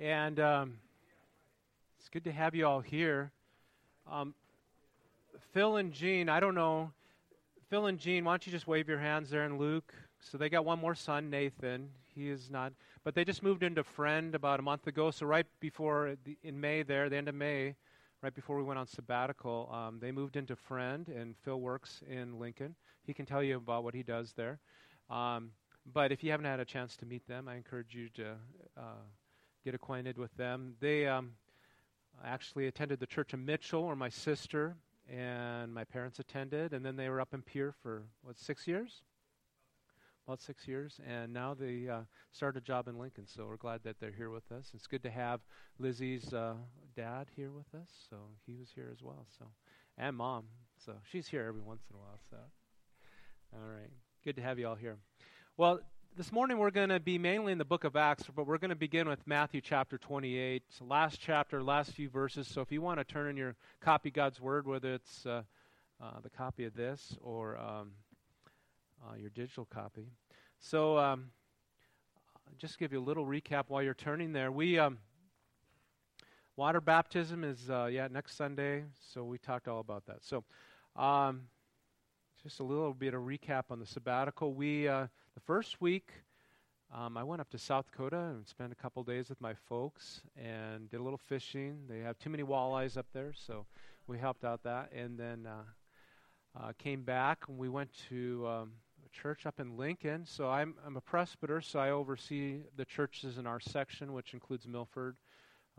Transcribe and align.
And 0.00 0.38
um, 0.38 0.74
it's 1.98 2.08
good 2.08 2.22
to 2.24 2.32
have 2.32 2.54
you 2.54 2.66
all 2.66 2.78
here. 2.78 3.32
Um, 4.08 4.32
Phil 5.52 5.76
and 5.76 5.92
Jean, 5.92 6.28
I 6.28 6.38
don't 6.38 6.54
know. 6.54 6.92
Phil 7.68 7.86
and 7.86 7.98
Jean, 7.98 8.24
why 8.24 8.32
don't 8.32 8.46
you 8.46 8.52
just 8.52 8.68
wave 8.68 8.88
your 8.88 9.00
hands 9.00 9.28
there 9.28 9.42
and 9.42 9.58
Luke? 9.58 9.92
So 10.20 10.38
they 10.38 10.48
got 10.48 10.64
one 10.64 10.78
more 10.78 10.94
son, 10.94 11.30
Nathan. 11.30 11.88
He 12.14 12.28
is 12.28 12.48
not, 12.48 12.72
but 13.02 13.16
they 13.16 13.24
just 13.24 13.42
moved 13.42 13.64
into 13.64 13.82
Friend 13.82 14.36
about 14.36 14.60
a 14.60 14.62
month 14.62 14.86
ago. 14.86 15.10
So 15.10 15.26
right 15.26 15.46
before, 15.58 16.14
the, 16.24 16.36
in 16.44 16.60
May 16.60 16.84
there, 16.84 17.08
the 17.08 17.16
end 17.16 17.28
of 17.28 17.34
May, 17.34 17.74
right 18.22 18.34
before 18.34 18.56
we 18.56 18.62
went 18.62 18.78
on 18.78 18.86
sabbatical, 18.86 19.68
um, 19.72 19.98
they 20.00 20.12
moved 20.12 20.36
into 20.36 20.54
Friend, 20.54 21.08
and 21.08 21.34
Phil 21.44 21.60
works 21.60 22.02
in 22.08 22.38
Lincoln. 22.38 22.76
He 23.04 23.14
can 23.14 23.26
tell 23.26 23.42
you 23.42 23.56
about 23.56 23.82
what 23.82 23.94
he 23.94 24.04
does 24.04 24.32
there. 24.36 24.60
Um, 25.10 25.50
but 25.92 26.12
if 26.12 26.22
you 26.22 26.30
haven't 26.30 26.46
had 26.46 26.60
a 26.60 26.64
chance 26.64 26.96
to 26.98 27.06
meet 27.06 27.26
them, 27.26 27.48
I 27.48 27.56
encourage 27.56 27.94
you 27.94 28.08
to 28.10 28.30
uh, 28.76 29.02
get 29.68 29.74
acquainted 29.74 30.16
with 30.16 30.34
them. 30.38 30.72
They 30.80 31.06
um, 31.06 31.32
actually 32.24 32.68
attended 32.68 33.00
the 33.00 33.06
Church 33.06 33.34
of 33.34 33.40
Mitchell, 33.40 33.84
where 33.84 33.94
my 33.94 34.08
sister 34.08 34.76
and 35.06 35.74
my 35.74 35.84
parents 35.84 36.18
attended, 36.18 36.72
and 36.72 36.82
then 36.82 36.96
they 36.96 37.10
were 37.10 37.20
up 37.20 37.34
in 37.34 37.42
Pierre 37.42 37.74
for 37.82 38.04
what 38.22 38.38
six 38.38 38.66
years? 38.66 39.02
About 40.26 40.40
six 40.40 40.66
years, 40.66 41.00
and 41.06 41.34
now 41.34 41.52
they 41.52 41.86
uh, 41.86 42.00
started 42.32 42.62
a 42.62 42.66
job 42.66 42.88
in 42.88 42.98
Lincoln. 42.98 43.26
So 43.26 43.44
we're 43.44 43.58
glad 43.58 43.82
that 43.84 44.00
they're 44.00 44.10
here 44.10 44.30
with 44.30 44.50
us. 44.50 44.70
It's 44.74 44.86
good 44.86 45.02
to 45.02 45.10
have 45.10 45.40
Lizzie's 45.78 46.32
uh, 46.32 46.54
dad 46.96 47.26
here 47.36 47.50
with 47.50 47.74
us. 47.74 47.90
So 48.08 48.16
he 48.46 48.56
was 48.56 48.70
here 48.74 48.88
as 48.90 49.02
well. 49.02 49.26
So 49.38 49.44
and 49.98 50.16
mom. 50.16 50.44
So 50.82 50.94
she's 51.12 51.28
here 51.28 51.44
every 51.46 51.60
once 51.60 51.82
in 51.90 51.96
a 51.96 51.98
while. 51.98 52.20
So 52.30 52.38
all 53.54 53.68
right, 53.68 53.90
good 54.24 54.36
to 54.36 54.42
have 54.42 54.58
you 54.58 54.66
all 54.66 54.76
here. 54.76 54.96
Well, 55.58 55.80
this 56.18 56.32
morning 56.32 56.58
we're 56.58 56.72
going 56.72 56.88
to 56.88 56.98
be 56.98 57.16
mainly 57.16 57.52
in 57.52 57.58
the 57.58 57.64
book 57.64 57.84
of 57.84 57.94
Acts, 57.94 58.24
but 58.34 58.44
we're 58.44 58.58
going 58.58 58.70
to 58.70 58.74
begin 58.74 59.08
with 59.08 59.24
Matthew 59.24 59.60
chapter 59.60 59.96
28, 59.96 60.64
last 60.80 61.20
chapter, 61.20 61.62
last 61.62 61.92
few 61.92 62.08
verses. 62.08 62.48
So 62.48 62.60
if 62.60 62.72
you 62.72 62.82
want 62.82 62.98
to 62.98 63.04
turn 63.04 63.30
in 63.30 63.36
your 63.36 63.54
copy 63.80 64.10
God's 64.10 64.40
Word, 64.40 64.66
whether 64.66 64.94
it's 64.94 65.24
uh, 65.24 65.42
uh, 66.02 66.18
the 66.20 66.28
copy 66.28 66.64
of 66.64 66.74
this 66.74 67.16
or 67.22 67.56
um, 67.56 67.92
uh, 69.06 69.14
your 69.14 69.30
digital 69.30 69.64
copy. 69.64 70.08
So 70.58 70.98
um, 70.98 71.26
just 72.58 72.80
give 72.80 72.92
you 72.92 72.98
a 72.98 73.06
little 73.06 73.24
recap 73.24 73.66
while 73.68 73.84
you're 73.84 73.94
turning 73.94 74.32
there. 74.32 74.50
We 74.50 74.76
um, 74.76 74.98
water 76.56 76.80
baptism 76.80 77.44
is 77.44 77.70
uh, 77.70 77.86
yeah 77.92 78.08
next 78.10 78.36
Sunday, 78.36 78.86
so 79.12 79.22
we 79.22 79.38
talked 79.38 79.68
all 79.68 79.78
about 79.78 80.06
that. 80.06 80.24
So. 80.24 80.42
Um, 80.96 81.42
just 82.42 82.60
a 82.60 82.62
little 82.62 82.94
bit 82.94 83.14
of 83.14 83.22
recap 83.22 83.64
on 83.70 83.80
the 83.80 83.86
sabbatical. 83.86 84.54
We 84.54 84.86
uh, 84.86 85.08
the 85.38 85.44
first 85.44 85.80
week, 85.80 86.10
um, 86.92 87.16
I 87.16 87.22
went 87.22 87.40
up 87.40 87.48
to 87.50 87.58
South 87.58 87.86
Dakota 87.92 88.18
and 88.18 88.44
spent 88.44 88.72
a 88.72 88.74
couple 88.74 89.04
days 89.04 89.28
with 89.28 89.40
my 89.40 89.54
folks 89.68 90.20
and 90.36 90.90
did 90.90 90.98
a 90.98 91.02
little 91.02 91.20
fishing. 91.28 91.82
They 91.88 92.00
have 92.00 92.18
too 92.18 92.28
many 92.28 92.42
walleyes 92.42 92.96
up 92.96 93.06
there, 93.12 93.32
so 93.32 93.64
we 94.08 94.18
helped 94.18 94.44
out 94.44 94.64
that. 94.64 94.90
And 94.92 95.16
then 95.16 95.46
uh, 95.46 96.60
uh, 96.60 96.72
came 96.76 97.04
back 97.04 97.44
and 97.46 97.56
we 97.56 97.68
went 97.68 97.90
to 98.08 98.48
um, 98.48 98.72
a 99.06 99.08
church 99.10 99.46
up 99.46 99.60
in 99.60 99.76
Lincoln. 99.76 100.26
So 100.26 100.50
I'm, 100.50 100.74
I'm 100.84 100.96
a 100.96 101.00
presbyter, 101.00 101.60
so 101.60 101.78
I 101.78 101.90
oversee 101.90 102.62
the 102.76 102.84
churches 102.84 103.38
in 103.38 103.46
our 103.46 103.60
section, 103.60 104.14
which 104.14 104.34
includes 104.34 104.66
Milford, 104.66 105.18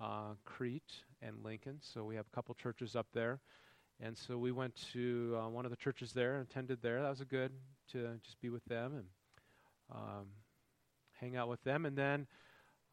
uh, 0.01 0.35
Crete, 0.45 1.03
and 1.21 1.43
Lincoln. 1.43 1.79
So 1.81 2.05
we 2.05 2.15
have 2.15 2.27
a 2.31 2.33
couple 2.33 2.55
churches 2.55 2.95
up 2.95 3.07
there. 3.13 3.41
And 3.99 4.17
so 4.17 4.37
we 4.37 4.53
went 4.53 4.77
to 4.93 5.37
uh, 5.37 5.49
one 5.49 5.65
of 5.65 5.71
the 5.71 5.77
churches 5.77 6.13
there 6.13 6.37
and 6.37 6.47
attended 6.49 6.81
there. 6.81 7.01
That 7.01 7.09
was 7.09 7.19
a 7.19 7.25
good 7.25 7.51
to 7.91 8.17
just 8.23 8.39
be 8.39 8.47
with 8.47 8.63
them 8.63 8.95
and 8.95 9.03
um, 9.93 10.27
hang 11.19 11.35
out 11.35 11.49
with 11.49 11.63
them. 11.63 11.85
And 11.85 11.97
then 11.97 12.27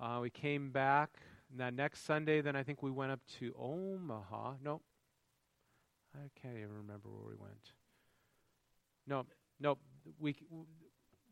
uh, 0.01 0.19
we 0.21 0.31
came 0.31 0.71
back. 0.71 1.11
That 1.57 1.75
next 1.75 2.05
Sunday, 2.05 2.41
then 2.41 2.57
I 2.57 2.65
think 2.65 2.83
we 2.83 2.91
went 2.91 3.13
up 3.13 3.21
to 3.39 3.55
Omaha. 3.57 4.55
No, 4.65 4.81
I 6.13 6.29
can't 6.41 6.57
even 6.57 6.75
remember 6.75 7.09
where 7.09 7.29
we 7.29 7.37
went. 7.41 7.73
No, 9.07 9.27
no. 9.61 9.79
We 10.19 10.35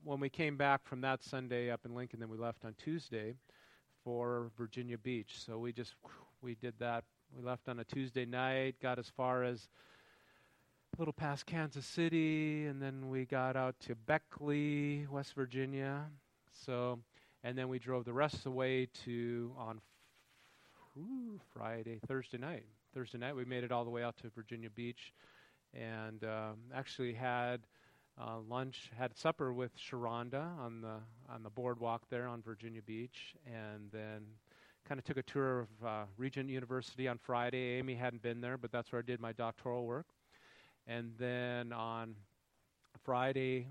when 0.05 0.21
we 0.21 0.29
came 0.29 0.57
back 0.57 0.87
from 0.87 1.01
that 1.01 1.25
Sunday 1.25 1.71
up 1.71 1.81
in 1.85 1.97
Lincoln, 1.97 2.21
then 2.21 2.29
we 2.29 2.37
left 2.37 2.65
on 2.65 2.75
Tuesday 2.79 3.35
for 4.05 4.53
Virginia 4.57 4.99
Beach. 4.99 5.43
So 5.45 5.59
we 5.59 5.73
just 5.73 5.95
we 6.41 6.55
did 6.55 6.75
that. 6.79 7.03
We 7.37 7.43
left 7.43 7.69
on 7.69 7.81
a 7.81 7.85
Tuesday 7.85 8.25
night, 8.25 8.77
got 8.81 8.99
as 9.01 9.09
far 9.09 9.43
as 9.43 9.69
a 10.95 11.01
little 11.01 11.13
past 11.13 11.45
Kansas 11.45 11.85
City, 11.85 12.67
and 12.67 12.81
then 12.81 13.09
we 13.09 13.25
got 13.25 13.57
out 13.57 13.75
to 13.81 13.97
Beckley, 13.97 15.09
West 15.11 15.35
Virginia. 15.35 16.05
So, 16.53 17.01
and 17.43 17.59
then 17.59 17.69
we 17.69 17.81
drove 17.81 18.05
the 18.05 18.13
rest 18.13 18.37
of 18.37 18.43
the 18.45 18.51
way 18.53 18.89
to 19.05 19.51
on 19.59 19.81
Friday, 21.53 21.99
Thursday 22.07 22.39
night. 22.39 22.67
Thursday 22.95 23.19
night, 23.19 23.35
we 23.35 23.45
made 23.45 23.65
it 23.65 23.73
all 23.73 23.83
the 23.83 23.91
way 23.91 24.05
out 24.05 24.17
to 24.19 24.31
Virginia 24.37 24.71
Beach, 24.71 25.13
and 25.73 26.23
um, 26.23 26.59
actually 26.73 27.13
had 27.13 27.67
uh, 28.21 28.39
lunch, 28.49 28.93
had 28.97 29.17
supper 29.17 29.53
with 29.53 29.73
Sharonda 29.77 30.57
on 30.61 30.81
the 30.81 30.99
on 31.29 31.43
the 31.43 31.51
boardwalk 31.51 32.03
there 32.09 32.29
on 32.29 32.41
Virginia 32.41 32.83
Beach, 32.83 33.35
and 33.47 33.91
then 33.91 34.23
kind 34.89 35.01
of 35.01 35.05
took 35.05 35.17
a 35.17 35.23
tour 35.23 35.61
of 35.61 35.69
uh, 35.85 36.03
Regent 36.17 36.49
University 36.51 37.09
on 37.09 37.19
Friday. 37.19 37.79
Amy 37.79 37.97
hadn't 37.97 38.23
been 38.23 38.41
there, 38.41 38.57
but 38.57 38.71
that's 38.71 38.93
where 38.93 39.01
I 39.01 39.03
did 39.03 39.19
my 39.19 39.33
doctoral 39.33 39.87
work. 39.87 40.07
And 40.87 41.13
then 41.19 41.73
on 41.73 42.15
Friday 43.05 43.69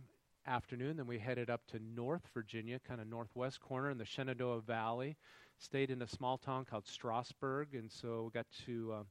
afternoon, 0.48 0.98
then 0.98 1.08
we 1.08 1.20
headed 1.20 1.50
up 1.50 1.62
to 1.68 1.80
North 1.80 2.28
Virginia, 2.34 2.80
kind 2.88 3.00
of 3.00 3.08
northwest 3.08 3.62
corner 3.62 3.92
in 3.92 3.98
the 3.98 4.06
Shenandoah 4.06 4.62
Valley. 4.62 5.16
Stayed 5.60 5.92
in 5.92 6.02
a 6.02 6.08
small 6.08 6.38
town 6.38 6.66
called 6.66 6.88
Strasburg, 6.88 7.76
and 7.76 7.92
so 7.92 8.24
we 8.24 8.32
got 8.32 8.48
to 8.66 8.94
um, 8.94 9.06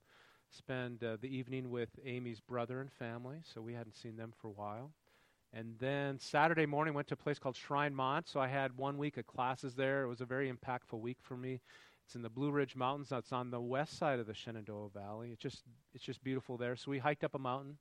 spend 0.51 1.03
uh, 1.05 1.17
the 1.21 1.35
evening 1.35 1.71
with 1.71 1.91
Amy's 2.05 2.41
brother 2.41 2.81
and 2.81 2.93
family. 2.93 3.39
So 3.43 3.61
we 3.61 3.73
hadn't 3.73 3.97
seen 3.97 4.17
them 4.17 4.33
for 4.41 4.49
a 4.49 4.53
while. 4.53 4.93
And 5.55 5.77
then 5.79 6.19
Saturday 6.19 6.67
morning, 6.67 6.95
went 6.95 7.09
to 7.09 7.15
a 7.15 7.17
place 7.17 7.39
called 7.39 7.57
Shrine 7.57 7.95
Mont. 7.95 8.29
So 8.29 8.41
I 8.41 8.49
had 8.49 8.77
one 8.77 8.99
week 8.99 9.17
of 9.17 9.27
classes 9.27 9.75
there. 9.75 10.03
It 10.03 10.09
was 10.09 10.21
a 10.21 10.27
very 10.27 10.51
impactful 10.51 10.99
week 10.99 11.19
for 11.21 11.37
me. 11.37 11.61
It's 12.05 12.17
in 12.17 12.23
the 12.23 12.31
Blue 12.31 12.51
Ridge 12.51 12.75
Mountains. 12.75 13.11
That's 13.11 13.33
on 13.33 13.51
the 13.51 13.61
west 13.61 13.97
side 13.97 14.19
of 14.19 14.27
the 14.27 14.35
Shenandoah 14.35 14.89
Valley. 14.91 15.31
It's 15.31 15.41
just 15.41 15.62
it's 15.95 16.05
just 16.05 16.25
beautiful 16.25 16.57
there. 16.57 16.75
So 16.75 16.91
we 16.91 16.99
hiked 16.99 17.23
up 17.23 17.35
a 17.35 17.39
mountain 17.39 17.79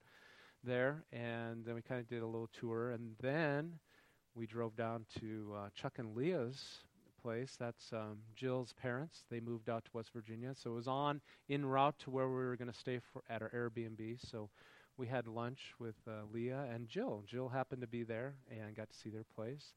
there, 0.63 1.03
and 1.11 1.65
then 1.65 1.75
we 1.75 1.81
kind 1.81 1.99
of 1.99 2.07
did 2.07 2.21
a 2.21 2.25
little 2.25 2.49
tour, 2.59 2.91
and 2.91 3.15
then 3.21 3.79
we 4.35 4.45
drove 4.45 4.75
down 4.75 5.05
to 5.19 5.53
uh, 5.57 5.69
Chuck 5.75 5.93
and 5.97 6.15
Leah's 6.15 6.79
place. 7.21 7.55
That's 7.59 7.91
um, 7.93 8.17
Jill's 8.35 8.73
parents. 8.73 9.25
They 9.29 9.39
moved 9.39 9.69
out 9.69 9.85
to 9.85 9.91
West 9.93 10.11
Virginia, 10.13 10.53
so 10.55 10.71
it 10.71 10.75
was 10.75 10.87
on 10.87 11.21
in 11.49 11.65
route 11.65 11.97
to 11.99 12.09
where 12.09 12.27
we 12.27 12.35
were 12.35 12.55
going 12.55 12.71
to 12.71 12.77
stay 12.77 12.99
for, 13.11 13.21
at 13.29 13.41
our 13.41 13.49
Airbnb. 13.49 14.17
So 14.29 14.49
we 14.97 15.07
had 15.07 15.27
lunch 15.27 15.73
with 15.79 15.95
uh, 16.07 16.25
Leah 16.31 16.67
and 16.73 16.87
Jill. 16.87 17.23
Jill 17.27 17.49
happened 17.49 17.81
to 17.81 17.87
be 17.87 18.03
there 18.03 18.35
and 18.49 18.75
got 18.75 18.89
to 18.89 18.97
see 18.97 19.09
their 19.09 19.25
place. 19.35 19.73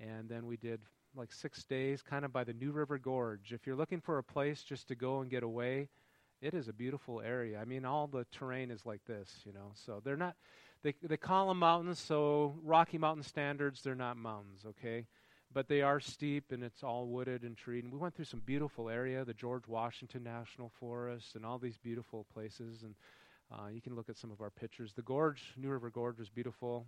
And 0.00 0.28
then 0.28 0.46
we 0.46 0.56
did 0.56 0.80
like 1.16 1.32
six 1.32 1.64
days, 1.64 2.02
kind 2.02 2.24
of 2.24 2.32
by 2.32 2.44
the 2.44 2.52
New 2.52 2.70
River 2.70 2.98
Gorge. 2.98 3.52
If 3.52 3.66
you're 3.66 3.76
looking 3.76 4.00
for 4.00 4.18
a 4.18 4.22
place 4.22 4.62
just 4.62 4.88
to 4.88 4.94
go 4.94 5.20
and 5.20 5.30
get 5.30 5.42
away, 5.42 5.88
it 6.40 6.54
is 6.54 6.68
a 6.68 6.72
beautiful 6.72 7.20
area. 7.20 7.58
I 7.60 7.64
mean, 7.64 7.84
all 7.84 8.06
the 8.06 8.26
terrain 8.32 8.70
is 8.70 8.86
like 8.86 9.04
this, 9.06 9.30
you 9.44 9.52
know. 9.52 9.72
So 9.74 10.00
they're 10.04 10.16
not, 10.16 10.36
they, 10.82 10.94
they 11.02 11.16
call 11.16 11.48
them 11.48 11.58
mountains, 11.58 11.98
so 11.98 12.54
Rocky 12.62 12.98
Mountain 12.98 13.24
standards, 13.24 13.82
they're 13.82 13.94
not 13.94 14.16
mountains, 14.16 14.62
okay? 14.66 15.06
But 15.52 15.68
they 15.68 15.82
are 15.82 15.98
steep 15.98 16.52
and 16.52 16.62
it's 16.62 16.82
all 16.82 17.06
wooded 17.06 17.42
and 17.42 17.56
treed. 17.56 17.84
And 17.84 17.92
we 17.92 17.98
went 17.98 18.14
through 18.14 18.26
some 18.26 18.42
beautiful 18.44 18.88
area, 18.88 19.24
the 19.24 19.34
George 19.34 19.66
Washington 19.66 20.22
National 20.22 20.70
Forest, 20.78 21.34
and 21.34 21.44
all 21.44 21.58
these 21.58 21.78
beautiful 21.78 22.26
places. 22.32 22.82
And 22.82 22.94
uh, 23.50 23.68
you 23.72 23.80
can 23.80 23.96
look 23.96 24.08
at 24.08 24.18
some 24.18 24.30
of 24.30 24.40
our 24.40 24.50
pictures. 24.50 24.92
The 24.92 25.02
gorge, 25.02 25.54
New 25.56 25.70
River 25.70 25.90
Gorge, 25.90 26.18
was 26.18 26.28
beautiful. 26.28 26.86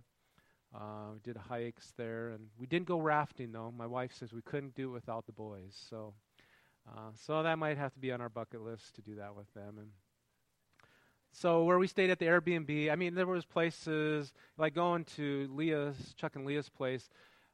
Uh, 0.73 1.11
we 1.13 1.19
did 1.19 1.35
hikes 1.35 1.91
there, 1.97 2.29
and 2.29 2.47
we 2.57 2.65
didn't 2.65 2.87
go 2.87 2.99
rafting 2.99 3.51
though. 3.51 3.73
My 3.75 3.87
wife 3.87 4.13
says 4.13 4.31
we 4.31 4.41
couldn't 4.41 4.75
do 4.75 4.89
it 4.89 4.93
without 4.93 5.25
the 5.25 5.33
boys, 5.33 5.75
so 5.89 6.13
uh, 6.87 7.11
so 7.25 7.43
that 7.43 7.57
might 7.57 7.77
have 7.77 7.93
to 7.93 7.99
be 7.99 8.11
on 8.11 8.21
our 8.21 8.29
bucket 8.29 8.61
list 8.61 8.95
to 8.95 9.01
do 9.01 9.15
that 9.15 9.35
with 9.35 9.51
them. 9.53 9.77
And 9.77 9.89
so 11.31 11.63
where 11.63 11.79
we 11.79 11.87
stayed 11.87 12.09
at 12.09 12.19
the 12.19 12.25
Airbnb, 12.25 12.91
I 12.91 12.95
mean, 12.95 13.15
there 13.15 13.27
was 13.27 13.45
places 13.45 14.33
like 14.57 14.73
going 14.73 15.05
to 15.15 15.49
Leah's, 15.53 16.13
Chuck 16.15 16.35
and 16.35 16.45
Leah's 16.45 16.69
place. 16.69 17.09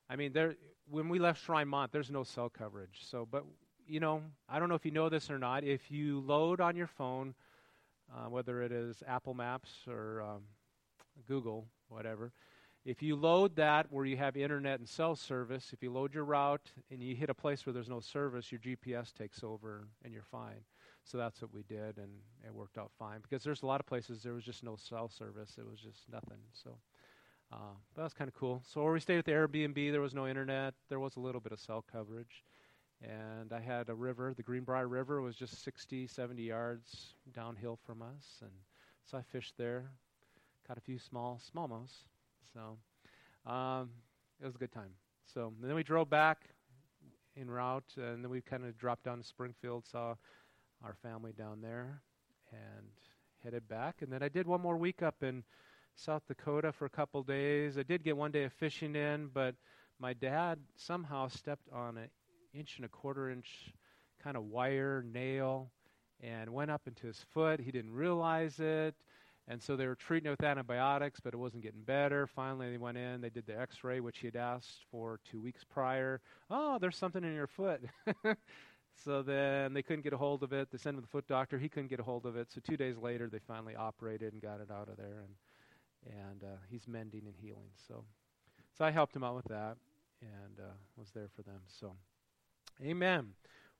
I 0.09 0.15
mean, 0.15 0.33
there 0.33 0.55
when 0.89 1.09
we 1.09 1.19
left 1.19 1.43
Shrine 1.43 1.67
Mont, 1.67 1.91
there's 1.91 2.09
no 2.09 2.23
cell 2.23 2.49
coverage. 2.49 2.99
So, 3.01 3.27
but 3.29 3.43
you 3.87 3.99
know, 3.99 4.21
I 4.49 4.59
don't 4.59 4.69
know 4.69 4.75
if 4.75 4.85
you 4.85 4.91
know 4.91 5.09
this 5.09 5.29
or 5.29 5.37
not. 5.37 5.63
If 5.63 5.91
you 5.91 6.19
load 6.21 6.61
on 6.61 6.75
your 6.75 6.87
phone, 6.87 7.35
uh, 8.13 8.29
whether 8.29 8.61
it 8.61 8.71
is 8.71 9.03
Apple 9.07 9.33
Maps 9.33 9.71
or 9.87 10.21
um, 10.21 10.43
Google, 11.27 11.65
whatever, 11.89 12.31
if 12.87 13.03
you 13.03 13.17
load 13.17 13.57
that 13.57 13.87
where 13.91 14.05
you 14.05 14.15
have 14.15 14.37
internet 14.37 14.79
and 14.79 14.87
cell 14.87 15.13
service, 15.13 15.71
if 15.73 15.83
you 15.83 15.91
load 15.91 16.13
your 16.13 16.23
route 16.23 16.71
and 16.89 17.03
you 17.03 17.17
hit 17.17 17.29
a 17.29 17.33
place 17.33 17.65
where 17.65 17.73
there's 17.73 17.89
no 17.89 17.99
service, 17.99 18.49
your 18.49 18.61
GPS 18.61 19.13
takes 19.13 19.43
over 19.43 19.89
and 20.05 20.13
you're 20.13 20.23
fine. 20.23 20.63
So 21.03 21.17
that's 21.17 21.41
what 21.41 21.53
we 21.53 21.63
did, 21.63 21.97
and 21.97 22.09
it 22.45 22.53
worked 22.53 22.77
out 22.77 22.91
fine 22.97 23.19
because 23.21 23.43
there's 23.43 23.61
a 23.61 23.65
lot 23.65 23.81
of 23.81 23.85
places 23.85 24.23
there 24.23 24.33
was 24.33 24.45
just 24.45 24.63
no 24.63 24.77
cell 24.77 25.09
service. 25.09 25.55
It 25.57 25.65
was 25.69 25.79
just 25.79 25.99
nothing. 26.09 26.39
So 26.53 26.77
uh, 27.51 27.75
that 27.95 28.03
was 28.03 28.13
kind 28.13 28.29
of 28.29 28.33
cool. 28.35 28.63
So 28.65 28.81
where 28.83 28.93
we 28.93 29.01
stayed 29.01 29.17
at 29.19 29.25
the 29.25 29.33
Airbnb, 29.33 29.91
there 29.91 30.01
was 30.01 30.13
no 30.13 30.25
internet. 30.25 30.73
There 30.87 31.01
was 31.01 31.17
a 31.17 31.19
little 31.19 31.41
bit 31.41 31.51
of 31.51 31.59
cell 31.59 31.83
coverage, 31.91 32.45
And 33.01 33.51
I 33.51 33.59
had 33.59 33.89
a 33.89 33.95
river, 33.95 34.33
the 34.33 34.43
Greenbrier 34.43 34.87
River 34.87 35.21
was 35.21 35.35
just 35.35 35.61
60, 35.61 36.07
70 36.07 36.41
yards 36.41 37.15
downhill 37.33 37.79
from 37.85 38.01
us. 38.01 38.39
And 38.41 38.51
so 39.03 39.17
I 39.17 39.21
fished 39.21 39.55
there, 39.57 39.91
caught 40.65 40.77
a 40.77 40.81
few 40.81 40.99
small 40.99 41.41
smallmouth. 41.53 41.91
So 42.53 43.51
um, 43.51 43.89
it 44.41 44.45
was 44.45 44.55
a 44.55 44.59
good 44.59 44.71
time. 44.71 44.91
So 45.33 45.53
then 45.61 45.75
we 45.75 45.83
drove 45.83 46.09
back 46.09 46.49
en 47.39 47.49
route, 47.49 47.93
and 47.97 48.23
then 48.23 48.31
we 48.31 48.41
kind 48.41 48.65
of 48.65 48.77
dropped 48.77 49.03
down 49.03 49.19
to 49.19 49.23
Springfield, 49.23 49.85
saw 49.85 50.15
our 50.83 50.95
family 51.01 51.33
down 51.37 51.61
there, 51.61 52.01
and 52.51 52.87
headed 53.43 53.67
back. 53.67 54.01
And 54.01 54.11
then 54.11 54.23
I 54.23 54.29
did 54.29 54.47
one 54.47 54.61
more 54.61 54.77
week 54.77 55.01
up 55.01 55.23
in 55.23 55.43
South 55.95 56.23
Dakota 56.27 56.71
for 56.71 56.85
a 56.85 56.89
couple 56.89 57.23
days. 57.23 57.77
I 57.77 57.83
did 57.83 58.03
get 58.03 58.15
one 58.15 58.31
day 58.31 58.43
of 58.43 58.53
fishing 58.53 58.95
in, 58.95 59.29
but 59.33 59.55
my 59.99 60.13
dad 60.13 60.59
somehow 60.75 61.27
stepped 61.27 61.67
on 61.73 61.97
an 61.97 62.09
inch 62.53 62.77
and 62.77 62.85
a 62.85 62.89
quarter 62.89 63.29
inch 63.29 63.73
kind 64.23 64.37
of 64.37 64.43
wire 64.43 65.03
nail 65.11 65.71
and 66.21 66.51
went 66.53 66.71
up 66.71 66.81
into 66.87 67.07
his 67.07 67.25
foot. 67.31 67.59
He 67.59 67.71
didn't 67.71 67.93
realize 67.93 68.59
it. 68.59 68.95
And 69.49 69.61
so 69.63 69.77
they 69.77 69.87
were 69.87 69.95
treating 69.95 70.27
it 70.27 70.31
with 70.31 70.43
antibiotics, 70.43 71.21
but 71.21 71.33
it 71.33 71.37
wasn't 71.37 71.63
getting 71.63 71.81
better. 71.81 72.27
Finally, 72.27 72.71
they 72.71 72.77
went 72.77 72.97
in, 72.97 73.21
they 73.21 73.29
did 73.29 73.45
the 73.45 73.57
x 73.57 73.83
ray, 73.83 74.01
which 74.01 74.19
he 74.19 74.27
had 74.27 74.35
asked 74.35 74.85
for 74.91 75.19
two 75.29 75.39
weeks 75.39 75.63
prior. 75.63 76.19
Oh, 76.49 76.77
there's 76.79 76.97
something 76.97 77.23
in 77.23 77.33
your 77.33 77.47
foot. 77.47 77.81
so 79.05 79.21
then 79.21 79.73
they 79.73 79.81
couldn't 79.81 80.03
get 80.03 80.11
a 80.11 80.17
hold 80.17 80.43
of 80.43 80.51
it. 80.51 80.69
They 80.69 80.77
sent 80.77 80.95
him 80.95 81.01
to 81.01 81.07
the 81.07 81.11
foot 81.11 81.27
doctor. 81.27 81.57
He 81.57 81.69
couldn't 81.69 81.89
get 81.89 82.01
a 82.01 82.03
hold 82.03 82.25
of 82.25 82.35
it. 82.35 82.51
So 82.51 82.59
two 82.61 82.75
days 82.75 82.97
later, 82.97 83.29
they 83.29 83.39
finally 83.39 83.75
operated 83.75 84.33
and 84.33 84.41
got 84.41 84.59
it 84.59 84.69
out 84.69 84.89
of 84.89 84.97
there. 84.97 85.23
And, 85.23 86.17
and 86.29 86.43
uh, 86.43 86.57
he's 86.69 86.85
mending 86.85 87.23
and 87.25 87.35
healing. 87.41 87.71
So, 87.87 88.03
so 88.77 88.83
I 88.83 88.91
helped 88.91 89.15
him 89.15 89.23
out 89.23 89.35
with 89.35 89.45
that 89.45 89.77
and 90.21 90.59
uh, 90.59 90.73
was 90.97 91.09
there 91.11 91.29
for 91.35 91.43
them. 91.43 91.61
So, 91.67 91.93
amen. 92.83 93.29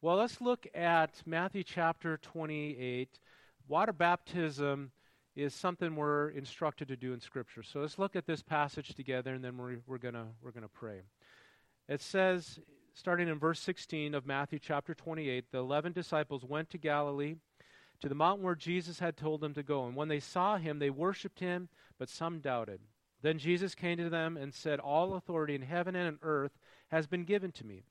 Well, 0.02 0.16
let's 0.16 0.40
look 0.40 0.66
at 0.74 1.22
Matthew 1.26 1.64
chapter 1.64 2.18
28. 2.18 3.20
Water 3.68 3.92
baptism 3.92 4.92
is 5.38 5.54
something 5.54 5.96
we're 5.96 6.30
instructed 6.30 6.88
to 6.88 6.98
do 6.98 7.14
in 7.14 7.22
Scripture. 7.22 7.62
So 7.62 7.80
let's 7.80 8.00
look 8.00 8.16
at 8.16 8.26
this 8.26 8.42
passage 8.42 8.96
together, 8.96 9.36
and 9.36 9.44
then 9.44 9.56
we're, 9.56 9.78
we're 9.86 10.00
going 10.00 10.16
we're 10.42 10.52
gonna 10.52 10.68
pray. 10.68 11.02
It 11.88 12.02
says, 12.02 12.60
starting 12.96 13.28
in 13.28 13.38
verse 13.38 13.60
16 13.60 14.16
of 14.16 14.26
Matthew 14.26 14.58
chapter 14.58 14.96
28, 14.96 15.52
the 15.52 15.60
eleven 15.60 15.94
disciples 15.94 16.44
went 16.44 16.72
to 16.72 16.80
Galilee, 16.80 17.36
to 18.02 18.10
the 18.10 18.16
mountain 18.16 18.44
where 18.44 18.56
Jesus 18.56 18.98
had 18.98 19.16
told 19.16 19.42
them 19.42 19.54
to 19.54 19.62
go. 19.62 19.86
And 19.86 19.96
when 19.96 20.08
they 20.08 20.20
saw 20.20 20.58
him, 20.58 20.80
they 20.80 20.90
worshipped 20.90 21.40
him, 21.40 21.70
but 22.00 22.10
some 22.10 22.40
doubted. 22.40 22.80
Then 23.22 23.38
Jesus 23.38 23.76
came 23.76 23.98
to 23.98 24.10
them 24.10 24.38
and 24.38 24.54
said, 24.54 24.80
All 24.80 25.14
authority 25.14 25.54
in 25.54 25.62
heaven 25.62 25.96
and 25.96 26.08
on 26.08 26.20
earth 26.24 26.58
has 26.90 27.06
been 27.06 27.26
given 27.26 27.52
to 27.54 27.66
me. 27.66 27.84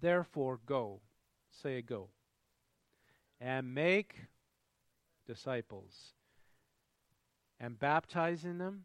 Therefore, 0.00 0.60
go. 0.64 1.00
Say, 1.62 1.82
go. 1.82 2.08
And 3.40 3.74
make 3.74 4.14
disciples 5.26 6.14
and 7.62 7.78
baptizing 7.78 8.58
them 8.58 8.82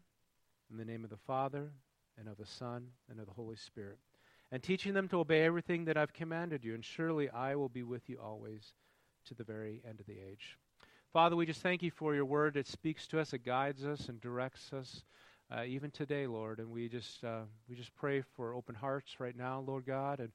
in 0.70 0.78
the 0.78 0.84
name 0.84 1.02
of 1.02 1.10
the 1.10 1.16
Father 1.16 1.72
and 2.16 2.28
of 2.28 2.36
the 2.36 2.46
Son 2.46 2.86
and 3.10 3.18
of 3.18 3.26
the 3.26 3.32
Holy 3.32 3.56
Spirit, 3.56 3.98
and 4.52 4.62
teaching 4.62 4.94
them 4.94 5.08
to 5.08 5.18
obey 5.18 5.42
everything 5.42 5.84
that 5.86 5.96
I've 5.96 6.12
commanded 6.12 6.64
you. 6.64 6.74
And 6.74 6.84
surely 6.84 7.28
I 7.28 7.56
will 7.56 7.68
be 7.68 7.82
with 7.82 8.08
you 8.08 8.18
always 8.22 8.72
to 9.26 9.34
the 9.34 9.44
very 9.44 9.82
end 9.86 9.98
of 9.98 10.06
the 10.06 10.18
age. 10.18 10.56
Father, 11.12 11.34
we 11.34 11.44
just 11.44 11.60
thank 11.60 11.82
you 11.82 11.90
for 11.90 12.14
your 12.14 12.24
word. 12.24 12.56
It 12.56 12.68
speaks 12.68 13.08
to 13.08 13.18
us, 13.18 13.32
it 13.32 13.44
guides 13.44 13.84
us, 13.84 14.08
and 14.08 14.20
directs 14.20 14.72
us. 14.72 15.02
Uh, 15.50 15.64
even 15.66 15.90
today, 15.90 16.26
Lord, 16.26 16.60
and 16.60 16.70
we 16.70 16.88
just 16.88 17.24
uh, 17.24 17.40
we 17.68 17.74
just 17.74 17.94
pray 17.96 18.22
for 18.36 18.54
open 18.54 18.74
hearts 18.74 19.18
right 19.18 19.36
now, 19.36 19.64
Lord 19.66 19.86
God, 19.86 20.20
and 20.20 20.30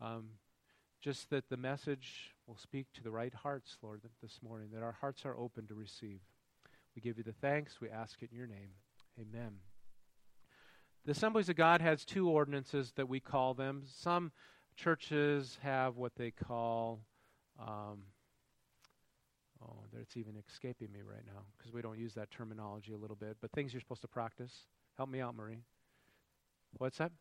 um, 0.00 0.24
just 1.00 1.30
that 1.30 1.48
the 1.48 1.56
message 1.56 2.34
will 2.48 2.56
speak 2.56 2.86
to 2.94 3.02
the 3.02 3.10
right 3.12 3.32
hearts, 3.32 3.78
Lord, 3.80 4.02
this 4.20 4.40
morning. 4.42 4.70
That 4.72 4.82
our 4.82 4.96
hearts 5.00 5.24
are 5.24 5.36
open 5.36 5.68
to 5.68 5.74
receive. 5.74 6.18
We 6.96 7.02
give 7.02 7.18
you 7.18 7.24
the 7.24 7.32
thanks. 7.32 7.78
We 7.78 7.90
ask 7.90 8.22
it 8.22 8.30
in 8.32 8.38
your 8.38 8.46
name. 8.46 8.70
Amen. 9.20 9.58
The 11.04 11.12
Assemblies 11.12 11.50
of 11.50 11.56
God 11.56 11.82
has 11.82 12.06
two 12.06 12.30
ordinances 12.30 12.92
that 12.96 13.06
we 13.06 13.20
call 13.20 13.52
them. 13.52 13.82
Some 13.86 14.32
churches 14.76 15.58
have 15.62 15.96
what 15.96 16.12
they 16.16 16.30
call, 16.30 17.00
um, 17.60 18.02
oh, 19.62 19.84
it's 20.00 20.16
even 20.16 20.34
escaping 20.50 20.90
me 20.90 21.00
right 21.02 21.24
now 21.26 21.42
because 21.56 21.72
we 21.72 21.82
don't 21.82 21.98
use 21.98 22.14
that 22.14 22.30
terminology 22.30 22.92
a 22.92 22.98
little 22.98 23.14
bit, 23.14 23.36
but 23.42 23.52
things 23.52 23.74
you're 23.74 23.80
supposed 23.80 24.02
to 24.02 24.08
practice. 24.08 24.52
Help 24.96 25.10
me 25.10 25.20
out, 25.20 25.36
Marie. 25.36 25.60
What's 26.78 26.98
that? 26.98 27.12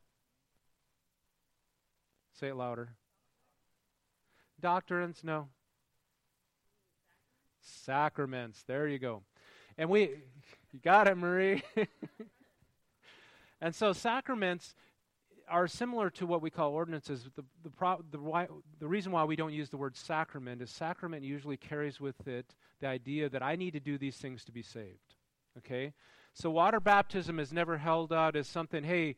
Say 2.40 2.48
it 2.48 2.56
louder. 2.56 2.96
Doctrines? 4.60 5.20
No. 5.22 5.50
Sacraments. 7.62 8.64
There 8.64 8.88
you 8.88 9.00
go. 9.00 9.24
And 9.78 9.90
we, 9.90 10.02
you 10.72 10.80
got 10.84 11.08
it, 11.08 11.18
Marie. 11.18 11.64
and 13.62 13.76
so 13.76 13.94
sacraments 13.94 14.76
are 15.48 15.68
similar 15.68 16.10
to 16.12 16.26
what 16.26 16.42
we 16.42 16.50
call 16.50 16.72
ordinances. 16.72 17.28
The, 17.36 17.44
the, 17.64 17.70
pro, 17.70 18.04
the, 18.12 18.20
why, 18.20 18.48
the 18.80 18.88
reason 18.88 19.12
why 19.12 19.24
we 19.26 19.36
don't 19.36 19.54
use 19.54 19.70
the 19.70 19.78
word 19.78 19.96
sacrament 19.96 20.62
is 20.62 20.70
sacrament 20.70 21.24
usually 21.24 21.58
carries 21.58 22.00
with 22.00 22.28
it 22.28 22.56
the 22.82 22.88
idea 22.88 23.30
that 23.30 23.44
I 23.44 23.56
need 23.56 23.72
to 23.72 23.80
do 23.80 23.98
these 23.98 24.18
things 24.18 24.44
to 24.46 24.52
be 24.52 24.62
saved. 24.62 25.16
Okay? 25.58 25.94
So 26.34 26.50
water 26.50 26.80
baptism 26.80 27.40
is 27.40 27.54
never 27.54 27.78
held 27.78 28.12
out 28.12 28.36
as 28.36 28.48
something, 28.48 28.84
hey, 28.84 29.16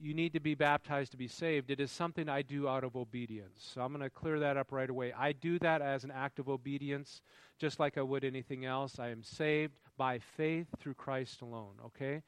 you 0.00 0.14
need 0.14 0.32
to 0.32 0.40
be 0.40 0.54
baptized 0.54 1.12
to 1.12 1.16
be 1.16 1.28
saved. 1.28 1.70
It 1.70 1.80
is 1.80 1.90
something 1.90 2.28
I 2.28 2.42
do 2.42 2.68
out 2.68 2.84
of 2.84 2.96
obedience. 2.96 3.70
So 3.74 3.80
I'm 3.80 3.92
going 3.92 4.02
to 4.02 4.10
clear 4.10 4.38
that 4.40 4.56
up 4.56 4.72
right 4.72 4.88
away. 4.88 5.12
I 5.12 5.32
do 5.32 5.58
that 5.60 5.82
as 5.82 6.04
an 6.04 6.10
act 6.10 6.38
of 6.38 6.48
obedience, 6.48 7.22
just 7.58 7.80
like 7.80 7.96
I 7.98 8.02
would 8.02 8.24
anything 8.24 8.64
else. 8.64 8.98
I 8.98 9.08
am 9.08 9.22
saved 9.22 9.74
by 9.96 10.18
faith 10.18 10.66
through 10.78 10.94
Christ 10.94 11.42
alone, 11.42 11.74
okay? 11.86 12.22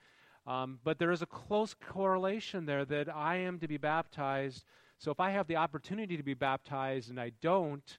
Um, 0.47 0.79
but 0.83 0.99
there 0.99 1.11
is 1.11 1.23
a 1.23 1.27
close 1.27 1.75
correlation 1.75 2.65
there 2.65 2.85
that 2.87 3.15
I 3.15 3.37
am 3.37 3.59
to 3.59 3.69
be 3.69 3.77
baptized. 3.77 4.65
So 4.99 5.11
if 5.11 5.21
I 5.21 5.31
have 5.31 5.47
the 5.47 5.57
opportunity 5.57 6.17
to 6.17 6.23
be 6.23 6.35
baptized 6.35 7.11
and 7.11 7.21
I 7.21 7.33
don't, 7.43 7.99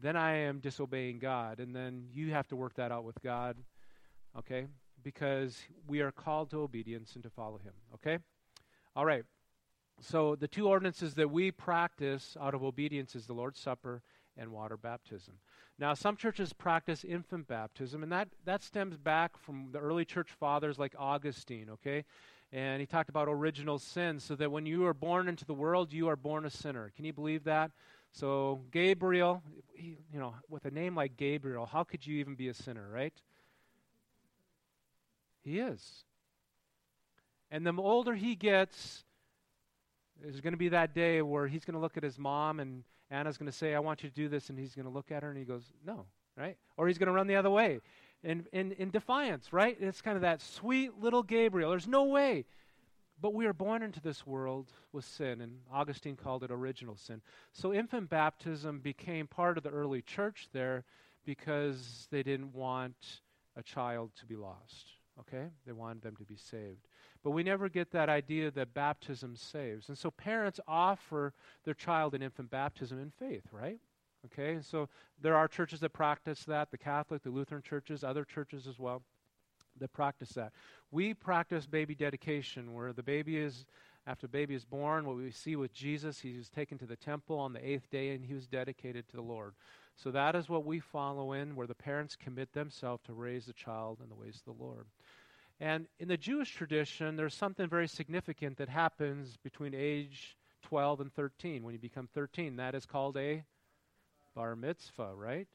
then 0.00 0.16
I 0.16 0.36
am 0.36 0.60
disobeying 0.60 1.18
God. 1.18 1.58
And 1.58 1.74
then 1.74 2.06
you 2.12 2.30
have 2.30 2.48
to 2.48 2.56
work 2.56 2.74
that 2.74 2.92
out 2.92 3.04
with 3.04 3.20
God, 3.22 3.56
okay? 4.38 4.66
Because 5.02 5.58
we 5.86 6.00
are 6.00 6.12
called 6.12 6.50
to 6.50 6.60
obedience 6.60 7.14
and 7.14 7.24
to 7.24 7.30
follow 7.30 7.58
Him, 7.58 7.72
okay? 7.94 8.18
All 8.96 9.04
right. 9.04 9.24
So 10.00 10.34
the 10.34 10.48
two 10.48 10.68
ordinances 10.68 11.14
that 11.14 11.30
we 11.30 11.50
practice 11.50 12.36
out 12.40 12.54
of 12.54 12.62
obedience 12.64 13.14
is 13.14 13.26
the 13.26 13.34
Lord's 13.34 13.60
Supper 13.60 14.02
and 14.36 14.50
water 14.50 14.76
baptism. 14.76 15.34
Now, 15.78 15.94
some 15.94 16.16
churches 16.16 16.52
practice 16.52 17.04
infant 17.04 17.46
baptism, 17.46 18.02
and 18.02 18.12
that, 18.12 18.28
that 18.44 18.62
stems 18.62 18.96
back 18.96 19.36
from 19.36 19.68
the 19.72 19.78
early 19.78 20.04
church 20.04 20.30
fathers 20.30 20.78
like 20.78 20.94
Augustine, 20.98 21.68
okay? 21.70 22.04
And 22.52 22.80
he 22.80 22.86
talked 22.86 23.08
about 23.08 23.28
original 23.28 23.78
sin, 23.78 24.20
so 24.20 24.34
that 24.36 24.50
when 24.50 24.66
you 24.66 24.86
are 24.86 24.94
born 24.94 25.28
into 25.28 25.44
the 25.44 25.54
world, 25.54 25.92
you 25.92 26.08
are 26.08 26.16
born 26.16 26.44
a 26.44 26.50
sinner. 26.50 26.90
Can 26.96 27.04
you 27.04 27.12
believe 27.12 27.44
that? 27.44 27.70
So, 28.12 28.62
Gabriel, 28.70 29.42
he, 29.72 29.96
you 30.12 30.18
know, 30.18 30.34
with 30.48 30.64
a 30.64 30.70
name 30.70 30.94
like 30.94 31.16
Gabriel, 31.16 31.66
how 31.66 31.84
could 31.84 32.06
you 32.06 32.18
even 32.18 32.34
be 32.34 32.48
a 32.48 32.54
sinner, 32.54 32.88
right? 32.90 33.14
He 35.42 35.58
is. 35.58 36.04
And 37.50 37.66
the 37.66 37.74
older 37.76 38.14
he 38.14 38.34
gets, 38.34 39.04
there's 40.22 40.40
going 40.40 40.52
to 40.52 40.58
be 40.58 40.68
that 40.70 40.94
day 40.94 41.22
where 41.22 41.46
he's 41.46 41.64
going 41.64 41.74
to 41.74 41.80
look 41.80 41.96
at 41.96 42.02
his 42.02 42.18
mom 42.18 42.60
and 42.60 42.84
Anna's 43.10 43.36
going 43.36 43.50
to 43.50 43.56
say, 43.56 43.74
I 43.74 43.80
want 43.80 44.02
you 44.02 44.08
to 44.08 44.14
do 44.14 44.28
this. 44.28 44.50
And 44.50 44.58
he's 44.58 44.74
going 44.74 44.86
to 44.86 44.92
look 44.92 45.10
at 45.10 45.22
her 45.22 45.30
and 45.30 45.38
he 45.38 45.44
goes, 45.44 45.64
No, 45.84 46.06
right? 46.36 46.56
Or 46.76 46.86
he's 46.86 46.98
going 46.98 47.08
to 47.08 47.12
run 47.12 47.26
the 47.26 47.36
other 47.36 47.50
way 47.50 47.80
in, 48.22 48.46
in, 48.52 48.72
in 48.72 48.90
defiance, 48.90 49.52
right? 49.52 49.76
It's 49.80 50.02
kind 50.02 50.16
of 50.16 50.22
that 50.22 50.42
sweet 50.42 50.98
little 50.98 51.22
Gabriel. 51.22 51.70
There's 51.70 51.88
no 51.88 52.04
way. 52.04 52.44
But 53.20 53.34
we 53.34 53.46
are 53.46 53.52
born 53.52 53.82
into 53.82 54.00
this 54.00 54.26
world 54.26 54.72
with 54.92 55.04
sin, 55.04 55.42
and 55.42 55.58
Augustine 55.70 56.16
called 56.16 56.42
it 56.42 56.50
original 56.50 56.96
sin. 56.96 57.20
So 57.52 57.74
infant 57.74 58.08
baptism 58.08 58.80
became 58.80 59.26
part 59.26 59.58
of 59.58 59.62
the 59.62 59.68
early 59.68 60.00
church 60.00 60.48
there 60.52 60.84
because 61.26 62.08
they 62.10 62.22
didn't 62.22 62.54
want 62.54 63.20
a 63.56 63.62
child 63.62 64.12
to 64.20 64.26
be 64.26 64.36
lost. 64.36 64.92
Okay? 65.18 65.48
They 65.66 65.72
wanted 65.72 66.02
them 66.02 66.16
to 66.16 66.24
be 66.24 66.36
saved. 66.36 66.88
But 67.22 67.30
we 67.32 67.42
never 67.42 67.68
get 67.68 67.90
that 67.90 68.08
idea 68.08 68.50
that 68.50 68.72
baptism 68.72 69.36
saves. 69.36 69.88
And 69.88 69.98
so 69.98 70.10
parents 70.10 70.58
offer 70.66 71.34
their 71.64 71.74
child 71.74 72.14
an 72.14 72.22
infant 72.22 72.50
baptism 72.50 72.98
in 72.98 73.10
faith, 73.10 73.44
right? 73.52 73.78
Okay? 74.26 74.60
So 74.62 74.88
there 75.20 75.36
are 75.36 75.48
churches 75.48 75.80
that 75.80 75.92
practice 75.92 76.44
that 76.44 76.70
the 76.70 76.78
Catholic, 76.78 77.22
the 77.22 77.30
Lutheran 77.30 77.62
churches, 77.62 78.02
other 78.02 78.24
churches 78.24 78.66
as 78.66 78.78
well 78.78 79.02
that 79.78 79.92
practice 79.92 80.30
that. 80.30 80.52
We 80.90 81.14
practice 81.14 81.66
baby 81.66 81.94
dedication 81.94 82.74
where 82.74 82.92
the 82.92 83.02
baby 83.02 83.38
is 83.38 83.66
after 84.06 84.26
the 84.26 84.32
baby 84.32 84.54
is 84.54 84.64
born, 84.64 85.04
what 85.04 85.16
we 85.16 85.30
see 85.30 85.56
with 85.56 85.74
Jesus, 85.74 86.20
he 86.20 86.36
was 86.36 86.48
taken 86.48 86.78
to 86.78 86.86
the 86.86 86.96
temple 86.96 87.38
on 87.38 87.52
the 87.52 87.66
eighth 87.66 87.90
day 87.90 88.10
and 88.10 88.24
he 88.24 88.34
was 88.34 88.46
dedicated 88.46 89.06
to 89.08 89.16
the 89.16 89.22
Lord. 89.22 89.54
So 89.94 90.10
that 90.10 90.34
is 90.34 90.48
what 90.48 90.64
we 90.64 90.80
follow 90.80 91.32
in, 91.32 91.54
where 91.54 91.66
the 91.66 91.74
parents 91.74 92.16
commit 92.16 92.52
themselves 92.52 93.02
to 93.04 93.12
raise 93.12 93.44
the 93.46 93.52
child 93.52 93.98
in 94.02 94.08
the 94.08 94.14
ways 94.14 94.36
of 94.36 94.56
the 94.56 94.64
Lord. 94.64 94.86
And 95.60 95.86
in 95.98 96.08
the 96.08 96.16
Jewish 96.16 96.54
tradition, 96.54 97.16
there's 97.16 97.34
something 97.34 97.68
very 97.68 97.86
significant 97.86 98.56
that 98.58 98.70
happens 98.70 99.36
between 99.42 99.74
age 99.74 100.36
12 100.62 101.00
and 101.00 101.12
13. 101.12 101.62
When 101.62 101.74
you 101.74 101.78
become 101.78 102.08
13, 102.14 102.56
that 102.56 102.74
is 102.74 102.86
called 102.86 103.16
a 103.18 103.44
bar 104.34 104.56
mitzvah, 104.56 105.14
right? 105.14 105.48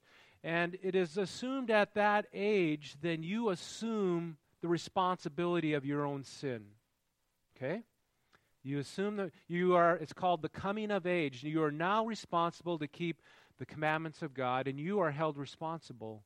And 0.43 0.77
it 0.83 0.93
is 0.93 1.17
assumed 1.17 1.71
at 1.71 1.95
that 1.95 2.27
age, 2.33 2.95
then 3.01 3.24
you 3.24 3.50
assume 3.50 4.38
the 4.62 4.67
responsibility 4.67 5.74
of 5.74 5.85
your 5.85 6.05
own 6.05 6.24
sin. 6.24 6.65
Okay? 7.57 7.81
You 8.63 8.79
assume 8.79 9.17
that 9.17 9.31
you 9.47 9.75
are, 9.75 9.95
it's 9.95 10.13
called 10.13 10.43
the 10.43 10.50
coming 10.50 10.91
of 10.91 11.07
age. 11.07 11.43
You 11.43 11.63
are 11.63 11.71
now 11.71 12.05
responsible 12.05 12.77
to 12.77 12.88
keep 12.88 13.21
the 13.57 13.65
commandments 13.65 14.21
of 14.21 14.33
God, 14.33 14.67
and 14.67 14.79
you 14.79 15.00
are 15.00 15.12
held 15.12 15.38
responsible 15.38 16.24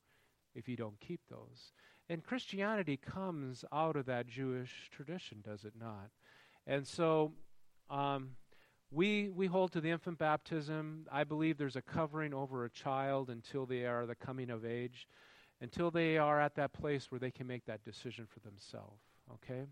if 0.55 0.67
you 0.67 0.75
don't 0.75 0.99
keep 0.99 1.21
those. 1.29 1.71
And 2.09 2.23
Christianity 2.23 2.97
comes 2.97 3.63
out 3.71 3.95
of 3.95 4.07
that 4.07 4.27
Jewish 4.27 4.89
tradition, 4.91 5.43
does 5.45 5.63
it 5.63 5.73
not? 5.79 6.09
And 6.65 6.87
so 6.87 7.33
um, 7.89 8.31
we, 8.91 9.29
we 9.29 9.45
hold 9.45 9.71
to 9.73 9.81
the 9.81 9.91
infant 9.91 10.17
baptism. 10.17 11.05
I 11.11 11.23
believe 11.23 11.57
there's 11.57 11.75
a 11.75 11.81
covering 11.83 12.33
over 12.33 12.65
a 12.65 12.69
child 12.69 13.29
until 13.29 13.67
they 13.67 13.85
are 13.85 14.07
the 14.07 14.15
coming 14.15 14.49
of 14.49 14.65
age, 14.65 15.07
until 15.61 15.91
they 15.91 16.17
are 16.17 16.41
at 16.41 16.55
that 16.55 16.73
place 16.73 17.11
where 17.11 17.19
they 17.19 17.31
can 17.31 17.45
make 17.45 17.65
that 17.65 17.83
decision 17.83 18.25
for 18.25 18.39
themselves. 18.39 19.03
Okay? 19.35 19.65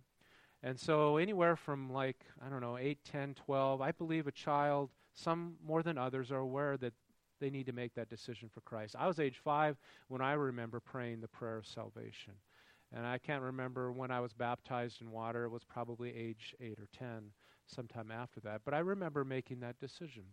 And 0.61 0.79
so, 0.79 1.17
anywhere 1.17 1.55
from 1.55 1.91
like, 1.91 2.23
I 2.45 2.49
don't 2.49 2.61
know, 2.61 2.77
8, 2.77 2.99
10, 3.03 3.35
12, 3.35 3.81
I 3.81 3.91
believe 3.91 4.27
a 4.27 4.31
child, 4.31 4.89
some 5.13 5.55
more 5.65 5.81
than 5.81 5.97
others, 5.97 6.31
are 6.31 6.37
aware 6.37 6.77
that 6.77 6.93
they 7.39 7.49
need 7.49 7.65
to 7.67 7.73
make 7.73 7.93
that 7.95 8.09
decision 8.09 8.49
for 8.53 8.61
Christ. 8.61 8.95
I 8.97 9.07
was 9.07 9.19
age 9.19 9.39
5 9.43 9.77
when 10.07 10.21
I 10.21 10.33
remember 10.33 10.79
praying 10.79 11.21
the 11.21 11.27
prayer 11.27 11.57
of 11.57 11.65
salvation. 11.65 12.33
And 12.93 13.05
I 13.05 13.17
can't 13.17 13.43
remember 13.43 13.91
when 13.91 14.11
I 14.11 14.19
was 14.21 14.33
baptized 14.33 15.01
in 15.01 15.11
water. 15.11 15.43
It 15.43 15.49
was 15.49 15.63
probably 15.63 16.15
age 16.15 16.55
8 16.61 16.79
or 16.79 16.87
10 16.97 17.31
sometime 17.65 18.11
after 18.11 18.39
that. 18.41 18.61
But 18.63 18.73
I 18.73 18.79
remember 18.79 19.25
making 19.25 19.59
that 19.59 19.79
decision. 19.79 20.23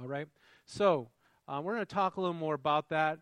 All 0.00 0.08
right? 0.08 0.26
So, 0.66 1.10
uh, 1.46 1.60
we're 1.62 1.74
going 1.74 1.86
to 1.86 1.94
talk 1.94 2.16
a 2.16 2.20
little 2.20 2.34
more 2.34 2.54
about 2.54 2.88
that. 2.90 3.20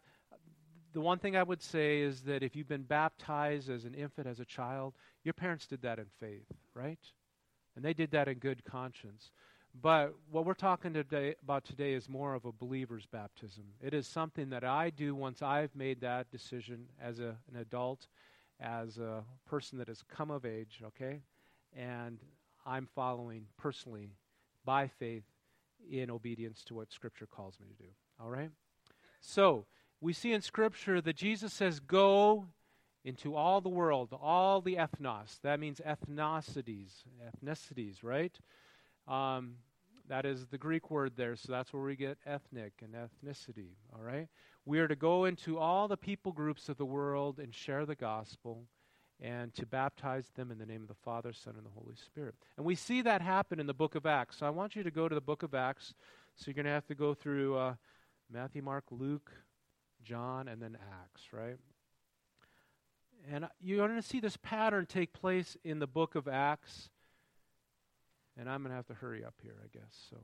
The 0.95 1.01
one 1.01 1.19
thing 1.19 1.37
I 1.37 1.43
would 1.43 1.63
say 1.63 2.01
is 2.01 2.23
that 2.23 2.43
if 2.43 2.57
you've 2.57 2.69
been 2.69 2.83
baptized 2.83 3.69
as 3.69 3.85
an 3.85 3.95
infant, 3.95 4.27
as 4.27 4.41
a 4.41 4.45
child, 4.45 4.95
your 5.23 5.35
parents 5.35 5.67
did 5.67 5.83
that 5.83 5.99
in 5.99 6.07
faith, 6.19 6.47
right? 6.75 6.99
And 7.77 7.85
they 7.85 7.93
did 7.93 8.11
that 8.13 8.29
in 8.29 8.39
good 8.39 8.65
conscience. 8.65 9.31
But 9.81 10.15
what 10.31 10.45
we're 10.45 10.55
talking 10.55 10.93
today 10.93 11.37
about 11.43 11.65
today 11.65 11.93
is 11.93 12.09
more 12.09 12.35
of 12.35 12.45
a 12.45 12.53
believer's 12.53 13.07
baptism. 13.07 13.65
It 13.81 13.95
is 13.95 14.09
something 14.09 14.51
that 14.51 14.65
I 14.65 14.91
do 14.91 15.15
once 15.15 15.41
I've 15.41 15.75
made 15.77 16.01
that 16.01 16.31
decision 16.31 16.87
as 17.01 17.21
a, 17.21 17.37
an 17.53 17.61
adult, 17.61 18.09
as 18.59 18.99
a 18.99 19.23
person 19.47 19.79
that 19.79 19.87
has 19.87 20.03
come 20.03 20.31
of 20.31 20.45
age, 20.45 20.83
okay? 20.85 21.21
And 21.77 22.19
I'm 22.67 22.89
following 22.93 23.45
personally 23.57 24.11
by 24.65 24.89
faith 24.89 25.25
in 25.89 26.11
obedience 26.11 26.65
to 26.65 26.75
what 26.75 26.91
Scripture 26.93 27.27
calls 27.27 27.59
me 27.61 27.67
to 27.69 27.85
do. 27.85 27.91
All 28.21 28.31
right? 28.31 28.51
So, 29.21 29.67
we 30.01 30.13
see 30.13 30.33
in 30.33 30.43
Scripture 30.43 31.01
that 31.01 31.15
Jesus 31.15 31.53
says, 31.53 31.79
Go 31.79 32.47
into 33.05 33.37
all 33.37 33.61
the 33.61 33.69
world, 33.69 34.09
all 34.21 34.61
the 34.61 34.75
ethnos. 34.75 35.41
That 35.43 35.61
means 35.61 35.81
ethnicities, 35.87 37.05
ethnicities, 37.23 37.99
right? 38.03 38.37
Um, 39.07 39.55
that 40.09 40.25
is 40.25 40.47
the 40.47 40.59
Greek 40.59 40.91
word 40.91 41.13
there, 41.17 41.37
so 41.37 41.53
that's 41.53 41.73
where 41.73 41.83
we 41.83 41.97
get 41.97 42.19
ethnic 42.27 42.73
and 42.83 42.95
ethnicity, 42.95 43.73
all 43.95 44.03
right? 44.03 44.29
We 44.65 44.81
are 44.81 44.89
to 44.89 44.97
go 44.97 45.25
into 45.25 45.59
all 45.59 45.89
the 45.89 45.97
people 45.97 46.33
groups 46.33 46.69
of 46.69 46.77
the 46.77 46.85
world 46.85 47.39
and 47.39 47.55
share 47.55 47.87
the 47.87 47.95
gospel 47.95 48.65
and 49.21 49.53
to 49.55 49.67
baptize 49.67 50.31
them 50.35 50.51
in 50.51 50.59
the 50.59 50.67
name 50.67 50.83
of 50.83 50.89
the 50.89 50.95
Father, 50.95 51.33
Son, 51.33 51.55
and 51.57 51.67
the 51.67 51.71
Holy 51.71 51.97
Spirit. 51.97 52.35
And 52.57 52.65
we 52.65 52.75
see 52.75 53.03
that 53.03 53.21
happen 53.21 53.59
in 53.59 53.67
the 53.67 53.75
book 53.75 53.95
of 53.95 54.07
Acts. 54.07 54.39
So 54.39 54.47
I 54.47 54.51
want 54.51 54.77
you 54.77 54.83
to 54.83 54.91
go 54.91 55.09
to 55.09 55.15
the 55.15 55.21
book 55.21 55.43
of 55.43 55.55
Acts. 55.55 55.95
So 56.37 56.45
you're 56.47 56.55
going 56.55 56.67
to 56.67 56.73
have 56.73 56.87
to 56.87 56.95
go 56.95 57.15
through 57.15 57.57
uh, 57.57 57.75
Matthew, 58.31 58.63
Mark, 58.63 58.85
Luke, 58.91 59.33
John, 60.05 60.47
and 60.47 60.63
then 60.63 60.79
Acts, 61.03 61.23
right? 61.33 61.57
And 63.31 63.49
you're 63.61 63.87
going 63.87 64.01
to 64.01 64.07
see 64.07 64.21
this 64.21 64.37
pattern 64.37 64.87
take 64.87 65.13
place 65.13 65.57
in 65.65 65.81
the 65.81 65.87
book 65.87 66.15
of 66.15 66.29
Acts. 66.29 66.89
And 68.39 68.49
I'm 68.49 68.63
going 68.63 68.71
to 68.71 68.77
have 68.77 68.87
to 68.87 68.95
hurry 68.95 69.25
up 69.25 69.35
here, 69.43 69.57
I 69.63 69.67
guess. 69.77 70.07
So, 70.11 70.17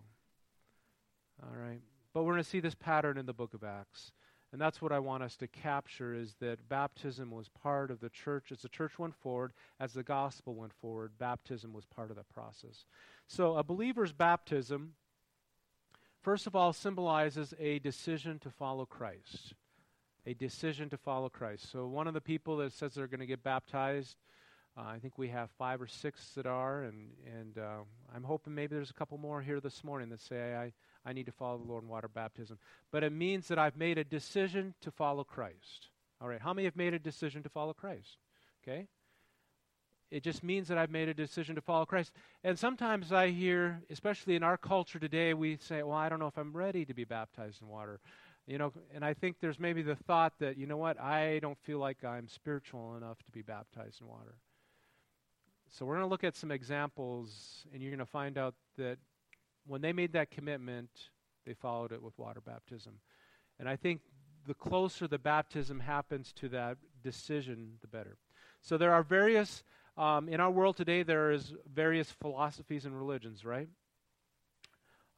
all 1.43 1.57
right. 1.57 1.81
But 2.13 2.23
we're 2.23 2.33
going 2.33 2.45
to 2.45 2.49
see 2.49 2.61
this 2.61 2.77
pattern 2.77 3.19
in 3.19 3.27
the 3.27 3.33
book 3.33 3.55
of 3.55 3.65
Acts. 3.65 4.13
And 4.53 4.61
that's 4.61 4.81
what 4.81 4.93
I 4.93 5.01
want 5.01 5.25
us 5.25 5.37
to 5.39 5.49
capture 5.49 6.15
is 6.15 6.37
that 6.39 6.69
baptism 6.69 7.33
was 7.33 7.49
part 7.49 7.91
of 7.91 7.99
the 7.99 8.09
church. 8.09 8.53
As 8.53 8.63
the 8.63 8.69
church 8.69 9.01
went 9.01 9.17
forward, 9.17 9.53
as 9.81 9.95
the 9.95 10.05
gospel 10.05 10.55
went 10.55 10.73
forward, 10.73 11.19
baptism 11.19 11.73
was 11.73 11.85
part 11.87 12.11
of 12.11 12.17
that 12.17 12.29
process. 12.29 12.85
So 13.27 13.57
a 13.57 13.65
believer's 13.65 14.13
baptism, 14.13 14.93
first 16.23 16.47
of 16.47 16.55
all, 16.55 16.73
symbolizes 16.73 17.53
a 17.59 17.81
decision 17.81 18.39
to 18.39 18.51
follow 18.51 18.87
Christ. 18.87 19.55
A 20.25 20.35
decision 20.35 20.89
to 20.91 20.97
follow 20.97 21.29
Christ. 21.29 21.69
So 21.73 21.89
one 21.89 22.07
of 22.07 22.15
the 22.15 22.21
people 22.21 22.59
that 22.59 22.73
says 22.73 22.95
they're 22.95 23.09
going 23.09 23.19
to 23.19 23.27
get 23.27 23.43
baptized, 23.43 24.15
uh, 24.77 24.83
I 24.83 24.99
think 24.99 25.19
we 25.19 25.29
have 25.29 25.51
five 25.57 25.81
or 25.81 25.87
six 25.87 26.31
that 26.35 26.47
are, 26.47 26.83
and, 26.83 27.11
and 27.27 27.59
uh, 27.59 27.83
I'm 28.15 28.25
hoping 28.25 28.55
maybe 28.55 28.75
there's 28.75 28.91
a 28.91 28.95
couple 28.95 29.19
more 29.19 29.41
here 29.41 29.61
this 29.61 29.85
morning 29.85 30.09
that 30.09 30.21
say, 30.21 30.55
I, 30.55 30.73
I 31.09 31.13
need 31.13 31.27
to 31.27 31.33
follow 31.33 31.59
the 31.59 31.71
Lord 31.71 31.85
in 31.85 31.89
water 31.89 32.09
baptism. 32.09 32.59
But 32.91 33.05
it 33.05 33.13
means 33.13 33.47
that 33.49 33.59
I've 33.59 33.77
made 33.77 33.99
a 33.99 34.05
decision 34.05 34.75
to 34.81 34.91
follow 34.91 35.23
Christ. 35.23 35.91
All 36.21 36.29
right, 36.29 36.41
how 36.41 36.53
many 36.53 36.65
have 36.65 36.77
made 36.77 36.93
a 36.93 36.99
decision 36.99 37.43
to 37.45 37.49
follow 37.49 37.73
Christ? 37.73 38.19
Okay? 38.63 38.89
It 40.11 40.23
just 40.23 40.43
means 40.43 40.69
that 40.69 40.79
I've 40.79 40.91
made 40.91 41.09
a 41.09 41.15
decision 41.15 41.55
to 41.55 41.61
follow 41.61 41.87
Christ. 41.87 42.13
And 42.43 42.59
sometimes 42.59 43.13
I 43.13 43.31
hear, 43.31 43.81
especially 43.91 44.35
in 44.35 44.43
our 44.43 44.57
culture 44.57 44.99
today, 44.99 45.35
we 45.35 45.57
say, 45.57 45.83
well, 45.83 45.97
I 45.97 46.09
don't 46.09 46.19
know 46.19 46.27
if 46.27 46.39
I'm 46.39 46.53
ready 46.53 46.85
to 46.85 46.95
be 46.95 47.05
baptized 47.05 47.63
in 47.63 47.69
water. 47.69 48.01
You 48.47 48.59
know, 48.59 48.73
and 48.95 49.05
I 49.05 49.15
think 49.15 49.37
there's 49.41 49.59
maybe 49.59 49.83
the 49.83 49.97
thought 49.97 50.35
that, 50.41 50.59
you 50.59 50.67
know 50.67 50.77
what, 50.77 51.01
I 51.01 51.39
don't 51.41 51.59
feel 51.59 51.79
like 51.79 52.05
I'm 52.05 52.29
spiritual 52.29 52.97
enough 52.97 53.23
to 53.25 53.33
be 53.33 53.43
baptized 53.43 54.01
in 54.01 54.07
water. 54.09 54.35
So 55.71 55.85
we're 55.85 55.95
going 55.95 56.07
to 56.07 56.11
look 56.11 56.25
at 56.25 56.37
some 56.37 56.51
examples, 56.51 57.67
and 57.73 57.83
you're 57.83 57.91
going 57.91 57.99
to 57.99 58.07
find 58.07 58.39
out 58.39 58.55
that 58.79 58.99
when 59.67 59.81
they 59.81 59.93
made 59.93 60.13
that 60.13 60.31
commitment, 60.31 60.91
they 61.47 61.55
followed 61.55 61.93
it 61.93 62.03
with 62.03 62.17
water 62.19 62.41
baptism. 62.41 63.01
And 63.59 63.69
I 63.69 63.77
think 63.77 64.01
the 64.47 64.55
closer 64.55 65.09
the 65.09 65.19
baptism 65.19 65.81
happens 65.81 66.33
to 66.35 66.49
that 66.51 66.77
decision, 67.03 67.75
the 67.81 67.89
better. 67.89 68.19
So 68.61 68.77
there 68.79 68.93
are 68.93 69.03
various, 69.03 69.63
um, 69.97 70.29
in 70.29 70.41
our 70.41 70.51
world 70.51 70.77
today, 70.77 71.03
there 71.03 71.31
is 71.31 71.55
various 71.73 72.11
philosophies 72.11 72.85
and 72.85 72.97
religions, 72.97 73.45
right? 73.45 73.69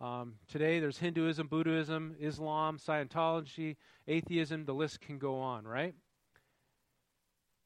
Um, 0.00 0.35
today 0.49 0.79
there's 0.79 0.99
Hinduism, 0.99 1.49
Buddhism, 1.49 2.17
Islam, 2.21 2.79
Scientology, 2.79 3.76
atheism, 4.07 4.65
the 4.65 4.75
list 4.75 5.00
can 5.00 5.19
go 5.19 5.38
on, 5.38 5.65
right? 5.65 5.95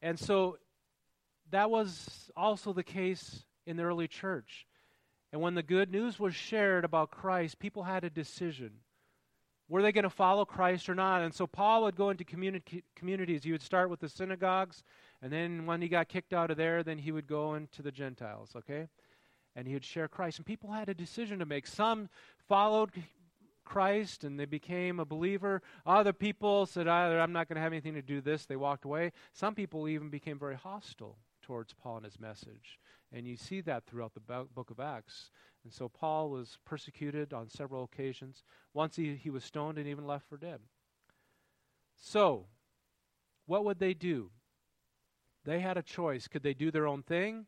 And 0.00 0.18
so 0.18 0.58
that 1.50 1.70
was 1.70 2.30
also 2.36 2.72
the 2.72 2.82
case 2.82 3.44
in 3.66 3.76
the 3.76 3.82
early 3.84 4.08
church. 4.08 4.66
And 5.32 5.40
when 5.40 5.54
the 5.54 5.62
good 5.62 5.90
news 5.90 6.18
was 6.18 6.34
shared 6.34 6.84
about 6.84 7.10
Christ, 7.10 7.58
people 7.58 7.84
had 7.84 8.04
a 8.04 8.10
decision. 8.10 8.72
Were 9.68 9.82
they 9.82 9.92
going 9.92 10.04
to 10.04 10.10
follow 10.10 10.44
Christ 10.44 10.88
or 10.88 10.96
not? 10.96 11.22
And 11.22 11.32
so 11.32 11.46
Paul 11.46 11.84
would 11.84 11.94
go 11.94 12.10
into 12.10 12.24
communi- 12.24 12.82
communities. 12.96 13.44
He 13.44 13.52
would 13.52 13.62
start 13.62 13.88
with 13.88 14.00
the 14.00 14.08
synagogues, 14.08 14.82
and 15.22 15.32
then 15.32 15.66
when 15.66 15.80
he 15.80 15.88
got 15.88 16.08
kicked 16.08 16.32
out 16.32 16.50
of 16.50 16.56
there, 16.56 16.82
then 16.82 16.98
he 16.98 17.12
would 17.12 17.28
go 17.28 17.54
into 17.54 17.80
the 17.80 17.92
Gentiles, 17.92 18.50
okay? 18.56 18.88
And 19.54 19.68
he 19.68 19.74
would 19.74 19.84
share 19.84 20.08
Christ. 20.08 20.38
And 20.38 20.46
people 20.46 20.72
had 20.72 20.88
a 20.88 20.94
decision 20.94 21.38
to 21.38 21.46
make. 21.46 21.68
Some 21.68 22.08
followed 22.48 22.90
Christ 23.64 24.24
and 24.24 24.40
they 24.40 24.46
became 24.46 24.98
a 24.98 25.04
believer. 25.04 25.62
Other 25.86 26.12
people 26.12 26.66
said, 26.66 26.88
ah, 26.88 27.20
I'm 27.20 27.32
not 27.32 27.48
going 27.48 27.54
to 27.54 27.62
have 27.62 27.72
anything 27.72 27.94
to 27.94 28.02
do 28.02 28.16
with 28.16 28.24
this. 28.24 28.46
They 28.46 28.56
walked 28.56 28.84
away. 28.84 29.12
Some 29.32 29.54
people 29.54 29.86
even 29.86 30.08
became 30.08 30.40
very 30.40 30.56
hostile 30.56 31.16
towards 31.50 31.74
Paul 31.74 31.96
and 31.96 32.04
his 32.04 32.20
message. 32.20 32.78
And 33.12 33.26
you 33.26 33.36
see 33.36 33.60
that 33.62 33.84
throughout 33.84 34.14
the 34.14 34.20
book 34.54 34.70
of 34.70 34.78
Acts. 34.78 35.32
And 35.64 35.72
so 35.72 35.88
Paul 35.88 36.30
was 36.30 36.58
persecuted 36.64 37.32
on 37.32 37.50
several 37.50 37.82
occasions. 37.82 38.44
Once 38.72 38.94
he, 38.94 39.16
he 39.16 39.30
was 39.30 39.42
stoned 39.42 39.76
and 39.76 39.88
even 39.88 40.06
left 40.06 40.28
for 40.28 40.36
dead. 40.36 40.60
So, 41.96 42.46
what 43.46 43.64
would 43.64 43.80
they 43.80 43.94
do? 43.94 44.30
They 45.44 45.58
had 45.58 45.76
a 45.76 45.82
choice. 45.82 46.28
Could 46.28 46.44
they 46.44 46.54
do 46.54 46.70
their 46.70 46.86
own 46.86 47.02
thing? 47.02 47.46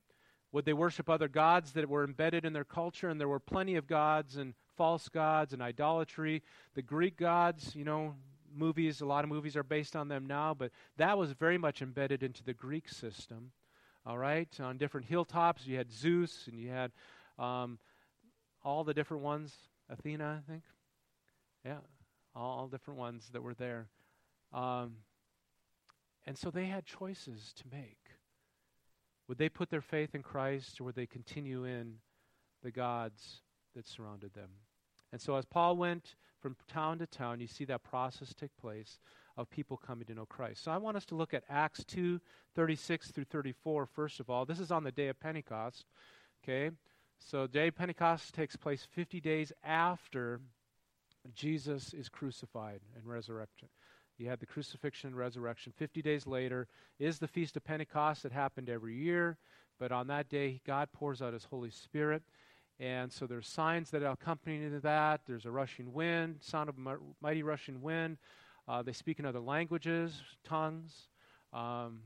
Would 0.51 0.65
they 0.65 0.73
worship 0.73 1.09
other 1.09 1.29
gods 1.29 1.71
that 1.75 1.89
were 1.89 2.03
embedded 2.03 2.45
in 2.45 2.53
their 2.53 2.65
culture? 2.65 3.09
And 3.09 3.21
there 3.21 3.29
were 3.29 3.39
plenty 3.39 3.77
of 3.77 3.87
gods 3.87 4.37
and 4.37 4.55
false 4.77 5.09
gods 5.09 5.53
and 5.53 5.63
idolatry. 5.63 6.43
The 6.75 6.83
Greek 6.83 7.17
gods, 7.17 7.77
you 7.77 7.85
know, 7.85 8.17
movies, 8.53 9.01
a 9.01 9.07
lot 9.07 9.23
of 9.23 9.31
movies 9.31 9.57
are 9.57 9.63
based 9.63 9.95
on 9.95 10.09
them 10.09 10.27
now, 10.27 10.55
but 10.55 10.73
that 10.97 11.17
was 11.17 11.31
very 11.31 11.57
much 11.57 11.83
embedded 11.83 12.25
into 12.25 12.43
the 12.43 12.53
Greek 12.53 12.89
system 12.89 13.53
all 14.07 14.19
right? 14.19 14.49
On 14.61 14.79
different 14.79 15.07
hilltops, 15.07 15.67
you 15.67 15.77
had 15.77 15.91
Zeus 15.91 16.47
and 16.47 16.59
you 16.59 16.71
had 16.71 16.93
um, 17.39 17.79
all 18.65 18.85
the 18.85 18.95
different 18.95 19.23
ones, 19.23 19.55
Athena, 19.89 20.43
I 20.43 20.51
think. 20.51 20.63
Yeah, 21.65 21.79
all, 22.35 22.67
different 22.67 22.99
ones 22.99 23.31
that 23.33 23.43
were 23.43 23.55
there. 23.55 23.89
Um, 24.53 24.97
and 26.27 26.37
so 26.37 26.51
they 26.51 26.67
had 26.67 26.85
choices 26.85 27.53
to 27.57 27.65
make. 27.71 27.99
Would 29.29 29.39
they 29.39 29.49
put 29.49 29.71
their 29.71 29.81
faith 29.81 30.15
in 30.15 30.23
Christ 30.23 30.81
or 30.81 30.85
would 30.85 30.97
they 30.97 31.07
continue 31.07 31.65
in 31.65 31.99
the 32.63 32.71
gods 32.71 33.43
that 33.75 33.87
surrounded 33.87 34.35
them. 34.35 34.51
And 35.13 35.21
so, 35.21 35.37
as 35.37 35.45
Paul 35.45 35.77
went 35.77 36.15
from 36.41 36.57
town 36.69 36.99
to 36.99 37.07
town, 37.07 37.41
you 37.41 37.47
see 37.47 37.65
that 37.67 37.83
process 37.83 38.35
take 38.35 38.57
place 38.57 38.99
of 39.37 39.51
people 39.51 39.77
coming 39.77 40.07
to 40.07 40.15
know 40.15 40.27
Christ. 40.27 40.65
So, 40.65 40.71
I 40.71 40.77
want 40.79 40.97
us 40.97 41.05
to 41.07 41.15
look 41.15 41.35
at 41.35 41.45
Acts 41.49 41.85
2 41.85 42.21
36 42.55 43.11
through 43.11 43.25
34, 43.25 43.87
first 43.87 44.21
of 44.21 44.29
all. 44.29 44.45
This 44.45 44.61
is 44.61 44.71
on 44.71 44.85
the 44.85 44.93
day 44.93 45.09
of 45.09 45.19
Pentecost. 45.21 45.87
Okay? 46.43 46.71
So, 47.19 47.47
day 47.47 47.69
of 47.69 47.77
Pentecost 47.77 48.35
takes 48.35 48.57
place 48.57 48.87
50 48.93 49.21
days 49.21 49.53
after 49.65 50.41
Jesus 51.35 51.95
is 51.95 52.09
crucified 52.09 52.81
and 52.97 53.07
resurrected. 53.07 53.69
You 54.19 54.29
had 54.29 54.41
the 54.41 54.47
crucifixion 54.47 55.09
and 55.09 55.17
resurrection. 55.17 55.73
50 55.77 56.03
days 56.03 56.27
later 56.27 56.69
is 56.99 57.19
the 57.19 57.29
Feast 57.29 57.57
of 57.57 57.65
Pentecost 57.65 58.23
that 58.23 58.33
happened 58.33 58.69
every 58.69 58.95
year. 58.97 59.39
But 59.79 59.93
on 59.93 60.09
that 60.09 60.29
day, 60.29 60.61
God 60.67 60.89
pours 60.93 61.23
out 61.23 61.33
His 61.33 61.45
Holy 61.45 61.71
Spirit. 61.71 62.23
And 62.79 63.13
so 63.13 63.27
there's 63.27 63.49
signs 63.49 63.91
that 63.91 64.03
accompany 64.03 64.69
that. 64.69 65.23
There's 65.27 65.47
a 65.47 65.51
rushing 65.51 65.93
wind, 65.93 66.37
sound 66.41 66.69
of 66.69 66.77
a 66.79 66.97
mighty 67.21 67.43
rushing 67.43 67.81
wind. 67.83 68.19
Uh, 68.69 68.83
they 68.83 68.93
speak 68.93 69.19
in 69.19 69.27
other 69.27 69.41
languages, 69.41 70.23
tongues. 70.45 71.09
Um, 71.53 72.03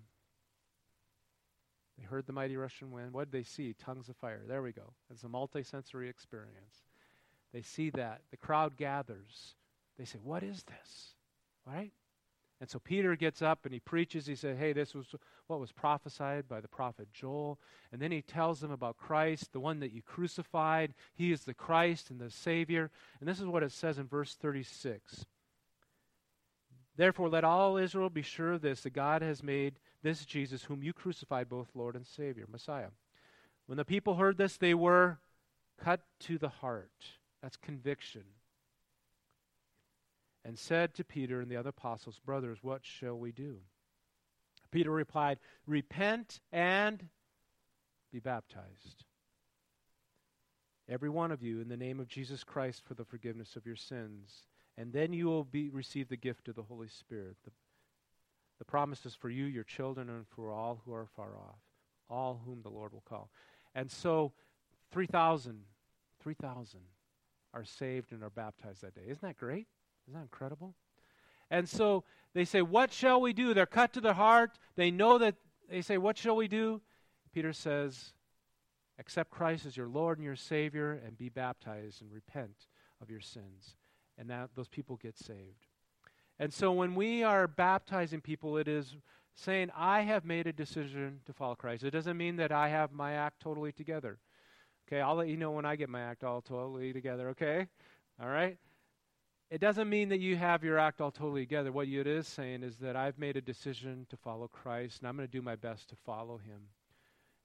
they 1.98 2.04
heard 2.04 2.26
the 2.26 2.32
mighty 2.32 2.56
Russian 2.56 2.90
wind. 2.90 3.12
What 3.12 3.30
did 3.30 3.38
they 3.38 3.44
see? 3.44 3.74
Tongues 3.74 4.08
of 4.08 4.16
fire. 4.16 4.42
There 4.46 4.62
we 4.62 4.72
go. 4.72 4.92
It's 5.10 5.24
a 5.24 5.28
multisensory 5.28 6.08
experience. 6.08 6.84
They 7.52 7.62
see 7.62 7.90
that. 7.90 8.22
The 8.30 8.36
crowd 8.36 8.76
gathers. 8.76 9.54
They 9.98 10.04
say, 10.04 10.18
What 10.22 10.42
is 10.42 10.62
this? 10.64 11.14
Right? 11.66 11.92
And 12.60 12.70
so 12.70 12.78
Peter 12.78 13.16
gets 13.16 13.42
up 13.42 13.64
and 13.64 13.74
he 13.74 13.80
preaches. 13.80 14.26
He 14.26 14.34
said, 14.34 14.56
Hey, 14.56 14.72
this 14.72 14.94
was 14.94 15.14
what 15.46 15.60
was 15.60 15.72
prophesied 15.72 16.48
by 16.48 16.60
the 16.60 16.68
prophet 16.68 17.08
Joel. 17.12 17.58
And 17.92 18.00
then 18.00 18.12
he 18.12 18.22
tells 18.22 18.60
them 18.60 18.70
about 18.70 18.96
Christ, 18.96 19.52
the 19.52 19.60
one 19.60 19.80
that 19.80 19.92
you 19.92 20.02
crucified. 20.02 20.94
He 21.14 21.32
is 21.32 21.44
the 21.44 21.54
Christ 21.54 22.10
and 22.10 22.20
the 22.20 22.30
Savior. 22.30 22.90
And 23.20 23.28
this 23.28 23.40
is 23.40 23.46
what 23.46 23.62
it 23.62 23.72
says 23.72 23.98
in 23.98 24.06
verse 24.06 24.34
36. 24.34 25.26
Therefore, 26.96 27.28
let 27.28 27.44
all 27.44 27.76
Israel 27.76 28.10
be 28.10 28.22
sure 28.22 28.54
of 28.54 28.62
this 28.62 28.82
that 28.82 28.94
God 28.94 29.22
has 29.22 29.42
made 29.42 29.78
this 30.02 30.24
Jesus, 30.24 30.64
whom 30.64 30.82
you 30.82 30.92
crucified, 30.92 31.48
both 31.48 31.68
Lord 31.74 31.94
and 31.94 32.06
Savior, 32.06 32.46
Messiah. 32.50 32.88
When 33.66 33.76
the 33.76 33.84
people 33.84 34.14
heard 34.14 34.38
this, 34.38 34.56
they 34.56 34.74
were 34.74 35.18
cut 35.82 36.00
to 36.20 36.38
the 36.38 36.48
heart. 36.48 36.90
That's 37.42 37.56
conviction 37.56 38.24
and 40.46 40.56
said 40.56 40.94
to 40.94 41.04
Peter 41.04 41.40
and 41.40 41.50
the 41.50 41.56
other 41.56 41.70
apostles, 41.70 42.20
Brothers, 42.24 42.58
what 42.62 42.82
shall 42.84 43.18
we 43.18 43.32
do? 43.32 43.56
Peter 44.70 44.92
replied, 44.92 45.38
Repent 45.66 46.40
and 46.52 47.08
be 48.12 48.20
baptized. 48.20 49.04
Every 50.88 51.08
one 51.08 51.32
of 51.32 51.42
you 51.42 51.60
in 51.60 51.68
the 51.68 51.76
name 51.76 51.98
of 51.98 52.06
Jesus 52.06 52.44
Christ 52.44 52.82
for 52.86 52.94
the 52.94 53.04
forgiveness 53.04 53.56
of 53.56 53.66
your 53.66 53.74
sins, 53.74 54.46
and 54.78 54.92
then 54.92 55.12
you 55.12 55.26
will 55.26 55.44
be, 55.44 55.70
receive 55.70 56.08
the 56.08 56.16
gift 56.16 56.48
of 56.48 56.54
the 56.54 56.62
Holy 56.62 56.88
Spirit. 56.88 57.36
The, 57.44 57.50
the 58.58 58.64
promise 58.64 59.06
is 59.06 59.14
for 59.14 59.30
you, 59.30 59.44
your 59.44 59.64
children, 59.64 60.08
and 60.08 60.26
for 60.28 60.52
all 60.52 60.80
who 60.84 60.92
are 60.92 61.06
far 61.16 61.36
off, 61.36 61.58
all 62.10 62.40
whom 62.44 62.62
the 62.62 62.70
Lord 62.70 62.92
will 62.92 63.04
call. 63.08 63.30
And 63.74 63.90
so, 63.90 64.32
3,000, 64.92 65.60
3,000 66.22 66.80
are 67.52 67.64
saved 67.64 68.12
and 68.12 68.22
are 68.22 68.30
baptized 68.30 68.82
that 68.82 68.94
day. 68.94 69.02
Isn't 69.04 69.22
that 69.22 69.36
great? 69.36 69.66
Isn't 70.06 70.14
that 70.14 70.22
incredible? 70.22 70.74
And 71.50 71.68
so 71.68 72.04
they 72.34 72.44
say, 72.44 72.62
What 72.62 72.92
shall 72.92 73.20
we 73.20 73.32
do? 73.32 73.54
They're 73.54 73.66
cut 73.66 73.92
to 73.94 74.00
the 74.00 74.14
heart. 74.14 74.58
They 74.76 74.90
know 74.90 75.18
that 75.18 75.36
they 75.70 75.82
say, 75.82 75.98
What 75.98 76.18
shall 76.18 76.36
we 76.36 76.48
do? 76.48 76.80
Peter 77.32 77.52
says, 77.52 78.12
Accept 78.98 79.30
Christ 79.30 79.66
as 79.66 79.76
your 79.76 79.88
Lord 79.88 80.18
and 80.18 80.24
your 80.24 80.36
Savior 80.36 81.00
and 81.04 81.18
be 81.18 81.28
baptized 81.28 82.00
and 82.00 82.10
repent 82.10 82.66
of 83.00 83.10
your 83.10 83.20
sins. 83.20 83.76
And 84.18 84.30
that 84.30 84.50
those 84.54 84.68
people 84.68 84.96
get 84.96 85.16
saved. 85.18 85.66
And 86.38 86.52
so 86.52 86.72
when 86.72 86.94
we 86.94 87.22
are 87.22 87.46
baptizing 87.46 88.20
people, 88.20 88.56
it 88.56 88.68
is 88.68 88.96
saying, 89.34 89.70
I 89.76 90.02
have 90.02 90.24
made 90.24 90.46
a 90.46 90.52
decision 90.52 91.20
to 91.26 91.32
follow 91.32 91.54
Christ. 91.54 91.84
It 91.84 91.90
doesn't 91.90 92.16
mean 92.16 92.36
that 92.36 92.52
I 92.52 92.68
have 92.68 92.92
my 92.92 93.12
act 93.12 93.40
totally 93.40 93.72
together. 93.72 94.18
Okay, 94.86 95.00
I'll 95.00 95.16
let 95.16 95.28
you 95.28 95.36
know 95.36 95.50
when 95.50 95.64
I 95.64 95.76
get 95.76 95.88
my 95.88 96.00
act 96.00 96.24
all 96.24 96.40
totally 96.40 96.92
together, 96.92 97.30
okay? 97.30 97.66
All 98.20 98.28
right? 98.28 98.56
It 99.50 99.60
doesn't 99.60 99.88
mean 99.88 100.08
that 100.08 100.20
you 100.20 100.36
have 100.36 100.64
your 100.64 100.78
act 100.78 101.00
all 101.00 101.10
totally 101.10 101.42
together. 101.42 101.70
What 101.70 101.88
it 101.88 102.06
is 102.06 102.26
saying 102.26 102.62
is 102.62 102.76
that 102.78 102.96
I've 102.96 103.18
made 103.18 103.36
a 103.36 103.40
decision 103.40 104.06
to 104.10 104.16
follow 104.16 104.48
Christ, 104.48 105.00
and 105.00 105.08
I'm 105.08 105.16
going 105.16 105.28
to 105.28 105.32
do 105.32 105.42
my 105.42 105.56
best 105.56 105.88
to 105.90 105.96
follow 105.96 106.38
him. 106.38 106.62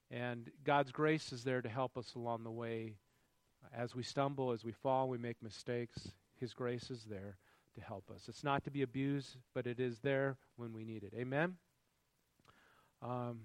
And 0.09 0.49
God's 0.63 0.91
grace 0.91 1.31
is 1.31 1.43
there 1.43 1.61
to 1.61 1.69
help 1.69 1.97
us 1.97 2.15
along 2.15 2.43
the 2.43 2.51
way. 2.51 2.95
As 3.75 3.95
we 3.95 4.03
stumble, 4.03 4.51
as 4.51 4.63
we 4.63 4.71
fall, 4.71 5.09
we 5.09 5.17
make 5.17 5.41
mistakes, 5.43 6.11
His 6.41 6.53
grace 6.53 6.89
is 6.89 7.05
there 7.05 7.37
to 7.75 7.81
help 7.81 8.09
us. 8.09 8.23
It's 8.27 8.43
not 8.43 8.63
to 8.63 8.71
be 8.71 8.81
abused, 8.81 9.37
but 9.53 9.67
it 9.67 9.79
is 9.79 9.99
there 9.99 10.37
when 10.57 10.73
we 10.73 10.83
need 10.83 11.03
it. 11.03 11.13
Amen? 11.15 11.55
Um, 13.01 13.41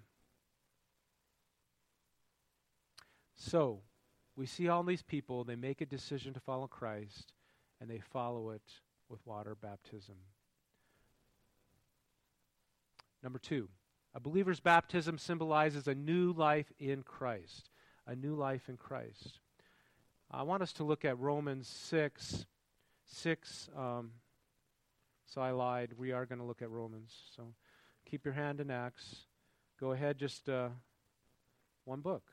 so, 3.36 3.82
we 4.34 4.46
see 4.46 4.68
all 4.68 4.82
these 4.82 5.02
people, 5.02 5.44
they 5.44 5.56
make 5.56 5.82
a 5.82 5.86
decision 5.86 6.32
to 6.34 6.40
follow 6.40 6.66
Christ 6.66 7.34
and 7.80 7.90
they 7.90 8.00
follow 8.00 8.50
it 8.50 8.80
with 9.10 9.24
water 9.26 9.54
baptism. 9.54 10.16
Number 13.22 13.38
two, 13.38 13.68
a 14.14 14.20
believer's 14.20 14.60
baptism 14.60 15.18
symbolizes 15.18 15.86
a 15.86 15.94
new 15.94 16.32
life 16.32 16.72
in 16.78 17.02
Christ. 17.02 17.68
A 18.06 18.16
new 18.16 18.34
life 18.34 18.70
in 18.70 18.78
Christ. 18.78 19.40
I 20.30 20.42
want 20.44 20.62
us 20.62 20.72
to 20.74 20.84
look 20.84 21.04
at 21.04 21.18
Romans 21.18 21.68
6. 21.68 22.46
6. 23.06 23.68
Um, 23.76 24.10
so 25.26 25.40
I 25.40 25.50
lied. 25.50 25.92
We 25.96 26.12
are 26.12 26.26
going 26.26 26.38
to 26.38 26.44
look 26.44 26.62
at 26.62 26.70
Romans. 26.70 27.14
So 27.34 27.54
keep 28.08 28.24
your 28.24 28.34
hand 28.34 28.60
in 28.60 28.70
Acts. 28.70 29.26
Go 29.78 29.92
ahead, 29.92 30.18
just 30.18 30.48
uh, 30.48 30.68
one 31.84 32.00
book 32.00 32.24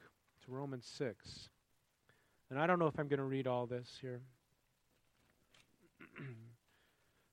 to 0.45 0.51
Romans 0.51 0.85
6. 0.97 1.49
And 2.49 2.59
I 2.59 2.67
don't 2.67 2.79
know 2.79 2.87
if 2.87 2.97
I'm 2.99 3.07
going 3.07 3.19
to 3.19 3.25
read 3.25 3.47
all 3.47 3.65
this 3.65 3.97
here. 3.99 4.21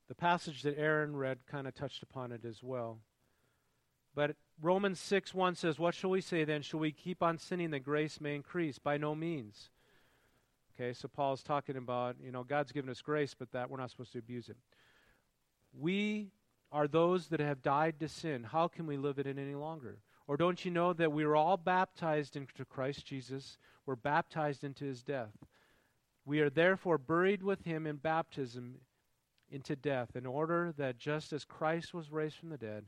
the 0.08 0.14
passage 0.14 0.62
that 0.62 0.78
Aaron 0.78 1.14
read 1.14 1.38
kind 1.46 1.68
of 1.68 1.74
touched 1.74 2.02
upon 2.02 2.32
it 2.32 2.44
as 2.44 2.62
well. 2.62 2.98
But 4.14 4.36
Romans 4.60 4.98
6 4.98 5.34
1 5.34 5.54
says, 5.54 5.78
What 5.78 5.94
shall 5.94 6.10
we 6.10 6.20
say 6.20 6.44
then? 6.44 6.62
Shall 6.62 6.80
we 6.80 6.92
keep 6.92 7.22
on 7.22 7.38
sinning 7.38 7.70
that 7.70 7.84
grace 7.84 8.20
may 8.20 8.34
increase? 8.34 8.78
By 8.78 8.96
no 8.96 9.14
means. 9.14 9.70
Okay, 10.80 10.94
so 10.94 11.08
Paul's 11.08 11.42
talking 11.42 11.76
about, 11.76 12.16
you 12.24 12.32
know, 12.32 12.42
God's 12.42 12.72
given 12.72 12.88
us 12.88 13.02
grace, 13.02 13.34
but 13.38 13.52
that 13.52 13.68
we're 13.68 13.76
not 13.76 13.90
supposed 13.90 14.12
to 14.12 14.18
abuse 14.18 14.48
it. 14.48 14.56
We 15.78 16.30
are 16.72 16.88
those 16.88 17.26
that 17.28 17.40
have 17.40 17.60
died 17.60 18.00
to 18.00 18.08
sin. 18.08 18.44
How 18.44 18.66
can 18.66 18.86
we 18.86 18.96
live 18.96 19.18
in 19.18 19.26
it 19.26 19.36
in 19.36 19.38
any 19.38 19.54
longer? 19.54 19.98
Or 20.26 20.38
don't 20.38 20.64
you 20.64 20.70
know 20.70 20.94
that 20.94 21.12
we 21.12 21.26
were 21.26 21.36
all 21.36 21.58
baptized 21.58 22.34
into 22.34 22.64
Christ 22.64 23.04
Jesus? 23.04 23.58
We're 23.84 23.94
baptized 23.94 24.64
into 24.64 24.86
his 24.86 25.02
death. 25.02 25.36
We 26.24 26.40
are 26.40 26.48
therefore 26.48 26.96
buried 26.96 27.42
with 27.42 27.62
him 27.66 27.86
in 27.86 27.96
baptism 27.96 28.76
into 29.50 29.76
death, 29.76 30.16
in 30.16 30.24
order 30.24 30.72
that 30.78 30.96
just 30.96 31.34
as 31.34 31.44
Christ 31.44 31.92
was 31.92 32.10
raised 32.10 32.36
from 32.36 32.48
the 32.48 32.56
dead, 32.56 32.86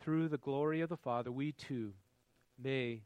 through 0.00 0.28
the 0.28 0.36
glory 0.36 0.82
of 0.82 0.90
the 0.90 0.98
Father, 0.98 1.32
we 1.32 1.52
too 1.52 1.94
may 2.62 3.04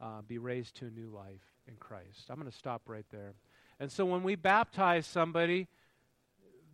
uh, 0.00 0.22
be 0.22 0.38
raised 0.38 0.74
to 0.78 0.86
a 0.86 0.90
new 0.90 1.08
life 1.08 1.57
in 1.68 1.76
Christ. 1.76 2.26
I'm 2.30 2.36
going 2.36 2.50
to 2.50 2.56
stop 2.56 2.82
right 2.86 3.06
there. 3.10 3.34
And 3.78 3.92
so 3.92 4.04
when 4.04 4.22
we 4.22 4.34
baptize 4.34 5.06
somebody, 5.06 5.68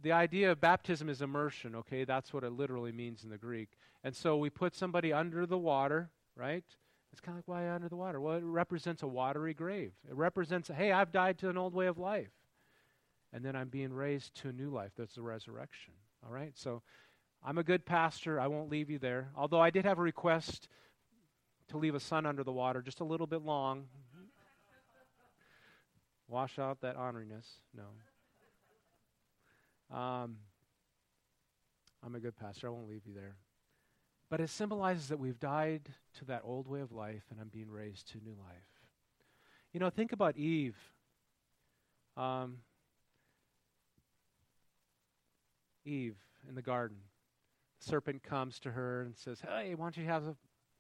the 0.03 0.13
idea 0.13 0.53
of 0.53 0.61
baptism 0.61 1.09
is 1.09 1.21
immersion, 1.21 1.75
okay? 1.77 2.05
That's 2.05 2.33
what 2.33 2.45
it 2.45 2.53
literally 2.53 2.93
means 2.93 3.25
in 3.25 3.31
the 3.31 3.39
Greek. 3.39 3.71
And 4.03 4.15
so 4.15 4.37
we 4.37 4.51
put 4.51 4.75
somebody 4.75 5.13
under 5.13 5.47
the 5.47 5.59
water, 5.59 6.11
right? 6.37 6.65
It's 7.13 7.21
kind 7.21 7.39
of 7.39 7.39
like 7.39 7.49
why 7.49 7.71
under 7.71 7.89
the 7.89 7.97
water? 7.97 8.21
Well, 8.21 8.37
it 8.37 8.43
represents 8.45 9.03
a 9.03 9.07
watery 9.07 9.55
grave. 9.55 9.93
It 10.09 10.15
represents, 10.15 10.69
hey, 10.69 10.93
I've 10.93 11.13
died 11.13 11.39
to 11.39 11.49
an 11.49 11.57
old 11.59 11.75
way 11.75 11.87
of 11.87 11.99
life. 11.99 12.33
And 13.33 13.45
then 13.45 13.57
I'm 13.57 13.69
being 13.69 13.93
raised 13.93 14.35
to 14.43 14.49
a 14.49 14.53
new 14.53 14.71
life. 14.71 14.93
That's 14.97 15.15
the 15.15 15.23
resurrection. 15.23 15.95
All 16.25 16.33
right? 16.33 16.53
So 16.55 16.83
I'm 17.45 17.59
a 17.59 17.65
good 17.65 17.85
pastor. 17.85 18.41
I 18.41 18.47
won't 18.47 18.71
leave 18.71 18.91
you 18.91 18.99
there. 18.99 19.31
Although 19.37 19.61
I 19.61 19.71
did 19.71 19.85
have 19.85 19.99
a 19.99 20.03
request 20.03 20.69
to 21.69 21.79
leave 21.79 21.95
a 21.95 22.01
son 22.01 22.27
under 22.27 22.45
the 22.45 22.53
water 22.53 22.83
just 22.83 23.01
a 23.01 23.05
little 23.05 23.27
bit 23.27 23.43
long. 23.43 23.85
Wash 26.29 26.59
out 26.59 26.81
that 26.81 26.97
honoriness. 26.97 27.47
No. 27.75 27.85
Um, 29.97 30.37
I'm 32.05 32.15
a 32.15 32.21
good 32.21 32.37
pastor. 32.37 32.69
I 32.69 32.71
won't 32.71 32.89
leave 32.89 33.07
you 33.07 33.15
there. 33.15 33.37
But 34.31 34.41
it 34.41 34.49
symbolizes 34.49 35.09
that 35.09 35.19
we've 35.19 35.39
died 35.39 35.91
to 36.19 36.25
that 36.27 36.43
old 36.45 36.67
way 36.67 36.81
of 36.81 36.93
life 36.93 37.25
and 37.31 37.39
I'm 37.41 37.49
being 37.49 37.71
raised 37.71 38.11
to 38.13 38.19
new 38.19 38.35
life. 38.39 38.75
You 39.73 39.81
know, 39.81 39.91
think 39.91 40.13
about 40.13 40.37
Eve. 40.37 40.77
Um, 42.17 42.59
Eve 45.85 46.17
in 46.49 46.55
the 46.55 46.63
garden. 46.63 46.97
The 47.81 47.91
serpent 47.91 48.23
comes 48.23 48.59
to 48.61 48.71
her 48.71 49.03
and 49.03 49.17
says, 49.17 49.41
Hey, 49.41 49.75
why 49.75 49.85
don't 49.85 49.97
you 49.97 50.05
have 50.05 50.25
a, 50.25 50.37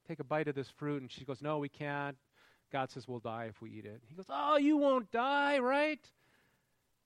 take 0.08 0.20
a 0.20 0.24
bite 0.24 0.48
of 0.48 0.54
this 0.54 0.68
fruit? 0.68 1.02
And 1.02 1.10
she 1.10 1.24
goes, 1.24 1.42
No, 1.42 1.58
we 1.58 1.68
can't. 1.68 2.16
God 2.74 2.90
says, 2.90 3.06
We'll 3.06 3.20
die 3.20 3.46
if 3.48 3.62
we 3.62 3.70
eat 3.70 3.84
it. 3.84 4.02
He 4.08 4.16
goes, 4.16 4.26
Oh, 4.28 4.56
you 4.56 4.76
won't 4.76 5.12
die, 5.12 5.60
right? 5.60 6.04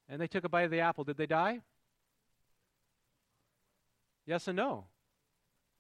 And 0.09 0.19
they 0.19 0.27
took 0.27 0.45
a 0.45 0.49
bite 0.49 0.63
of 0.63 0.71
the 0.71 0.81
apple. 0.81 1.05
Did 1.05 1.19
they 1.19 1.27
die? 1.27 1.61
Yes 4.25 4.49
and 4.49 4.57
no. 4.57 4.87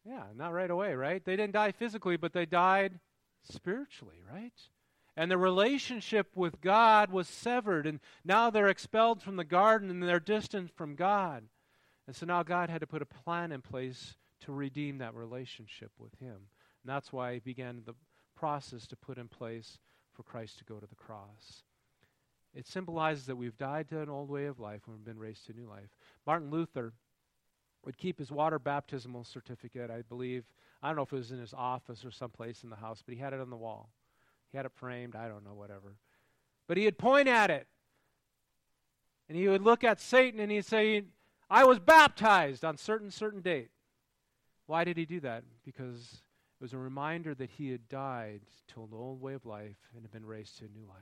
Yeah, 0.05 0.25
not 0.37 0.53
right 0.53 0.71
away, 0.71 0.95
right? 0.95 1.25
They 1.25 1.37
didn't 1.37 1.55
die 1.55 1.73
physically, 1.73 2.19
but 2.19 2.35
they 2.35 2.45
died 2.45 3.01
spiritually, 3.51 4.23
right? 4.31 4.53
And 5.17 5.31
the 5.31 5.39
relationship 5.39 6.37
with 6.37 6.61
God 6.61 7.11
was 7.11 7.27
severed, 7.27 7.87
and 7.87 7.99
now 8.27 8.51
they're 8.51 8.69
expelled 8.69 9.23
from 9.23 9.37
the 9.37 9.45
garden 9.45 9.89
and 9.89 10.03
they're 10.03 10.21
distant 10.21 10.71
from 10.77 10.97
God. 10.97 11.45
And 12.07 12.15
so 12.15 12.27
now 12.27 12.43
God 12.43 12.69
had 12.69 12.83
to 12.83 12.87
put 12.87 13.01
a 13.01 13.07
plan 13.07 13.53
in 13.53 13.63
place 13.63 14.17
to 14.41 14.53
redeem 14.53 14.99
that 14.99 15.15
relationship 15.15 15.93
with 15.99 16.15
Him. 16.21 16.37
And 16.37 16.85
that's 16.85 17.11
why 17.11 17.35
He 17.35 17.41
began 17.41 17.85
the 17.87 17.95
process 18.39 18.87
to 18.87 18.97
put 18.97 19.19
in 19.19 19.29
place 19.29 19.79
for 20.13 20.23
Christ 20.23 20.59
to 20.59 20.65
go 20.65 20.79
to 20.79 20.87
the 20.87 20.95
cross. 20.95 21.63
It 22.55 22.67
symbolizes 22.67 23.27
that 23.27 23.37
we've 23.37 23.57
died 23.57 23.89
to 23.89 24.01
an 24.01 24.09
old 24.09 24.31
way 24.31 24.47
of 24.47 24.59
life 24.59 24.83
and 24.87 24.97
we've 24.97 25.05
been 25.05 25.19
raised 25.19 25.47
to 25.47 25.53
a 25.53 25.57
new 25.57 25.69
life. 25.69 25.91
Martin 26.27 26.51
Luther 26.51 26.93
would 27.85 27.99
keep 27.99 28.19
his 28.19 28.31
water 28.31 28.59
baptismal 28.59 29.25
certificate, 29.25 29.91
I 29.91 30.03
believe. 30.03 30.45
I 30.83 30.89
don't 30.89 30.97
know 30.97 31.03
if 31.03 31.13
it 31.13 31.17
was 31.17 31.31
in 31.31 31.39
his 31.39 31.55
office 31.55 32.05
or 32.05 32.11
someplace 32.11 32.63
in 32.63 32.71
the 32.71 32.77
house, 32.77 33.03
but 33.05 33.15
he 33.15 33.21
had 33.21 33.33
it 33.33 33.41
on 33.41 33.51
the 33.51 33.57
wall. 33.57 33.91
He 34.51 34.57
had 34.57 34.67
it 34.67 34.73
framed, 34.73 35.15
I 35.15 35.29
don't 35.29 35.45
know, 35.45 35.55
whatever. 35.55 35.97
But 36.67 36.77
he'd 36.77 36.99
point 36.99 37.29
at 37.29 37.51
it. 37.51 37.67
And 39.29 39.37
he 39.37 39.49
would 39.49 39.63
look 39.63 39.85
at 39.85 40.01
Satan 40.01 40.41
and 40.41 40.51
he'd 40.51 40.65
say, 40.65 41.03
I 41.51 41.65
was 41.65 41.79
baptized 41.79 42.65
on 42.65 42.77
certain 42.77 43.11
certain 43.11 43.41
date. 43.41 43.71
Why 44.67 44.85
did 44.85 44.97
he 44.97 45.07
do 45.07 45.21
that? 45.21 45.45
Because 45.65 46.23
it 46.59 46.65
was 46.65 46.73
a 46.73 46.79
reminder 46.79 47.35
that 47.35 47.51
he 47.51 47.71
had 47.71 47.89
died 47.89 48.41
to 48.75 48.83
an 48.83 48.89
old 48.93 49.21
way 49.21 49.35
of 49.35 49.47
life 49.47 49.77
and 49.95 50.03
had 50.03 50.11
been 50.11 50.27
raised 50.27 50.59
to 50.59 50.65
a 50.65 50.69
new 50.69 50.87
life. 50.89 50.97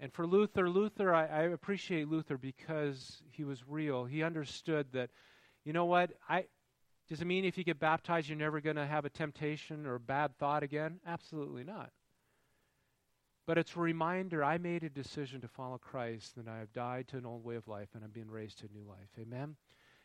And 0.00 0.12
for 0.12 0.26
Luther, 0.26 0.68
Luther, 0.68 1.14
I, 1.14 1.26
I, 1.26 1.42
appreciate 1.42 2.08
Luther 2.08 2.38
because 2.38 3.22
he 3.30 3.44
was 3.44 3.62
real. 3.68 4.06
He 4.06 4.22
understood 4.22 4.86
that, 4.94 5.10
you 5.64 5.72
know 5.72 5.84
what, 5.84 6.10
I 6.28 6.46
does 7.08 7.20
it 7.20 7.26
mean 7.26 7.44
if 7.44 7.58
you 7.58 7.64
get 7.64 7.80
baptized 7.80 8.28
you're 8.28 8.38
never 8.38 8.60
going 8.60 8.76
to 8.76 8.86
have 8.86 9.04
a 9.04 9.10
temptation 9.10 9.84
or 9.84 9.96
a 9.96 10.00
bad 10.00 10.38
thought 10.38 10.62
again? 10.62 11.00
Absolutely 11.04 11.64
not. 11.64 11.90
But 13.46 13.58
it's 13.58 13.74
a 13.74 13.80
reminder 13.80 14.44
I 14.44 14.58
made 14.58 14.84
a 14.84 14.88
decision 14.88 15.40
to 15.40 15.48
follow 15.48 15.76
Christ, 15.76 16.36
and 16.36 16.48
I 16.48 16.60
have 16.60 16.72
died 16.72 17.08
to 17.08 17.16
an 17.16 17.26
old 17.26 17.44
way 17.44 17.56
of 17.56 17.66
life, 17.66 17.88
and 17.94 18.04
I'm 18.04 18.10
being 18.10 18.30
raised 18.30 18.60
to 18.60 18.66
a 18.66 18.78
new 18.78 18.88
life. 18.88 19.08
Amen? 19.20 19.56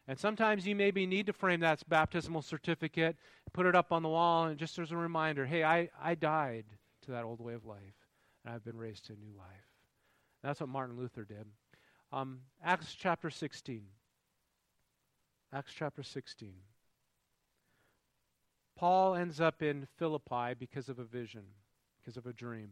And 0.08 0.20
sometimes 0.20 0.68
you 0.68 0.76
maybe 0.76 1.08
need 1.08 1.26
to 1.26 1.34
frame 1.34 1.62
that 1.62 1.88
baptismal 1.89 2.44
certificate, 2.44 3.18
put 3.54 3.65
it 3.65 3.76
up 3.76 3.91
on 3.91 4.04
the 4.04 4.10
wall, 4.10 4.46
and 4.46 4.58
just 4.58 4.78
as 4.78 4.91
a 4.91 4.98
reminder 4.98 5.46
hey, 5.46 5.63
I, 5.63 5.89
I 6.02 6.15
died 6.15 6.65
to 7.04 7.12
that 7.12 7.24
old 7.24 7.41
way 7.41 7.54
of 7.54 7.65
life, 7.65 7.96
and 8.44 8.54
I've 8.54 8.63
been 8.63 8.78
raised 8.78 9.06
to 9.08 9.13
a 9.13 9.15
new 9.15 9.36
life. 9.36 9.48
That's 10.44 10.60
what 10.60 10.70
Martin 10.70 10.98
Luther 10.98 11.24
did. 11.24 11.48
Um, 12.12 12.41
Acts 12.63 12.94
chapter 12.94 13.32
16. 13.32 13.82
Acts 15.52 15.74
chapter 15.76 16.04
16. 16.04 16.54
Paul 18.76 19.15
ends 19.15 19.39
up 19.39 19.63
in 19.63 19.88
Philippi 19.98 20.54
because 20.60 20.89
of 20.89 21.00
a 21.00 21.04
vision, 21.04 21.44
because 21.98 22.18
of 22.18 22.28
a 22.28 22.34
dream. 22.34 22.70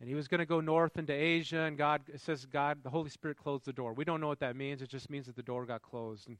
And 0.00 0.08
he 0.08 0.14
was 0.14 0.28
going 0.28 0.38
to 0.38 0.46
go 0.46 0.60
north 0.60 0.96
into 0.96 1.12
Asia, 1.12 1.62
and 1.62 1.76
God, 1.76 2.02
says 2.16 2.46
God, 2.46 2.78
the 2.84 2.90
Holy 2.90 3.10
Spirit 3.10 3.36
closed 3.36 3.64
the 3.64 3.72
door. 3.72 3.92
We 3.92 4.04
don't 4.04 4.20
know 4.20 4.28
what 4.28 4.38
that 4.40 4.54
means. 4.54 4.80
It 4.80 4.90
just 4.90 5.10
means 5.10 5.26
that 5.26 5.34
the 5.34 5.42
door 5.42 5.66
got 5.66 5.82
closed. 5.82 6.28
And 6.28 6.38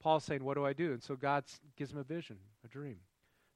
Paul's 0.00 0.24
saying, 0.24 0.44
What 0.44 0.54
do 0.54 0.66
I 0.66 0.74
do? 0.74 0.92
And 0.92 1.02
so 1.02 1.16
God 1.16 1.44
gives 1.76 1.92
him 1.92 1.98
a 1.98 2.04
vision, 2.04 2.36
a 2.64 2.68
dream. 2.68 2.98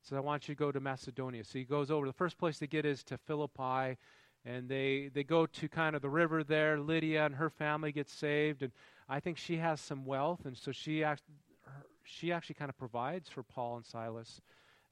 So 0.03 0.17
I 0.17 0.21
want 0.21 0.49
you 0.49 0.55
to 0.55 0.59
go 0.59 0.73
to 0.73 0.81
Macedonia. 0.81 1.45
So 1.45 1.59
he 1.59 1.65
goes 1.65 1.91
over. 1.91 2.07
The 2.07 2.13
first 2.13 2.39
place 2.39 2.59
they 2.59 2.67
get 2.67 2.87
is 2.87 3.05
to 3.05 3.19
Philippi, 3.19 3.99
and 4.45 4.69
they, 4.69 5.11
they 5.13 5.23
go 5.23 5.47
to 5.47 5.69
kind 5.69 5.95
of 5.95 6.03
the 6.03 6.11
river 6.11 6.43
there. 6.43 6.79
Lydia 6.81 7.27
and 7.27 7.35
her 7.35 7.51
family 7.51 7.93
get 7.93 8.09
saved, 8.09 8.63
and 8.63 8.73
I 9.09 9.21
think 9.21 9.37
she 9.37 9.59
has 9.59 9.81
some 9.81 10.05
wealth, 10.05 10.47
and 10.47 10.57
so 10.57 10.73
she, 10.73 11.05
act, 11.05 11.23
she 12.05 12.33
actually 12.33 12.55
kind 12.55 12.69
of 12.69 12.77
provides 12.77 13.29
for 13.29 13.43
Paul 13.43 13.77
and 13.77 13.85
Silas 13.85 14.41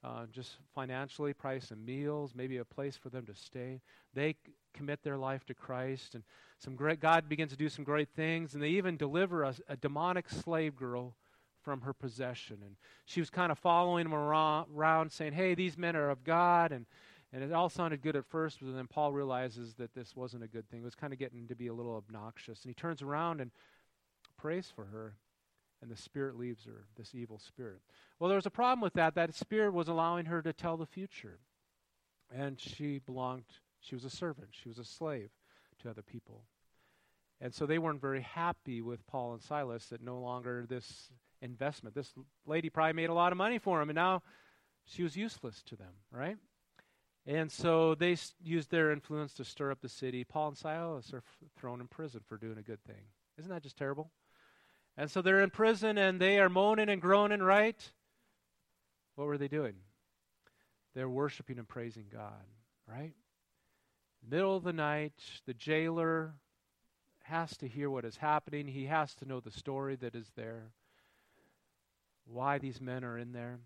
uh, 0.02 0.26
just 0.32 0.56
financially, 0.74 1.32
price 1.32 1.68
some 1.68 1.84
meals, 1.84 2.32
maybe 2.34 2.56
a 2.56 2.64
place 2.64 2.96
for 2.96 3.10
them 3.10 3.26
to 3.26 3.34
stay. 3.34 3.80
They 4.14 4.36
commit 4.72 5.02
their 5.02 5.18
life 5.18 5.44
to 5.46 5.54
Christ, 5.54 6.14
and 6.14 6.24
some 6.58 6.74
great 6.74 7.00
God 7.00 7.28
begins 7.28 7.50
to 7.50 7.56
do 7.56 7.68
some 7.68 7.84
great 7.84 8.08
things, 8.14 8.54
and 8.54 8.62
they 8.62 8.70
even 8.70 8.96
deliver 8.96 9.42
a, 9.42 9.54
a 9.68 9.76
demonic 9.76 10.30
slave 10.30 10.74
girl 10.74 11.16
from 11.62 11.82
her 11.82 11.92
possession. 11.92 12.58
And 12.64 12.76
she 13.04 13.20
was 13.20 13.28
kind 13.28 13.52
of 13.52 13.58
following 13.58 14.04
them 14.04 14.14
around, 14.14 14.68
around, 14.74 15.12
saying, 15.12 15.34
"Hey, 15.34 15.54
these 15.54 15.76
men 15.76 15.96
are 15.96 16.08
of 16.08 16.24
God," 16.24 16.72
and 16.72 16.86
and 17.32 17.44
it 17.44 17.52
all 17.52 17.68
sounded 17.68 18.02
good 18.02 18.16
at 18.16 18.26
first, 18.26 18.58
but 18.60 18.74
then 18.74 18.88
Paul 18.88 19.12
realizes 19.12 19.74
that 19.74 19.94
this 19.94 20.16
wasn't 20.16 20.42
a 20.42 20.48
good 20.48 20.68
thing. 20.68 20.80
It 20.80 20.84
was 20.84 20.96
kind 20.96 21.12
of 21.12 21.18
getting 21.18 21.46
to 21.46 21.54
be 21.54 21.68
a 21.68 21.74
little 21.74 21.94
obnoxious, 21.94 22.62
and 22.62 22.70
he 22.70 22.74
turns 22.74 23.02
around 23.02 23.40
and 23.40 23.50
prays 24.36 24.72
for 24.74 24.86
her 24.86 25.14
and 25.82 25.90
the 25.90 25.96
spirit 25.96 26.36
leaves 26.36 26.64
her, 26.64 26.84
this 26.96 27.14
evil 27.14 27.38
spirit. 27.38 27.80
Well, 28.18 28.28
there 28.28 28.36
was 28.36 28.46
a 28.46 28.50
problem 28.50 28.80
with 28.80 28.94
that. 28.94 29.14
That 29.14 29.34
spirit 29.34 29.72
was 29.72 29.88
allowing 29.88 30.26
her 30.26 30.42
to 30.42 30.52
tell 30.52 30.76
the 30.76 30.86
future. 30.86 31.38
And 32.34 32.60
she 32.60 32.98
belonged, 32.98 33.44
she 33.80 33.94
was 33.94 34.04
a 34.04 34.10
servant, 34.10 34.48
she 34.50 34.68
was 34.68 34.78
a 34.78 34.84
slave 34.84 35.30
to 35.82 35.90
other 35.90 36.02
people. 36.02 36.42
And 37.40 37.54
so 37.54 37.66
they 37.66 37.78
weren't 37.78 38.00
very 38.00 38.20
happy 38.20 38.82
with 38.82 39.06
Paul 39.06 39.32
and 39.32 39.42
Silas 39.42 39.86
that 39.86 40.02
no 40.02 40.18
longer 40.18 40.66
this 40.68 41.10
investment, 41.40 41.94
this 41.94 42.12
lady 42.46 42.68
probably 42.68 42.92
made 42.92 43.08
a 43.08 43.14
lot 43.14 43.32
of 43.32 43.38
money 43.38 43.58
for 43.58 43.80
him, 43.80 43.88
and 43.88 43.96
now 43.96 44.22
she 44.84 45.02
was 45.02 45.16
useless 45.16 45.62
to 45.62 45.76
them, 45.76 45.92
right? 46.12 46.36
And 47.26 47.50
so 47.50 47.94
they 47.94 48.16
used 48.42 48.70
their 48.70 48.92
influence 48.92 49.34
to 49.34 49.44
stir 49.44 49.70
up 49.70 49.80
the 49.80 49.88
city. 49.88 50.24
Paul 50.24 50.48
and 50.48 50.56
Silas 50.58 51.12
are 51.14 51.22
thrown 51.58 51.80
in 51.80 51.86
prison 51.86 52.20
for 52.26 52.36
doing 52.36 52.58
a 52.58 52.62
good 52.62 52.82
thing. 52.84 53.02
Isn't 53.38 53.50
that 53.50 53.62
just 53.62 53.76
terrible? 53.76 54.10
And 55.00 55.10
so 55.10 55.22
they're 55.22 55.40
in 55.40 55.48
prison 55.48 55.96
and 55.96 56.20
they 56.20 56.38
are 56.40 56.50
moaning 56.50 56.90
and 56.90 57.00
groaning, 57.00 57.40
right? 57.40 57.90
What 59.14 59.28
were 59.28 59.38
they 59.38 59.48
doing? 59.48 59.76
They're 60.94 61.08
worshiping 61.08 61.58
and 61.58 61.66
praising 61.66 62.04
God, 62.12 62.44
right? 62.86 63.14
Middle 64.28 64.54
of 64.54 64.62
the 64.62 64.74
night, 64.74 65.14
the 65.46 65.54
jailer 65.54 66.34
has 67.22 67.56
to 67.56 67.66
hear 67.66 67.88
what 67.88 68.04
is 68.04 68.18
happening. 68.18 68.66
He 68.66 68.84
has 68.84 69.14
to 69.14 69.24
know 69.24 69.40
the 69.40 69.50
story 69.50 69.96
that 69.96 70.14
is 70.14 70.30
there, 70.36 70.72
why 72.26 72.58
these 72.58 72.78
men 72.78 73.02
are 73.02 73.16
in 73.16 73.32
there. 73.32 73.58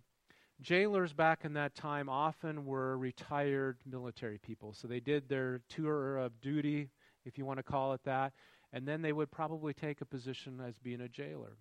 Jailers 0.60 1.12
back 1.12 1.44
in 1.44 1.54
that 1.54 1.74
time 1.74 2.08
often 2.08 2.64
were 2.64 2.96
retired 2.96 3.78
military 3.84 4.38
people. 4.38 4.72
So 4.72 4.86
they 4.86 5.00
did 5.00 5.28
their 5.28 5.62
tour 5.68 6.16
of 6.16 6.40
duty, 6.40 6.90
if 7.24 7.38
you 7.38 7.44
want 7.44 7.58
to 7.58 7.64
call 7.64 7.92
it 7.92 8.04
that 8.04 8.32
and 8.74 8.88
then 8.88 9.02
they 9.02 9.12
would 9.12 9.30
probably 9.30 9.72
take 9.72 10.00
a 10.00 10.04
position 10.04 10.60
as 10.60 10.76
being 10.78 11.00
a 11.00 11.08
jailer. 11.08 11.56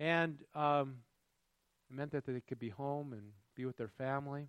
And 0.00 0.38
um, 0.54 0.96
it 1.90 1.96
meant 1.96 2.12
that 2.12 2.24
they 2.24 2.40
could 2.40 2.58
be 2.58 2.70
home 2.70 3.12
and 3.12 3.22
be 3.54 3.66
with 3.66 3.76
their 3.76 3.90
family. 3.90 4.48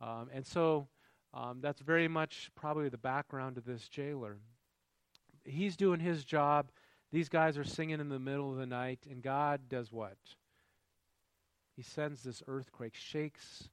Um, 0.00 0.30
and 0.32 0.46
so 0.46 0.88
um, 1.34 1.58
that's 1.60 1.82
very 1.82 2.08
much 2.08 2.50
probably 2.56 2.88
the 2.88 2.96
background 2.96 3.58
of 3.58 3.66
this 3.66 3.90
jailer. 3.90 4.38
He's 5.44 5.76
doing 5.76 6.00
his 6.00 6.24
job. 6.24 6.70
These 7.12 7.28
guys 7.28 7.58
are 7.58 7.64
singing 7.64 8.00
in 8.00 8.08
the 8.08 8.18
middle 8.18 8.50
of 8.50 8.56
the 8.56 8.66
night, 8.66 9.00
and 9.08 9.22
God 9.22 9.68
does 9.68 9.92
what? 9.92 10.16
He 11.76 11.82
sends 11.82 12.22
this 12.22 12.42
earthquake, 12.48 12.94
shakes 12.94 13.68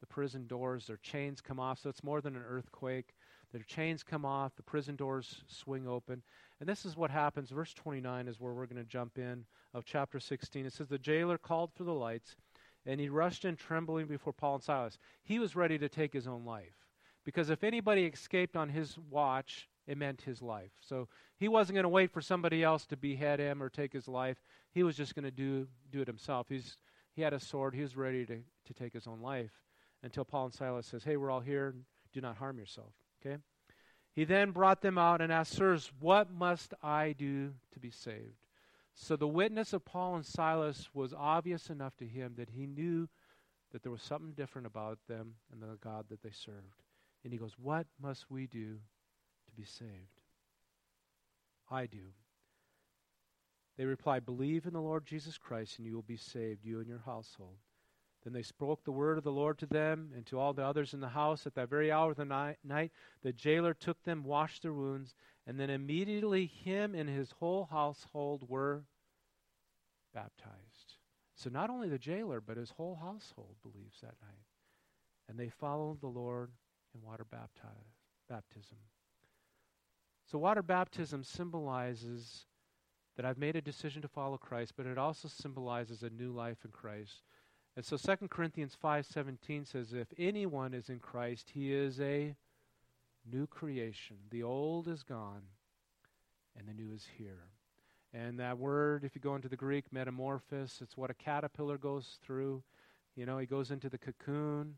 the 0.00 0.06
prison 0.06 0.46
doors, 0.46 0.86
their 0.86 0.96
chains 0.96 1.42
come 1.42 1.60
off. 1.60 1.80
So 1.80 1.90
it's 1.90 2.02
more 2.02 2.22
than 2.22 2.34
an 2.34 2.44
earthquake. 2.48 3.14
Their 3.52 3.62
chains 3.62 4.02
come 4.02 4.24
off, 4.24 4.56
the 4.56 4.62
prison 4.62 4.96
doors 4.96 5.42
swing 5.46 5.88
open, 5.88 6.22
and 6.60 6.68
this 6.68 6.84
is 6.84 6.96
what 6.96 7.10
happens. 7.10 7.50
Verse 7.50 7.72
29 7.72 8.28
is 8.28 8.40
where 8.40 8.52
we're 8.52 8.66
going 8.66 8.82
to 8.82 8.88
jump 8.88 9.16
in 9.16 9.44
of 9.72 9.84
chapter 9.84 10.20
16. 10.20 10.66
It 10.66 10.72
says, 10.72 10.88
The 10.88 10.98
jailer 10.98 11.38
called 11.38 11.72
for 11.74 11.84
the 11.84 11.94
lights, 11.94 12.36
and 12.84 13.00
he 13.00 13.08
rushed 13.08 13.44
in 13.44 13.56
trembling 13.56 14.06
before 14.06 14.32
Paul 14.32 14.56
and 14.56 14.64
Silas. 14.64 14.98
He 15.22 15.38
was 15.38 15.56
ready 15.56 15.78
to 15.78 15.88
take 15.88 16.12
his 16.12 16.26
own 16.26 16.44
life. 16.44 16.86
Because 17.24 17.50
if 17.50 17.62
anybody 17.62 18.04
escaped 18.04 18.56
on 18.56 18.70
his 18.70 18.96
watch, 19.10 19.68
it 19.86 19.98
meant 19.98 20.22
his 20.22 20.42
life. 20.42 20.72
So 20.80 21.08
he 21.38 21.48
wasn't 21.48 21.74
going 21.74 21.84
to 21.84 21.88
wait 21.88 22.10
for 22.10 22.20
somebody 22.20 22.62
else 22.62 22.86
to 22.86 22.96
behead 22.96 23.38
him 23.38 23.62
or 23.62 23.68
take 23.68 23.92
his 23.92 24.08
life. 24.08 24.38
He 24.70 24.82
was 24.82 24.96
just 24.96 25.14
going 25.14 25.24
to 25.24 25.30
do, 25.30 25.66
do 25.90 26.00
it 26.00 26.06
himself. 26.06 26.46
He's, 26.48 26.76
he 27.14 27.22
had 27.22 27.32
a 27.32 27.40
sword. 27.40 27.74
He 27.74 27.82
was 27.82 27.96
ready 27.96 28.24
to, 28.26 28.38
to 28.66 28.74
take 28.74 28.92
his 28.92 29.06
own 29.06 29.20
life 29.20 29.52
until 30.02 30.24
Paul 30.24 30.46
and 30.46 30.54
Silas 30.54 30.86
says, 30.86 31.04
Hey, 31.04 31.16
we're 31.16 31.30
all 31.30 31.40
here. 31.40 31.74
Do 32.12 32.20
not 32.20 32.36
harm 32.36 32.58
yourself. 32.58 32.92
Okay? 33.20 33.38
He 34.12 34.24
then 34.24 34.50
brought 34.50 34.82
them 34.82 34.98
out 34.98 35.20
and 35.20 35.32
asked, 35.32 35.52
Sirs, 35.52 35.92
what 36.00 36.30
must 36.30 36.74
I 36.82 37.14
do 37.16 37.52
to 37.72 37.80
be 37.80 37.90
saved? 37.90 38.36
So 38.94 39.14
the 39.14 39.28
witness 39.28 39.72
of 39.72 39.84
Paul 39.84 40.16
and 40.16 40.26
Silas 40.26 40.88
was 40.92 41.14
obvious 41.16 41.70
enough 41.70 41.96
to 41.98 42.06
him 42.06 42.34
that 42.36 42.50
he 42.50 42.66
knew 42.66 43.08
that 43.70 43.82
there 43.82 43.92
was 43.92 44.02
something 44.02 44.32
different 44.32 44.66
about 44.66 44.98
them 45.08 45.34
and 45.52 45.62
the 45.62 45.76
God 45.76 46.06
that 46.08 46.22
they 46.22 46.32
served. 46.32 46.82
And 47.22 47.32
he 47.32 47.38
goes, 47.38 47.54
What 47.60 47.86
must 48.00 48.30
we 48.30 48.46
do 48.46 48.78
to 49.46 49.52
be 49.56 49.64
saved? 49.64 50.20
I 51.70 51.86
do. 51.86 52.12
They 53.76 53.84
replied, 53.84 54.26
Believe 54.26 54.66
in 54.66 54.72
the 54.72 54.80
Lord 54.80 55.06
Jesus 55.06 55.38
Christ, 55.38 55.78
and 55.78 55.86
you 55.86 55.94
will 55.94 56.02
be 56.02 56.16
saved, 56.16 56.64
you 56.64 56.80
and 56.80 56.88
your 56.88 57.02
household. 57.04 57.58
Then 58.28 58.34
they 58.34 58.42
spoke 58.42 58.84
the 58.84 58.92
word 58.92 59.16
of 59.16 59.24
the 59.24 59.32
Lord 59.32 59.56
to 59.60 59.66
them 59.66 60.10
and 60.14 60.26
to 60.26 60.38
all 60.38 60.52
the 60.52 60.62
others 60.62 60.92
in 60.92 61.00
the 61.00 61.08
house. 61.08 61.46
At 61.46 61.54
that 61.54 61.70
very 61.70 61.90
hour 61.90 62.10
of 62.10 62.18
the 62.18 62.26
night, 62.26 62.90
the 63.22 63.32
jailer 63.32 63.72
took 63.72 64.02
them, 64.02 64.22
washed 64.22 64.60
their 64.60 64.74
wounds, 64.74 65.14
and 65.46 65.58
then 65.58 65.70
immediately 65.70 66.44
him 66.44 66.94
and 66.94 67.08
his 67.08 67.30
whole 67.30 67.68
household 67.70 68.46
were 68.46 68.84
baptized. 70.12 70.96
So 71.36 71.48
not 71.48 71.70
only 71.70 71.88
the 71.88 71.98
jailer, 71.98 72.42
but 72.42 72.58
his 72.58 72.68
whole 72.72 72.96
household 72.96 73.56
believes 73.62 74.02
that 74.02 74.16
night. 74.20 74.44
And 75.26 75.40
they 75.40 75.48
followed 75.48 76.02
the 76.02 76.08
Lord 76.08 76.50
in 76.94 77.00
water 77.00 77.24
baptism. 77.30 78.76
So, 80.26 80.36
water 80.36 80.62
baptism 80.62 81.24
symbolizes 81.24 82.44
that 83.16 83.24
I've 83.24 83.38
made 83.38 83.56
a 83.56 83.62
decision 83.62 84.02
to 84.02 84.08
follow 84.08 84.36
Christ, 84.36 84.74
but 84.76 84.84
it 84.84 84.98
also 84.98 85.28
symbolizes 85.28 86.02
a 86.02 86.10
new 86.10 86.30
life 86.30 86.58
in 86.66 86.70
Christ. 86.70 87.22
And 87.78 87.86
so 87.86 87.96
2 87.96 88.28
Corinthians 88.28 88.74
5:17 88.82 89.64
says 89.64 89.92
if 89.92 90.12
anyone 90.18 90.74
is 90.74 90.88
in 90.88 90.98
Christ, 90.98 91.50
he 91.50 91.72
is 91.72 92.00
a 92.00 92.34
new 93.24 93.46
creation. 93.46 94.16
The 94.30 94.42
old 94.42 94.88
is 94.88 95.04
gone 95.04 95.42
and 96.56 96.66
the 96.66 96.74
new 96.74 96.90
is 96.92 97.06
here. 97.18 97.52
And 98.12 98.40
that 98.40 98.58
word, 98.58 99.04
if 99.04 99.14
you 99.14 99.20
go 99.20 99.36
into 99.36 99.48
the 99.48 99.56
Greek, 99.56 99.92
metamorphosis, 99.92 100.82
it's 100.82 100.96
what 100.96 101.10
a 101.10 101.14
caterpillar 101.14 101.78
goes 101.78 102.18
through. 102.20 102.64
You 103.14 103.26
know, 103.26 103.38
he 103.38 103.46
goes 103.46 103.70
into 103.70 103.88
the 103.88 103.96
cocoon, 103.96 104.74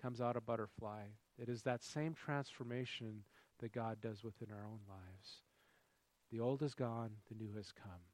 comes 0.00 0.20
out 0.20 0.36
a 0.36 0.40
butterfly. 0.40 1.06
It 1.36 1.48
is 1.48 1.62
that 1.62 1.82
same 1.82 2.14
transformation 2.14 3.24
that 3.58 3.72
God 3.72 4.00
does 4.00 4.22
within 4.22 4.52
our 4.52 4.64
own 4.64 4.78
lives. 4.88 5.42
The 6.30 6.38
old 6.38 6.62
is 6.62 6.74
gone, 6.74 7.16
the 7.28 7.34
new 7.34 7.52
has 7.56 7.72
come. 7.72 8.04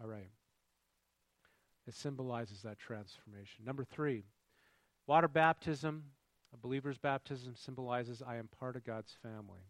All 0.00 0.08
right. 0.08 0.32
It 1.86 1.94
symbolizes 1.94 2.62
that 2.62 2.78
transformation. 2.78 3.64
Number 3.64 3.84
three, 3.84 4.24
water 5.06 5.28
baptism, 5.28 6.04
a 6.52 6.56
believer's 6.56 6.98
baptism, 6.98 7.54
symbolizes 7.56 8.22
I 8.22 8.36
am 8.36 8.48
part 8.48 8.76
of 8.76 8.84
God's 8.84 9.12
family. 9.22 9.60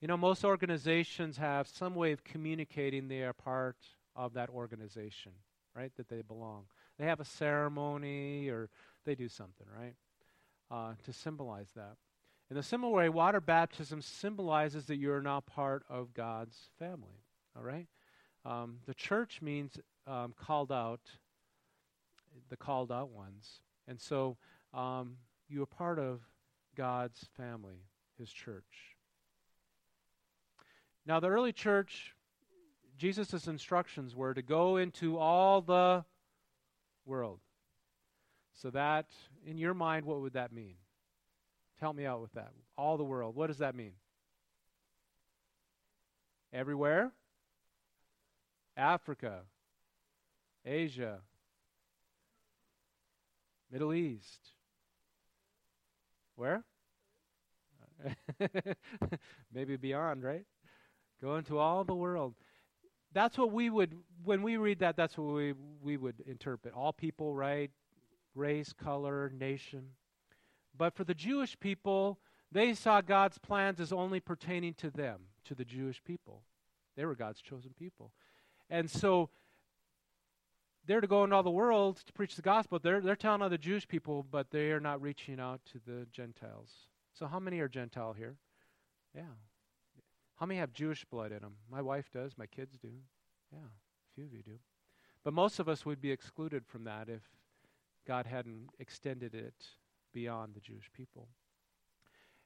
You 0.00 0.08
know, 0.08 0.16
most 0.16 0.44
organizations 0.44 1.36
have 1.36 1.68
some 1.68 1.94
way 1.94 2.12
of 2.12 2.24
communicating 2.24 3.08
they 3.08 3.22
are 3.22 3.34
part 3.34 3.76
of 4.16 4.32
that 4.34 4.48
organization, 4.48 5.32
right? 5.76 5.92
That 5.96 6.08
they 6.08 6.22
belong. 6.22 6.64
They 6.98 7.04
have 7.04 7.20
a 7.20 7.24
ceremony 7.24 8.48
or 8.48 8.70
they 9.04 9.14
do 9.14 9.28
something, 9.28 9.66
right? 9.78 9.94
Uh, 10.70 10.94
to 11.04 11.12
symbolize 11.12 11.70
that. 11.76 11.96
In 12.50 12.56
a 12.56 12.62
similar 12.62 12.92
way, 12.92 13.08
water 13.08 13.40
baptism 13.40 14.00
symbolizes 14.00 14.86
that 14.86 14.96
you're 14.96 15.22
now 15.22 15.40
part 15.40 15.84
of 15.88 16.14
God's 16.14 16.56
family, 16.78 17.22
all 17.56 17.62
right? 17.62 17.86
Um, 18.44 18.78
the 18.86 18.94
church 18.94 19.40
means 19.42 19.78
um, 20.06 20.34
called 20.36 20.72
out 20.72 21.00
the 22.48 22.56
called 22.56 22.92
out 22.92 23.10
ones. 23.10 23.60
And 23.88 24.00
so 24.00 24.36
um, 24.72 25.16
you 25.48 25.62
are 25.62 25.66
part 25.66 25.98
of 25.98 26.20
God's 26.76 27.28
family, 27.36 27.84
His 28.18 28.30
church. 28.30 28.96
Now, 31.06 31.18
the 31.20 31.28
early 31.28 31.52
church, 31.52 32.14
Jesus' 32.96 33.46
instructions 33.46 34.14
were 34.14 34.34
to 34.34 34.42
go 34.42 34.76
into 34.76 35.18
all 35.18 35.60
the 35.60 36.04
world. 37.04 37.40
So, 38.52 38.70
that, 38.70 39.06
in 39.46 39.56
your 39.56 39.74
mind, 39.74 40.04
what 40.04 40.20
would 40.20 40.34
that 40.34 40.52
mean? 40.52 40.74
Help 41.80 41.96
me 41.96 42.04
out 42.04 42.20
with 42.20 42.32
that. 42.34 42.52
All 42.76 42.98
the 42.98 43.04
world. 43.04 43.34
What 43.34 43.46
does 43.46 43.58
that 43.58 43.74
mean? 43.74 43.92
Everywhere? 46.52 47.12
Africa, 48.76 49.40
Asia, 50.64 51.20
Middle 53.70 53.94
East. 53.94 54.52
Where? 56.36 56.64
Maybe 59.52 59.76
beyond, 59.76 60.24
right? 60.24 60.44
Go 61.20 61.36
into 61.36 61.58
all 61.58 61.84
the 61.84 61.94
world. 61.94 62.34
That's 63.12 63.36
what 63.36 63.52
we 63.52 63.70
would, 63.70 63.94
when 64.24 64.42
we 64.42 64.56
read 64.56 64.78
that, 64.78 64.96
that's 64.96 65.18
what 65.18 65.34
we, 65.34 65.54
we 65.82 65.96
would 65.96 66.20
interpret. 66.26 66.74
All 66.74 66.92
people, 66.92 67.34
right? 67.34 67.70
Race, 68.34 68.72
color, 68.72 69.32
nation. 69.36 69.90
But 70.76 70.94
for 70.94 71.04
the 71.04 71.14
Jewish 71.14 71.58
people, 71.58 72.20
they 72.52 72.74
saw 72.74 73.00
God's 73.00 73.38
plans 73.38 73.80
as 73.80 73.92
only 73.92 74.20
pertaining 74.20 74.74
to 74.74 74.90
them, 74.90 75.20
to 75.44 75.54
the 75.54 75.64
Jewish 75.64 76.02
people. 76.02 76.42
They 76.96 77.04
were 77.04 77.14
God's 77.14 77.40
chosen 77.42 77.72
people. 77.78 78.12
And 78.68 78.90
so 78.90 79.30
they're 80.90 81.00
to 81.00 81.06
go 81.06 81.22
into 81.22 81.36
all 81.36 81.44
the 81.44 81.50
world 81.50 81.98
to 82.04 82.12
preach 82.12 82.34
the 82.34 82.42
gospel. 82.42 82.80
They're, 82.82 83.00
they're 83.00 83.14
telling 83.14 83.42
other 83.42 83.56
Jewish 83.56 83.86
people, 83.86 84.26
but 84.28 84.50
they 84.50 84.72
are 84.72 84.80
not 84.80 85.00
reaching 85.00 85.38
out 85.38 85.60
to 85.66 85.80
the 85.86 86.04
Gentiles. 86.10 86.68
So, 87.14 87.28
how 87.28 87.38
many 87.38 87.60
are 87.60 87.68
Gentile 87.68 88.12
here? 88.12 88.34
Yeah. 89.14 89.22
How 90.34 90.46
many 90.46 90.58
have 90.58 90.72
Jewish 90.72 91.04
blood 91.04 91.30
in 91.30 91.42
them? 91.42 91.54
My 91.70 91.80
wife 91.80 92.10
does. 92.12 92.32
My 92.36 92.46
kids 92.46 92.76
do. 92.76 92.88
Yeah, 93.52 93.58
a 93.60 94.14
few 94.16 94.24
of 94.24 94.32
you 94.32 94.42
do. 94.42 94.58
But 95.22 95.32
most 95.32 95.60
of 95.60 95.68
us 95.68 95.86
would 95.86 96.00
be 96.00 96.10
excluded 96.10 96.66
from 96.66 96.82
that 96.84 97.08
if 97.08 97.22
God 98.04 98.26
hadn't 98.26 98.70
extended 98.80 99.32
it 99.32 99.54
beyond 100.12 100.54
the 100.54 100.60
Jewish 100.60 100.90
people. 100.92 101.28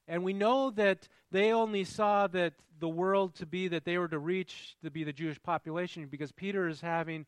And 0.07 0.23
we 0.23 0.35
know 0.35 0.71
that 0.73 1.09
they 1.31 1.53
only 1.53 1.85
saw 1.85 2.27
that 2.27 2.53
the 2.79 2.91
world 2.91 3.37
to 3.37 3.47
be 3.47 3.69
that 3.69 3.87
they 3.87 3.97
were 3.97 4.09
to 4.09 4.19
reach 4.19 4.77
to 4.85 4.91
be 4.91 5.03
the 5.03 5.15
Jewish 5.15 5.43
population 5.43 6.09
because 6.11 6.31
Peter 6.31 6.69
is 6.69 6.83
having 6.83 7.25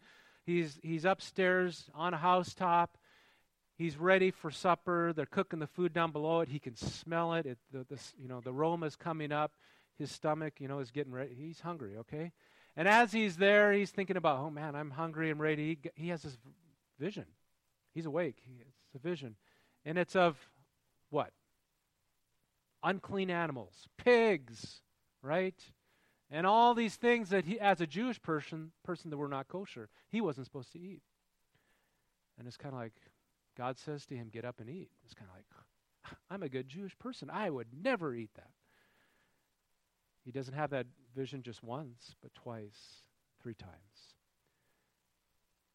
He's, 0.47 0.79
he's 0.83 1.05
upstairs 1.05 1.91
on 1.93 2.15
a 2.15 2.17
housetop. 2.17 2.97
He's 3.77 3.97
ready 3.99 4.31
for 4.31 4.51
supper. 4.51 5.13
They're 5.15 5.27
cooking 5.27 5.59
the 5.59 5.67
food 5.67 5.93
down 5.93 6.13
below 6.13 6.41
it. 6.41 6.49
He 6.49 6.59
can 6.59 6.77
smell 6.77 7.35
it. 7.35 7.45
it 7.45 7.59
the, 7.73 7.85
the, 7.89 8.01
you 8.17 8.29
know, 8.29 8.41
the 8.41 8.53
aroma 8.53 8.87
is 8.87 8.97
coming 8.97 9.33
up. 9.33 9.53
His 9.99 10.11
stomach, 10.11 10.55
you 10.61 10.69
know, 10.69 10.79
is 10.79 10.91
getting 10.91 11.13
ready. 11.13 11.35
He's 11.35 11.61
hungry, 11.61 11.97
okay? 11.99 12.33
And 12.77 12.87
as 12.87 13.13
he's 13.13 13.37
there, 13.37 13.73
he's 13.73 13.91
thinking 13.91 14.17
about, 14.17 14.39
oh 14.39 14.51
man, 14.51 14.75
I'm 14.77 14.91
hungry. 14.91 15.31
I'm 15.31 15.41
ready. 15.41 15.79
He, 15.83 16.05
he 16.05 16.09
has 16.11 16.23
this 16.23 16.37
vision. 16.99 17.25
He's 17.95 18.07
awake. 18.07 18.37
He, 18.43 18.63
it's 18.87 18.95
a 18.95 18.99
vision. 18.99 19.37
And 19.85 19.99
it's 19.99 20.15
of 20.15 20.37
what? 21.11 21.31
Unclean 22.83 23.31
animals, 23.31 23.89
pigs, 23.97 24.81
right? 25.23 25.61
And 26.31 26.47
all 26.47 26.75
these 26.75 26.97
things 26.97 27.31
that 27.31 27.45
he, 27.45 27.59
as 27.61 27.81
a 27.81 27.87
Jewish 27.87 28.21
person, 28.21 28.73
person 28.85 29.11
that 29.11 29.17
were 29.17 29.29
not 29.29 29.49
kosher, 29.49 29.89
he 30.09 30.21
wasn't 30.21 30.47
supposed 30.47 30.73
to 30.73 30.81
eat. 30.81 31.03
And 32.39 32.47
it's 32.47 32.57
kind 32.57 32.75
of 32.75 32.81
like 32.81 32.95
God 33.57 33.79
says 33.79 34.05
to 34.07 34.17
him, 34.17 34.29
"Get 34.29 34.45
up 34.45 34.61
and 34.61 34.69
eat." 34.69 34.91
It's 35.05 35.15
kind 35.15 35.31
of 35.31 35.37
like, 35.37 35.47
I'm 36.31 36.43
a 36.43 36.49
good 36.49 36.69
Jewish 36.69 36.97
person. 36.99 37.31
I 37.31 37.51
would 37.51 37.69
never 37.73 38.15
eat 38.15 38.31
that. 38.35 38.51
He 40.25 40.33
doesn't 40.33 40.55
have 40.55 40.71
that 40.71 40.87
vision 41.15 41.43
just 41.43 41.63
once, 41.63 42.15
but 42.21 42.35
twice, 42.35 43.07
three 43.41 43.55
times. 43.55 44.15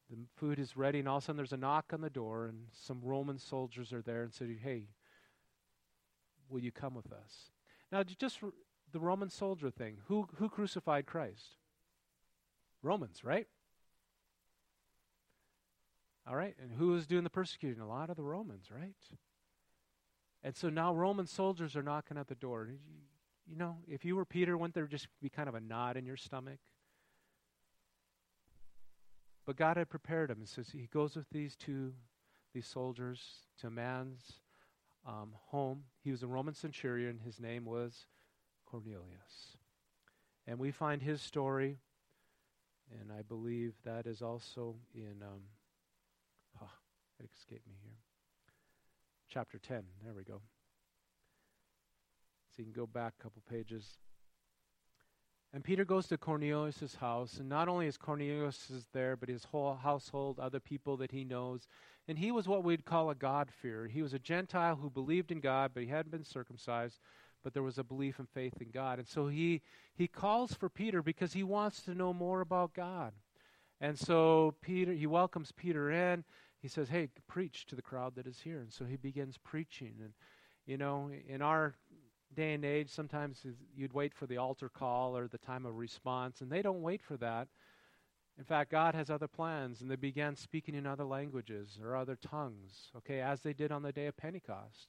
The 0.09 0.17
food 0.35 0.59
is 0.59 0.75
ready, 0.75 0.99
and 0.99 1.07
all 1.07 1.17
of 1.17 1.23
a 1.23 1.25
sudden 1.25 1.37
there's 1.37 1.53
a 1.53 1.57
knock 1.57 1.93
on 1.93 2.01
the 2.01 2.09
door, 2.09 2.47
and 2.47 2.67
some 2.73 2.99
Roman 3.01 3.39
soldiers 3.39 3.93
are 3.93 4.01
there 4.01 4.23
and 4.23 4.33
say, 4.33 4.55
"Hey, 4.55 4.89
will 6.49 6.59
you 6.59 6.71
come 6.71 6.93
with 6.93 7.11
us?" 7.13 7.51
Now, 7.91 8.03
just 8.03 8.41
the 8.91 8.99
Roman 8.99 9.29
soldier 9.29 9.69
thing. 9.69 9.97
Who, 10.07 10.27
who 10.37 10.49
crucified 10.49 11.05
Christ? 11.05 11.57
Romans, 12.83 13.23
right? 13.23 13.47
All 16.27 16.35
right, 16.35 16.55
and 16.61 16.71
who 16.71 16.95
is 16.95 17.07
doing 17.07 17.23
the 17.23 17.29
persecuting? 17.29 17.81
A 17.81 17.87
lot 17.87 18.09
of 18.09 18.15
the 18.15 18.23
Romans, 18.23 18.67
right? 18.71 18.95
And 20.43 20.55
so 20.55 20.69
now 20.69 20.93
Roman 20.93 21.27
soldiers 21.27 21.75
are 21.75 21.83
knocking 21.83 22.17
at 22.17 22.27
the 22.27 22.35
door. 22.35 22.69
You 23.47 23.57
know, 23.57 23.77
if 23.87 24.05
you 24.05 24.15
were 24.15 24.25
Peter, 24.25 24.57
wouldn't 24.57 24.75
there 24.75 24.87
just 24.87 25.07
be 25.21 25.29
kind 25.29 25.49
of 25.49 25.55
a 25.55 25.59
knot 25.59 25.97
in 25.97 26.05
your 26.05 26.17
stomach? 26.17 26.59
But 29.45 29.55
God 29.55 29.77
had 29.77 29.89
prepared 29.89 30.29
him. 30.29 30.41
It 30.41 30.49
says 30.49 30.69
he 30.69 30.87
goes 30.91 31.15
with 31.15 31.29
these 31.31 31.55
two, 31.55 31.93
these 32.53 32.67
soldiers, 32.67 33.19
to 33.59 33.67
a 33.67 33.71
man's 33.71 34.39
um, 35.05 35.33
home. 35.47 35.83
He 36.03 36.11
was 36.11 36.23
a 36.23 36.27
Roman 36.27 36.53
centurion. 36.53 37.19
His 37.23 37.39
name 37.39 37.65
was 37.65 38.05
Cornelius. 38.71 39.57
And 40.47 40.57
we 40.57 40.71
find 40.71 41.01
his 41.01 41.21
story, 41.21 41.77
and 42.99 43.11
I 43.11 43.21
believe 43.21 43.73
that 43.83 44.07
is 44.07 44.21
also 44.21 44.75
in, 44.95 45.21
um, 45.21 45.41
oh, 46.61 46.69
it 47.19 47.29
escaped 47.37 47.67
me 47.67 47.75
here. 47.83 47.97
Chapter 49.27 49.59
10. 49.59 49.83
There 50.03 50.13
we 50.13 50.23
go. 50.23 50.41
So 52.49 52.59
you 52.59 52.63
can 52.63 52.73
go 52.73 52.87
back 52.87 53.13
a 53.19 53.23
couple 53.23 53.41
pages. 53.49 53.97
And 55.53 55.63
Peter 55.63 55.83
goes 55.83 56.07
to 56.07 56.17
Cornelius' 56.17 56.95
house, 56.95 57.37
and 57.39 57.49
not 57.49 57.67
only 57.67 57.87
is 57.87 57.97
Cornelius 57.97 58.69
is 58.69 58.85
there, 58.93 59.17
but 59.17 59.27
his 59.27 59.43
whole 59.43 59.75
household, 59.75 60.39
other 60.39 60.61
people 60.61 60.95
that 60.97 61.11
he 61.11 61.25
knows. 61.25 61.67
And 62.07 62.17
he 62.17 62.31
was 62.31 62.47
what 62.47 62.63
we'd 62.63 62.85
call 62.85 63.09
a 63.09 63.15
God-fearer. 63.15 63.87
He 63.87 64.01
was 64.01 64.13
a 64.13 64.19
Gentile 64.19 64.77
who 64.77 64.89
believed 64.89 65.29
in 65.29 65.41
God, 65.41 65.71
but 65.73 65.83
he 65.83 65.89
hadn't 65.89 66.11
been 66.11 66.23
circumcised 66.23 66.99
but 67.43 67.53
there 67.53 67.63
was 67.63 67.77
a 67.77 67.83
belief 67.83 68.19
and 68.19 68.29
faith 68.29 68.61
in 68.61 68.71
God. 68.71 68.99
And 68.99 69.07
so 69.07 69.27
he, 69.27 69.61
he 69.95 70.07
calls 70.07 70.53
for 70.53 70.69
Peter 70.69 71.01
because 71.01 71.33
he 71.33 71.43
wants 71.43 71.81
to 71.83 71.95
know 71.95 72.13
more 72.13 72.41
about 72.41 72.73
God. 72.73 73.13
And 73.79 73.97
so 73.97 74.55
Peter, 74.61 74.93
he 74.93 75.07
welcomes 75.07 75.51
Peter 75.51 75.89
in. 75.89 76.23
he 76.59 76.67
says, 76.67 76.89
Hey, 76.89 77.09
preach 77.27 77.65
to 77.67 77.75
the 77.75 77.81
crowd 77.81 78.15
that 78.15 78.27
is 78.27 78.41
here. 78.41 78.59
And 78.59 78.71
so 78.71 78.85
he 78.85 78.95
begins 78.95 79.37
preaching. 79.43 79.95
And, 79.99 80.13
you 80.65 80.77
know, 80.77 81.09
in 81.27 81.41
our 81.41 81.75
day 82.35 82.53
and 82.53 82.63
age, 82.63 82.89
sometimes 82.89 83.45
you'd 83.75 83.93
wait 83.93 84.13
for 84.13 84.25
the 84.25 84.37
altar 84.37 84.69
call 84.69 85.17
or 85.17 85.27
the 85.27 85.37
time 85.37 85.65
of 85.65 85.77
response, 85.77 86.41
and 86.41 86.51
they 86.51 86.61
don't 86.61 86.81
wait 86.81 87.01
for 87.01 87.17
that. 87.17 87.47
In 88.37 88.43
fact, 88.43 88.71
God 88.71 88.95
has 88.95 89.09
other 89.09 89.27
plans, 89.27 89.81
and 89.81 89.91
they 89.91 89.95
began 89.95 90.35
speaking 90.35 90.73
in 90.73 90.87
other 90.87 91.03
languages 91.03 91.77
or 91.81 91.95
other 91.95 92.15
tongues, 92.15 92.89
okay, 92.97 93.19
as 93.19 93.41
they 93.41 93.53
did 93.53 93.71
on 93.71 93.83
the 93.83 93.91
day 93.91 94.07
of 94.07 94.17
Pentecost. 94.17 94.87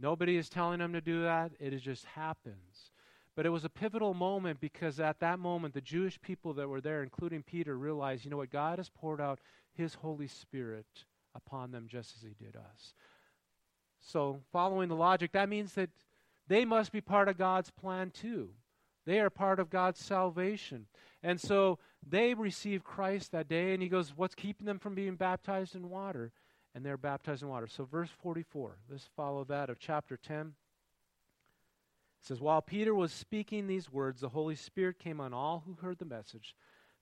Nobody 0.00 0.36
is 0.36 0.48
telling 0.48 0.78
them 0.78 0.92
to 0.92 1.00
do 1.00 1.22
that, 1.22 1.52
it 1.58 1.76
just 1.78 2.04
happens. 2.04 2.92
But 3.34 3.46
it 3.46 3.50
was 3.50 3.64
a 3.64 3.70
pivotal 3.70 4.14
moment 4.14 4.60
because 4.60 4.98
at 4.98 5.20
that 5.20 5.38
moment, 5.38 5.74
the 5.74 5.80
Jewish 5.80 6.20
people 6.20 6.54
that 6.54 6.68
were 6.68 6.80
there, 6.80 7.02
including 7.02 7.42
Peter, 7.42 7.76
realized 7.76 8.24
you 8.24 8.30
know 8.30 8.36
what? 8.36 8.50
God 8.50 8.78
has 8.78 8.88
poured 8.88 9.20
out 9.20 9.38
His 9.74 9.94
Holy 9.94 10.26
Spirit 10.26 11.04
upon 11.34 11.70
them 11.70 11.86
just 11.88 12.16
as 12.16 12.22
He 12.22 12.34
did 12.44 12.56
us. 12.56 12.94
So, 14.00 14.40
following 14.52 14.88
the 14.88 14.96
logic, 14.96 15.32
that 15.32 15.48
means 15.48 15.74
that 15.74 15.90
they 16.48 16.64
must 16.64 16.92
be 16.92 17.00
part 17.00 17.28
of 17.28 17.38
God's 17.38 17.70
plan 17.70 18.10
too. 18.10 18.50
They 19.06 19.20
are 19.20 19.30
part 19.30 19.58
of 19.58 19.70
God's 19.70 20.00
salvation. 20.00 20.86
And 21.22 21.40
so 21.40 21.78
they 22.06 22.34
receive 22.34 22.84
Christ 22.84 23.32
that 23.32 23.48
day, 23.48 23.72
and 23.72 23.82
he 23.82 23.88
goes, 23.88 24.12
What's 24.16 24.34
keeping 24.34 24.66
them 24.66 24.78
from 24.78 24.94
being 24.94 25.16
baptized 25.16 25.74
in 25.74 25.88
water? 25.88 26.32
And 26.74 26.84
they're 26.84 26.96
baptized 26.96 27.42
in 27.42 27.48
water. 27.48 27.66
So, 27.66 27.84
verse 27.84 28.10
44, 28.22 28.78
let's 28.90 29.08
follow 29.16 29.44
that 29.44 29.70
of 29.70 29.78
chapter 29.78 30.16
10. 30.16 30.46
It 30.46 32.26
says, 32.26 32.40
While 32.40 32.62
Peter 32.62 32.94
was 32.94 33.12
speaking 33.12 33.66
these 33.66 33.92
words, 33.92 34.20
the 34.20 34.28
Holy 34.28 34.54
Spirit 34.54 34.98
came 34.98 35.20
on 35.20 35.32
all 35.32 35.62
who 35.66 35.74
heard 35.74 35.98
the 35.98 36.04
message. 36.04 36.54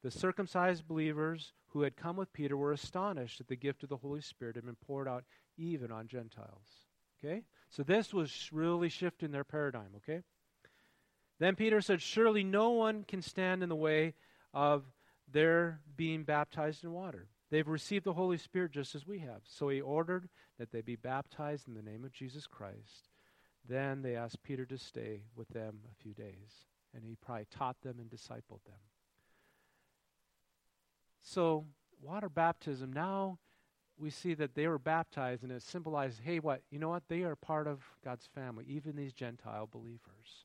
The 0.03 0.11
circumcised 0.11 0.87
believers 0.87 1.53
who 1.69 1.83
had 1.83 1.97
come 1.97 2.17
with 2.17 2.33
Peter 2.33 2.57
were 2.57 2.73
astonished 2.73 3.39
that 3.39 3.49
the 3.49 3.57
gift 3.57 3.83
of 3.83 3.89
the 3.89 3.97
Holy 3.97 4.21
Spirit 4.21 4.57
had 4.57 4.65
been 4.65 4.77
poured 4.77 5.09
out 5.09 5.25
even 5.57 5.91
on 5.91 6.07
Gentiles. 6.07 6.87
Okay? 7.19 7.43
So 7.71 7.83
this 7.83 8.15
was 8.15 8.51
really 8.53 8.89
shifting 8.89 9.31
their 9.31 9.45
paradigm, 9.45 9.91
okay? 9.97 10.23
Then 11.39 11.57
Peter 11.57 11.81
said, 11.81 12.01
Surely 12.01 12.45
no 12.45 12.71
one 12.71 13.05
can 13.05 13.23
stand 13.23 13.63
in 13.63 13.69
the 13.69 13.75
way 13.77 14.15
of 14.55 14.85
their 15.31 15.81
being 15.97 16.23
baptized 16.23 16.85
in 16.85 16.93
water. 16.93 17.27
They've 17.51 17.67
received 17.67 18.05
the 18.05 18.15
Holy 18.15 18.39
Spirit 18.39 18.73
just 18.73 18.95
as 18.95 19.07
we 19.07 19.21
have. 19.21 19.43
So 19.45 19.69
he 19.69 19.81
ordered 19.81 20.29
that 20.59 20.73
they 20.73 20.81
be 20.81 20.97
baptized 20.97 21.69
in 21.69 21.75
the 21.75 21.83
name 21.83 22.05
of 22.05 22.13
Jesus 22.13 22.47
Christ. 22.47 23.09
Then 23.69 24.03
they 24.03 24.17
asked 24.17 24.43
Peter 24.43 24.67
to 24.67 24.79
stay 24.79 25.23
with 25.37 25.49
them 25.49 25.81
a 25.91 26.03
few 26.03 26.13
days. 26.13 26.67
And 26.95 27.05
he 27.05 27.17
probably 27.17 27.47
taught 27.51 27.81
them 27.83 27.99
and 27.99 28.11
discipled 28.11 28.65
them. 28.65 28.81
So, 31.21 31.67
water 32.01 32.29
baptism 32.29 32.93
now 32.93 33.39
we 33.99 34.11
see 34.11 34.35
that 34.35 34.55
they 34.55 34.67
were 34.67 34.79
baptized 34.79 35.43
and 35.43 35.53
it 35.53 35.63
symbolized 35.63 36.21
hey 36.23 36.39
what 36.39 36.63
you 36.71 36.79
know 36.79 36.91
what 36.91 37.09
they 37.09 37.23
are 37.23 37.35
part 37.35 37.67
of 37.67 37.81
god's 38.05 38.27
family 38.27 38.65
even 38.69 38.97
these 38.97 39.13
gentile 39.13 39.67
believers 39.67 40.45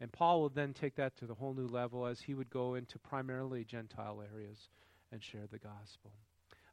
and 0.00 0.12
paul 0.12 0.42
would 0.42 0.54
then 0.54 0.72
take 0.74 0.96
that 0.96 1.16
to 1.16 1.26
the 1.26 1.34
whole 1.34 1.54
new 1.54 1.68
level 1.68 2.04
as 2.06 2.22
he 2.22 2.34
would 2.34 2.50
go 2.50 2.74
into 2.74 2.98
primarily 2.98 3.64
gentile 3.64 4.22
areas 4.34 4.68
and 5.12 5.22
share 5.22 5.46
the 5.50 5.58
gospel 5.58 6.10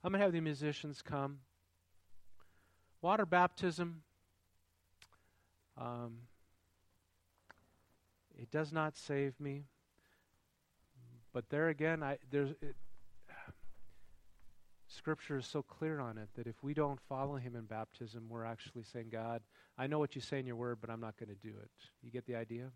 i'm 0.04 0.12
going 0.12 0.20
to 0.20 0.24
have 0.24 0.34
the 0.34 0.40
musicians 0.42 1.02
come 1.02 1.40
water 3.02 3.26
baptism 3.26 4.02
um, 5.78 6.18
it 8.38 8.50
does 8.52 8.72
not 8.72 8.98
save 8.98 9.40
me 9.40 9.66
but 11.34 11.50
there 11.50 11.70
again 11.70 12.02
I, 12.02 12.18
there's 12.32 12.52
it, 12.62 12.76
Scripture 14.90 15.38
is 15.38 15.46
so 15.46 15.62
clear 15.62 16.00
on 16.00 16.18
it 16.18 16.30
that 16.36 16.48
if 16.48 16.64
we 16.64 16.74
don't 16.74 17.00
follow 17.08 17.36
Him 17.36 17.56
in 17.56 17.66
baptism, 17.66 18.26
we're 18.28 18.44
actually 18.44 18.84
saying, 18.84 19.10
God, 19.12 19.42
I 19.78 19.86
know 19.86 20.00
what 20.00 20.16
you 20.16 20.22
say 20.22 20.40
in 20.40 20.48
your 20.48 20.56
word, 20.56 20.80
but 20.82 20.90
I'm 20.90 21.00
not 21.00 21.16
going 21.18 21.30
to 21.30 21.36
do 21.36 21.54
it. 21.62 21.70
You 22.02 22.12
get 22.12 22.26
the 22.26 22.36
idea? 22.36 22.72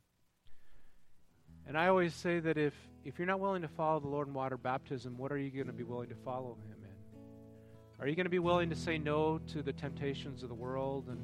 And 1.67 1.78
I 1.78 1.88
always 1.88 2.13
say 2.13 2.39
that 2.39 2.58
if, 2.58 2.73
if 3.06 3.17
you're 3.17 3.28
not 3.28 3.39
willing 3.39 3.62
to 3.62 3.67
follow 3.67 3.99
the 3.99 4.08
Lord 4.08 4.28
in 4.28 4.34
water 4.34 4.58
baptism, 4.58 5.17
what 5.17 5.32
are 5.32 5.38
you 5.38 5.49
going 5.49 5.67
to 5.67 5.73
be 5.73 5.84
willing 5.84 6.10
to 6.10 6.15
follow 6.15 6.58
Him 6.67 6.78
in? 6.84 8.02
Are 8.04 8.08
you 8.08 8.15
going 8.15 8.26
to 8.26 8.30
be 8.30 8.39
willing 8.39 8.69
to 8.69 8.76
say 8.76 8.97
no 8.97 9.39
to 9.54 9.62
the 9.62 9.73
temptations 9.73 10.43
of 10.43 10.49
the 10.49 10.56
world 10.56 11.08
and 11.08 11.19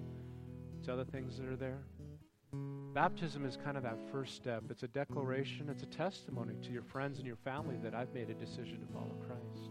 to 0.86 0.94
other 0.94 1.04
things 1.04 1.38
that 1.38 1.48
are 1.48 1.58
there? 1.58 1.80
Baptism 2.94 3.46
is 3.46 3.58
kind 3.58 3.78
of 3.78 3.84
that 3.84 3.98
first 4.12 4.36
step. 4.36 4.64
It's 4.70 4.84
a 4.84 4.88
declaration, 4.88 5.68
it's 5.70 5.84
a 5.84 5.88
testimony 5.88 6.56
to 6.64 6.72
your 6.72 6.82
friends 6.82 7.18
and 7.18 7.28
your 7.28 7.36
family 7.36 7.76
that 7.84 7.94
I've 7.94 8.14
made 8.14 8.30
a 8.30 8.34
decision 8.34 8.80
to 8.80 8.94
follow 8.94 9.16
Christ. 9.28 9.70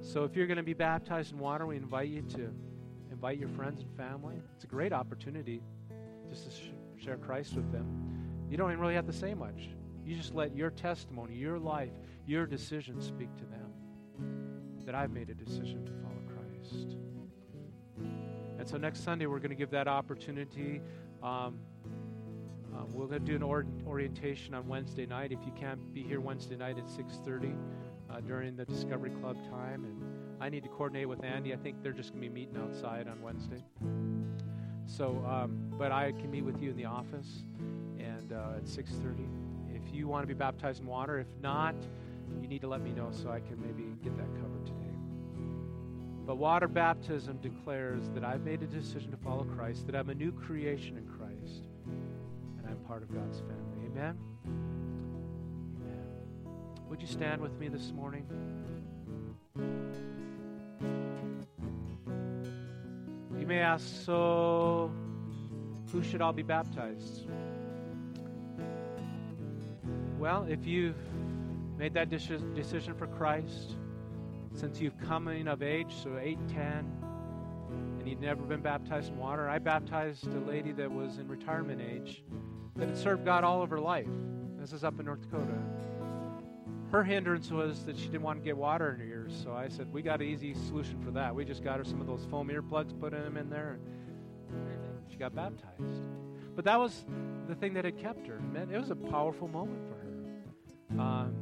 So 0.00 0.24
if 0.24 0.36
you're 0.36 0.46
going 0.46 0.58
to 0.58 0.62
be 0.62 0.74
baptized 0.74 1.32
in 1.32 1.38
water, 1.38 1.66
we 1.66 1.76
invite 1.76 2.08
you 2.08 2.22
to 2.22 2.50
invite 3.10 3.38
your 3.38 3.48
friends 3.48 3.82
and 3.82 3.96
family. 3.96 4.36
It's 4.54 4.64
a 4.64 4.68
great 4.68 4.92
opportunity 4.92 5.62
just 6.28 6.44
to 6.44 6.50
sh- 6.50 7.04
share 7.04 7.16
Christ 7.16 7.54
with 7.54 7.70
them. 7.72 8.17
You 8.50 8.56
don't 8.56 8.70
even 8.70 8.80
really 8.80 8.94
have 8.94 9.06
to 9.06 9.12
say 9.12 9.34
much. 9.34 9.68
You 10.04 10.16
just 10.16 10.34
let 10.34 10.56
your 10.56 10.70
testimony, 10.70 11.34
your 11.34 11.58
life, 11.58 11.92
your 12.26 12.46
decision 12.46 13.00
speak 13.00 13.34
to 13.36 13.44
them 13.44 13.72
that 14.86 14.94
I've 14.94 15.10
made 15.10 15.28
a 15.28 15.34
decision 15.34 15.84
to 15.84 15.92
follow 15.92 16.22
Christ. 16.26 16.96
And 18.58 18.66
so 18.66 18.78
next 18.78 19.04
Sunday, 19.04 19.26
we're 19.26 19.38
going 19.38 19.50
to 19.50 19.56
give 19.56 19.70
that 19.70 19.86
opportunity. 19.86 20.80
Um, 21.22 21.58
uh, 22.74 22.84
we're 22.92 23.06
going 23.06 23.20
to 23.20 23.26
do 23.26 23.36
an 23.36 23.42
or- 23.42 23.66
orientation 23.86 24.54
on 24.54 24.66
Wednesday 24.66 25.04
night. 25.04 25.30
If 25.30 25.40
you 25.44 25.52
can't 25.52 25.92
be 25.92 26.02
here 26.02 26.20
Wednesday 26.20 26.56
night 26.56 26.78
at 26.78 26.88
6:30, 26.88 27.54
uh, 28.10 28.20
during 28.20 28.56
the 28.56 28.64
Discovery 28.64 29.10
Club 29.10 29.36
time. 29.50 29.84
And 29.84 30.02
I 30.40 30.48
need 30.48 30.62
to 30.62 30.68
coordinate 30.68 31.08
with 31.08 31.22
Andy. 31.24 31.52
I 31.52 31.56
think 31.56 31.82
they're 31.82 31.92
just 31.92 32.10
going 32.10 32.22
to 32.22 32.28
be 32.28 32.34
meeting 32.34 32.56
outside 32.56 33.08
on 33.08 33.20
Wednesday. 33.20 33.62
So, 34.86 35.22
um, 35.28 35.74
but 35.78 35.92
I 35.92 36.12
can 36.12 36.30
meet 36.30 36.44
with 36.44 36.62
you 36.62 36.70
in 36.70 36.76
the 36.76 36.86
office 36.86 37.44
and 38.28 38.38
uh, 38.38 38.56
at 38.56 38.64
6:30. 38.64 39.26
If 39.74 39.94
you 39.94 40.08
want 40.08 40.22
to 40.22 40.26
be 40.26 40.34
baptized 40.34 40.80
in 40.80 40.86
water, 40.86 41.18
if 41.18 41.28
not, 41.42 41.74
you 42.40 42.48
need 42.48 42.60
to 42.62 42.68
let 42.68 42.80
me 42.80 42.90
know 42.90 43.10
so 43.10 43.30
I 43.30 43.40
can 43.40 43.60
maybe 43.60 43.84
get 44.02 44.16
that 44.16 44.34
covered 44.34 44.66
today. 44.66 44.76
But 46.26 46.36
water 46.36 46.68
baptism 46.68 47.38
declares 47.38 48.08
that 48.14 48.24
I've 48.24 48.42
made 48.42 48.62
a 48.62 48.66
decision 48.66 49.10
to 49.12 49.16
follow 49.16 49.44
Christ, 49.44 49.86
that 49.86 49.96
I'm 49.96 50.10
a 50.10 50.14
new 50.14 50.32
creation 50.32 50.98
in 50.98 51.06
Christ, 51.06 51.68
and 52.58 52.66
I'm 52.66 52.76
part 52.86 53.02
of 53.02 53.12
God's 53.12 53.40
family. 53.40 53.86
Amen. 53.86 54.18
Would 56.88 57.00
you 57.00 57.08
stand 57.08 57.40
with 57.40 57.58
me 57.58 57.68
this 57.68 57.92
morning? 57.92 58.26
You 63.38 63.46
may 63.46 63.60
ask, 63.60 63.86
so 64.04 64.90
who 65.92 66.02
should 66.02 66.20
all 66.20 66.32
be 66.32 66.42
baptized? 66.42 67.26
Well, 70.18 70.46
if 70.48 70.66
you've 70.66 70.96
made 71.78 71.94
that 71.94 72.10
decision 72.10 72.94
for 72.94 73.06
Christ, 73.06 73.76
since 74.54 74.80
you've 74.80 74.98
coming 75.00 75.46
of 75.46 75.62
age, 75.62 75.94
so 76.02 76.18
8, 76.18 76.38
10, 76.48 76.58
and 77.98 78.08
you've 78.08 78.20
never 78.20 78.42
been 78.42 78.60
baptized 78.60 79.12
in 79.12 79.18
water, 79.18 79.48
I 79.48 79.58
baptized 79.58 80.26
a 80.26 80.40
lady 80.40 80.72
that 80.72 80.90
was 80.90 81.18
in 81.18 81.28
retirement 81.28 81.80
age 81.80 82.24
that 82.76 82.88
had 82.88 82.98
served 82.98 83.24
God 83.24 83.44
all 83.44 83.62
of 83.62 83.70
her 83.70 83.80
life. 83.80 84.08
This 84.58 84.72
is 84.72 84.82
up 84.84 84.98
in 84.98 85.06
North 85.06 85.22
Dakota 85.22 85.54
her 86.90 87.04
hindrance 87.04 87.50
was 87.50 87.84
that 87.84 87.96
she 87.96 88.06
didn't 88.06 88.22
want 88.22 88.38
to 88.38 88.44
get 88.44 88.56
water 88.56 88.92
in 88.92 89.00
her 89.00 89.06
ears. 89.06 89.38
So 89.42 89.52
I 89.52 89.68
said, 89.68 89.92
we 89.92 90.02
got 90.02 90.20
an 90.20 90.28
easy 90.28 90.54
solution 90.54 90.98
for 91.04 91.10
that. 91.12 91.34
We 91.34 91.44
just 91.44 91.62
got 91.62 91.78
her 91.78 91.84
some 91.84 92.00
of 92.00 92.06
those 92.06 92.26
foam 92.30 92.48
earplugs, 92.48 92.98
put 92.98 93.12
them 93.12 93.36
in 93.36 93.50
there, 93.50 93.78
and 94.50 95.10
she 95.10 95.16
got 95.16 95.34
baptized. 95.34 96.08
But 96.56 96.64
that 96.64 96.78
was 96.78 97.04
the 97.46 97.54
thing 97.54 97.74
that 97.74 97.84
had 97.84 97.98
kept 97.98 98.26
her. 98.26 98.40
Man, 98.40 98.70
it 98.72 98.80
was 98.80 98.90
a 98.90 98.96
powerful 98.96 99.48
moment 99.48 99.80
for 99.86 99.94
her. 99.94 99.97
Um, 100.92 101.34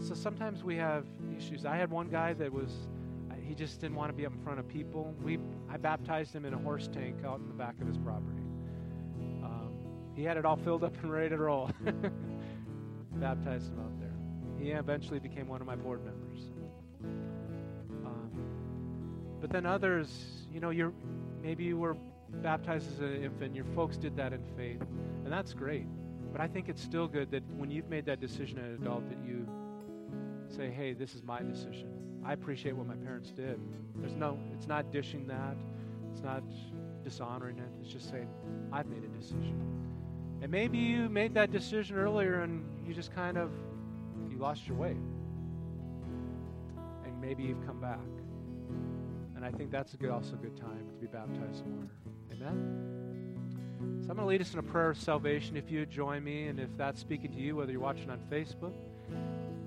so 0.00 0.14
sometimes 0.14 0.64
we 0.64 0.76
have 0.76 1.04
issues. 1.36 1.64
I 1.64 1.76
had 1.76 1.90
one 1.90 2.08
guy 2.08 2.32
that 2.34 2.52
was, 2.52 2.72
he 3.42 3.54
just 3.54 3.80
didn't 3.80 3.96
want 3.96 4.10
to 4.10 4.16
be 4.16 4.26
up 4.26 4.32
in 4.32 4.40
front 4.40 4.58
of 4.58 4.68
people. 4.68 5.14
We, 5.22 5.38
I 5.70 5.76
baptized 5.76 6.34
him 6.34 6.44
in 6.44 6.54
a 6.54 6.58
horse 6.58 6.88
tank 6.88 7.24
out 7.24 7.38
in 7.38 7.46
the 7.46 7.54
back 7.54 7.80
of 7.80 7.86
his 7.86 7.98
property. 7.98 8.42
Um, 9.42 9.74
he 10.14 10.24
had 10.24 10.36
it 10.36 10.44
all 10.44 10.56
filled 10.56 10.82
up 10.82 10.96
and 11.02 11.12
ready 11.12 11.28
to 11.28 11.36
roll. 11.36 11.70
baptized 13.14 13.68
him 13.68 13.78
out 13.78 14.00
there. 14.00 14.14
He 14.58 14.70
eventually 14.70 15.20
became 15.20 15.46
one 15.46 15.60
of 15.60 15.66
my 15.66 15.76
board 15.76 16.04
members. 16.04 16.50
Um, 18.04 18.30
but 19.40 19.50
then 19.50 19.66
others, 19.66 20.46
you 20.52 20.60
know, 20.60 20.70
you're 20.70 20.92
maybe 21.42 21.64
you 21.64 21.76
were 21.76 21.96
baptized 22.42 22.90
as 22.92 23.00
an 23.00 23.22
infant. 23.22 23.54
Your 23.54 23.64
folks 23.74 23.96
did 23.96 24.16
that 24.16 24.32
in 24.32 24.42
faith, 24.56 24.80
and 25.24 25.32
that's 25.32 25.52
great. 25.52 25.86
But 26.32 26.40
I 26.40 26.48
think 26.48 26.68
it's 26.68 26.82
still 26.82 27.06
good 27.06 27.30
that 27.30 27.42
when 27.56 27.70
you've 27.70 27.90
made 27.90 28.06
that 28.06 28.18
decision 28.20 28.58
as 28.58 28.78
an 28.78 28.82
adult, 28.82 29.08
that 29.10 29.18
you 29.24 29.46
say, 30.48 30.70
"Hey, 30.70 30.94
this 30.94 31.14
is 31.14 31.22
my 31.22 31.42
decision. 31.42 31.88
I 32.24 32.32
appreciate 32.32 32.74
what 32.74 32.86
my 32.86 32.96
parents 32.96 33.30
did." 33.30 33.60
There's 33.96 34.14
no, 34.14 34.38
it's 34.54 34.66
not 34.66 34.90
dishing 34.90 35.26
that. 35.26 35.56
It's 36.12 36.22
not 36.22 36.42
dishonoring 37.04 37.58
it. 37.58 37.68
It's 37.80 37.92
just 37.92 38.08
saying, 38.08 38.28
"I've 38.72 38.86
made 38.86 39.04
a 39.04 39.08
decision." 39.08 39.58
And 40.40 40.50
maybe 40.50 40.78
you 40.78 41.08
made 41.08 41.34
that 41.34 41.52
decision 41.52 41.96
earlier 41.96 42.40
and 42.40 42.64
you 42.86 42.94
just 42.94 43.12
kind 43.14 43.36
of 43.36 43.52
you 44.28 44.38
lost 44.38 44.66
your 44.66 44.76
way. 44.76 44.96
And 47.04 47.20
maybe 47.20 47.44
you've 47.44 47.64
come 47.64 47.80
back. 47.80 48.00
And 49.36 49.44
I 49.44 49.50
think 49.50 49.70
that's 49.70 49.94
a 49.94 49.96
good, 49.96 50.10
also 50.10 50.34
a 50.34 50.38
good 50.38 50.56
time 50.56 50.88
to 50.88 50.94
be 50.96 51.06
baptized 51.06 51.64
in 51.64 51.76
water. 51.76 51.94
Amen? 52.32 53.01
So 54.02 54.10
I'm 54.10 54.16
going 54.16 54.18
to 54.18 54.24
lead 54.26 54.40
us 54.40 54.52
in 54.52 54.58
a 54.58 54.62
prayer 54.62 54.90
of 54.90 54.98
salvation 54.98 55.56
if 55.56 55.70
you 55.70 55.86
join 55.86 56.24
me, 56.24 56.48
and 56.48 56.58
if 56.58 56.76
that's 56.76 57.00
speaking 57.00 57.32
to 57.32 57.38
you, 57.38 57.56
whether 57.56 57.72
you're 57.72 57.80
watching 57.80 58.10
on 58.10 58.18
Facebook 58.30 58.72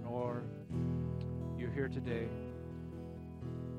or 0.10 0.44
you're 1.58 1.72
here 1.72 1.88
today. 1.88 2.28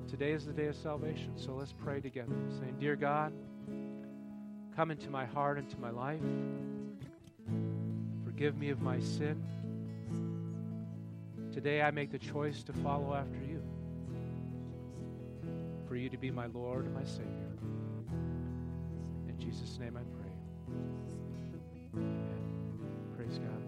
Today 0.08 0.32
is 0.32 0.46
the 0.46 0.52
day 0.52 0.66
of 0.66 0.76
salvation, 0.76 1.32
so 1.36 1.54
let's 1.54 1.72
pray 1.72 2.00
together, 2.00 2.32
saying, 2.60 2.76
Dear 2.78 2.96
God, 2.96 3.32
come 4.76 4.90
into 4.90 5.10
my 5.10 5.24
heart, 5.24 5.58
and 5.58 5.66
into 5.66 5.80
my 5.80 5.90
life. 5.90 6.20
Forgive 8.24 8.56
me 8.56 8.70
of 8.70 8.80
my 8.80 9.00
sin. 9.00 9.42
Today 11.52 11.82
I 11.82 11.90
make 11.90 12.12
the 12.12 12.18
choice 12.18 12.62
to 12.64 12.72
follow 12.74 13.14
after 13.14 13.38
you, 13.38 13.62
for 15.88 15.96
you 15.96 16.08
to 16.10 16.18
be 16.18 16.30
my 16.30 16.46
Lord 16.46 16.84
and 16.84 16.94
my 16.94 17.04
Savior. 17.04 17.58
In 19.28 19.34
Jesus' 19.38 19.78
name 19.78 19.96
I 19.96 20.02
pray. 20.20 20.25
Praise 23.16 23.38
God. 23.38 23.62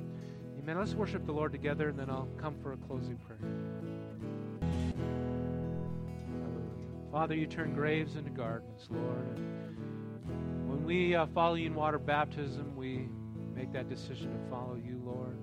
Amen. 0.58 0.78
Let's 0.78 0.94
worship 0.94 1.24
the 1.26 1.32
Lord 1.32 1.52
together, 1.52 1.88
and 1.88 1.98
then 1.98 2.10
I'll 2.10 2.28
come 2.38 2.54
for 2.62 2.72
a 2.72 2.76
closing 2.76 3.16
prayer. 3.16 3.38
Father, 7.10 7.34
you 7.34 7.46
turn 7.46 7.74
graves 7.74 8.16
into 8.16 8.30
gardens, 8.30 8.86
Lord. 8.90 9.38
When 10.66 10.84
we 10.84 11.14
uh, 11.14 11.26
follow 11.34 11.54
you 11.54 11.66
in 11.66 11.74
water 11.74 11.98
baptism, 11.98 12.76
we 12.76 13.08
make 13.54 13.72
that 13.72 13.88
decision 13.88 14.30
to 14.32 14.50
follow 14.50 14.76
you, 14.76 15.00
Lord. 15.04 15.36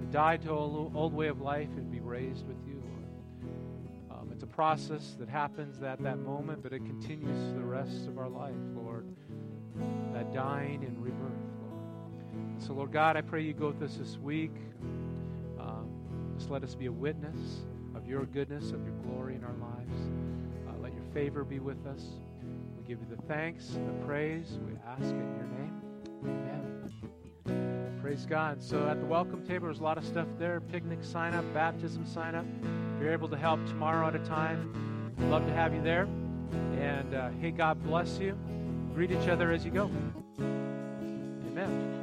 To 0.00 0.06
die 0.06 0.36
to 0.38 0.50
old, 0.50 0.94
old 0.94 1.14
way 1.14 1.28
of 1.28 1.40
life 1.40 1.70
and 1.76 1.90
be 1.90 2.00
raised 2.00 2.46
with 2.46 2.56
you, 2.66 2.82
Lord. 2.84 4.20
Um, 4.20 4.30
it's 4.32 4.42
a 4.42 4.48
process 4.48 5.14
that 5.18 5.28
happens 5.28 5.82
at 5.82 6.02
that 6.02 6.18
moment, 6.18 6.62
but 6.62 6.72
it 6.72 6.84
continues 6.84 7.54
the 7.54 7.62
rest 7.64 8.06
of 8.06 8.18
our 8.18 8.28
life, 8.28 8.52
Lord. 8.74 9.06
That 10.12 10.32
dying 10.32 10.84
and 10.84 11.02
rebirth, 11.02 11.32
Lord. 11.60 12.62
So, 12.62 12.72
Lord 12.72 12.92
God, 12.92 13.16
I 13.16 13.20
pray 13.20 13.42
you 13.42 13.52
go 13.52 13.68
with 13.68 13.82
us 13.82 13.96
this 13.96 14.16
week. 14.18 14.54
Um, 15.58 15.88
just 16.36 16.50
let 16.50 16.62
us 16.62 16.74
be 16.74 16.86
a 16.86 16.92
witness 16.92 17.64
of 17.94 18.06
your 18.06 18.24
goodness, 18.26 18.70
of 18.70 18.84
your 18.84 18.94
glory 19.06 19.34
in 19.34 19.44
our 19.44 19.54
lives. 19.54 19.94
Uh, 20.68 20.72
let 20.82 20.92
your 20.92 21.04
favor 21.12 21.44
be 21.44 21.58
with 21.58 21.84
us. 21.86 22.02
We 22.76 22.86
give 22.86 22.98
you 23.00 23.16
the 23.16 23.22
thanks 23.22 23.68
the 23.68 24.06
praise. 24.06 24.58
We 24.66 24.74
ask 24.86 25.02
in 25.02 25.36
your 25.36 25.48
name. 25.58 25.82
Amen. 26.24 27.98
Praise 28.00 28.26
God. 28.26 28.62
So 28.62 28.86
at 28.88 29.00
the 29.00 29.06
welcome 29.06 29.44
table, 29.46 29.66
there's 29.66 29.80
a 29.80 29.82
lot 29.82 29.98
of 29.98 30.04
stuff 30.04 30.28
there 30.38 30.60
picnic 30.60 30.98
sign 31.02 31.34
up, 31.34 31.44
baptism 31.54 32.06
sign 32.06 32.34
up. 32.34 32.44
If 32.96 33.02
you're 33.02 33.12
able 33.12 33.28
to 33.28 33.36
help 33.36 33.64
tomorrow 33.66 34.06
at 34.06 34.14
a 34.14 34.20
time, 34.20 35.12
love 35.30 35.46
to 35.46 35.52
have 35.52 35.74
you 35.74 35.82
there. 35.82 36.06
And 36.78 37.14
uh, 37.14 37.30
hey, 37.40 37.50
God 37.50 37.82
bless 37.82 38.18
you. 38.18 38.36
Greet 38.94 39.10
each 39.10 39.28
other 39.28 39.50
as 39.50 39.64
you 39.64 39.72
go. 39.72 39.90
Amen. 40.38 41.93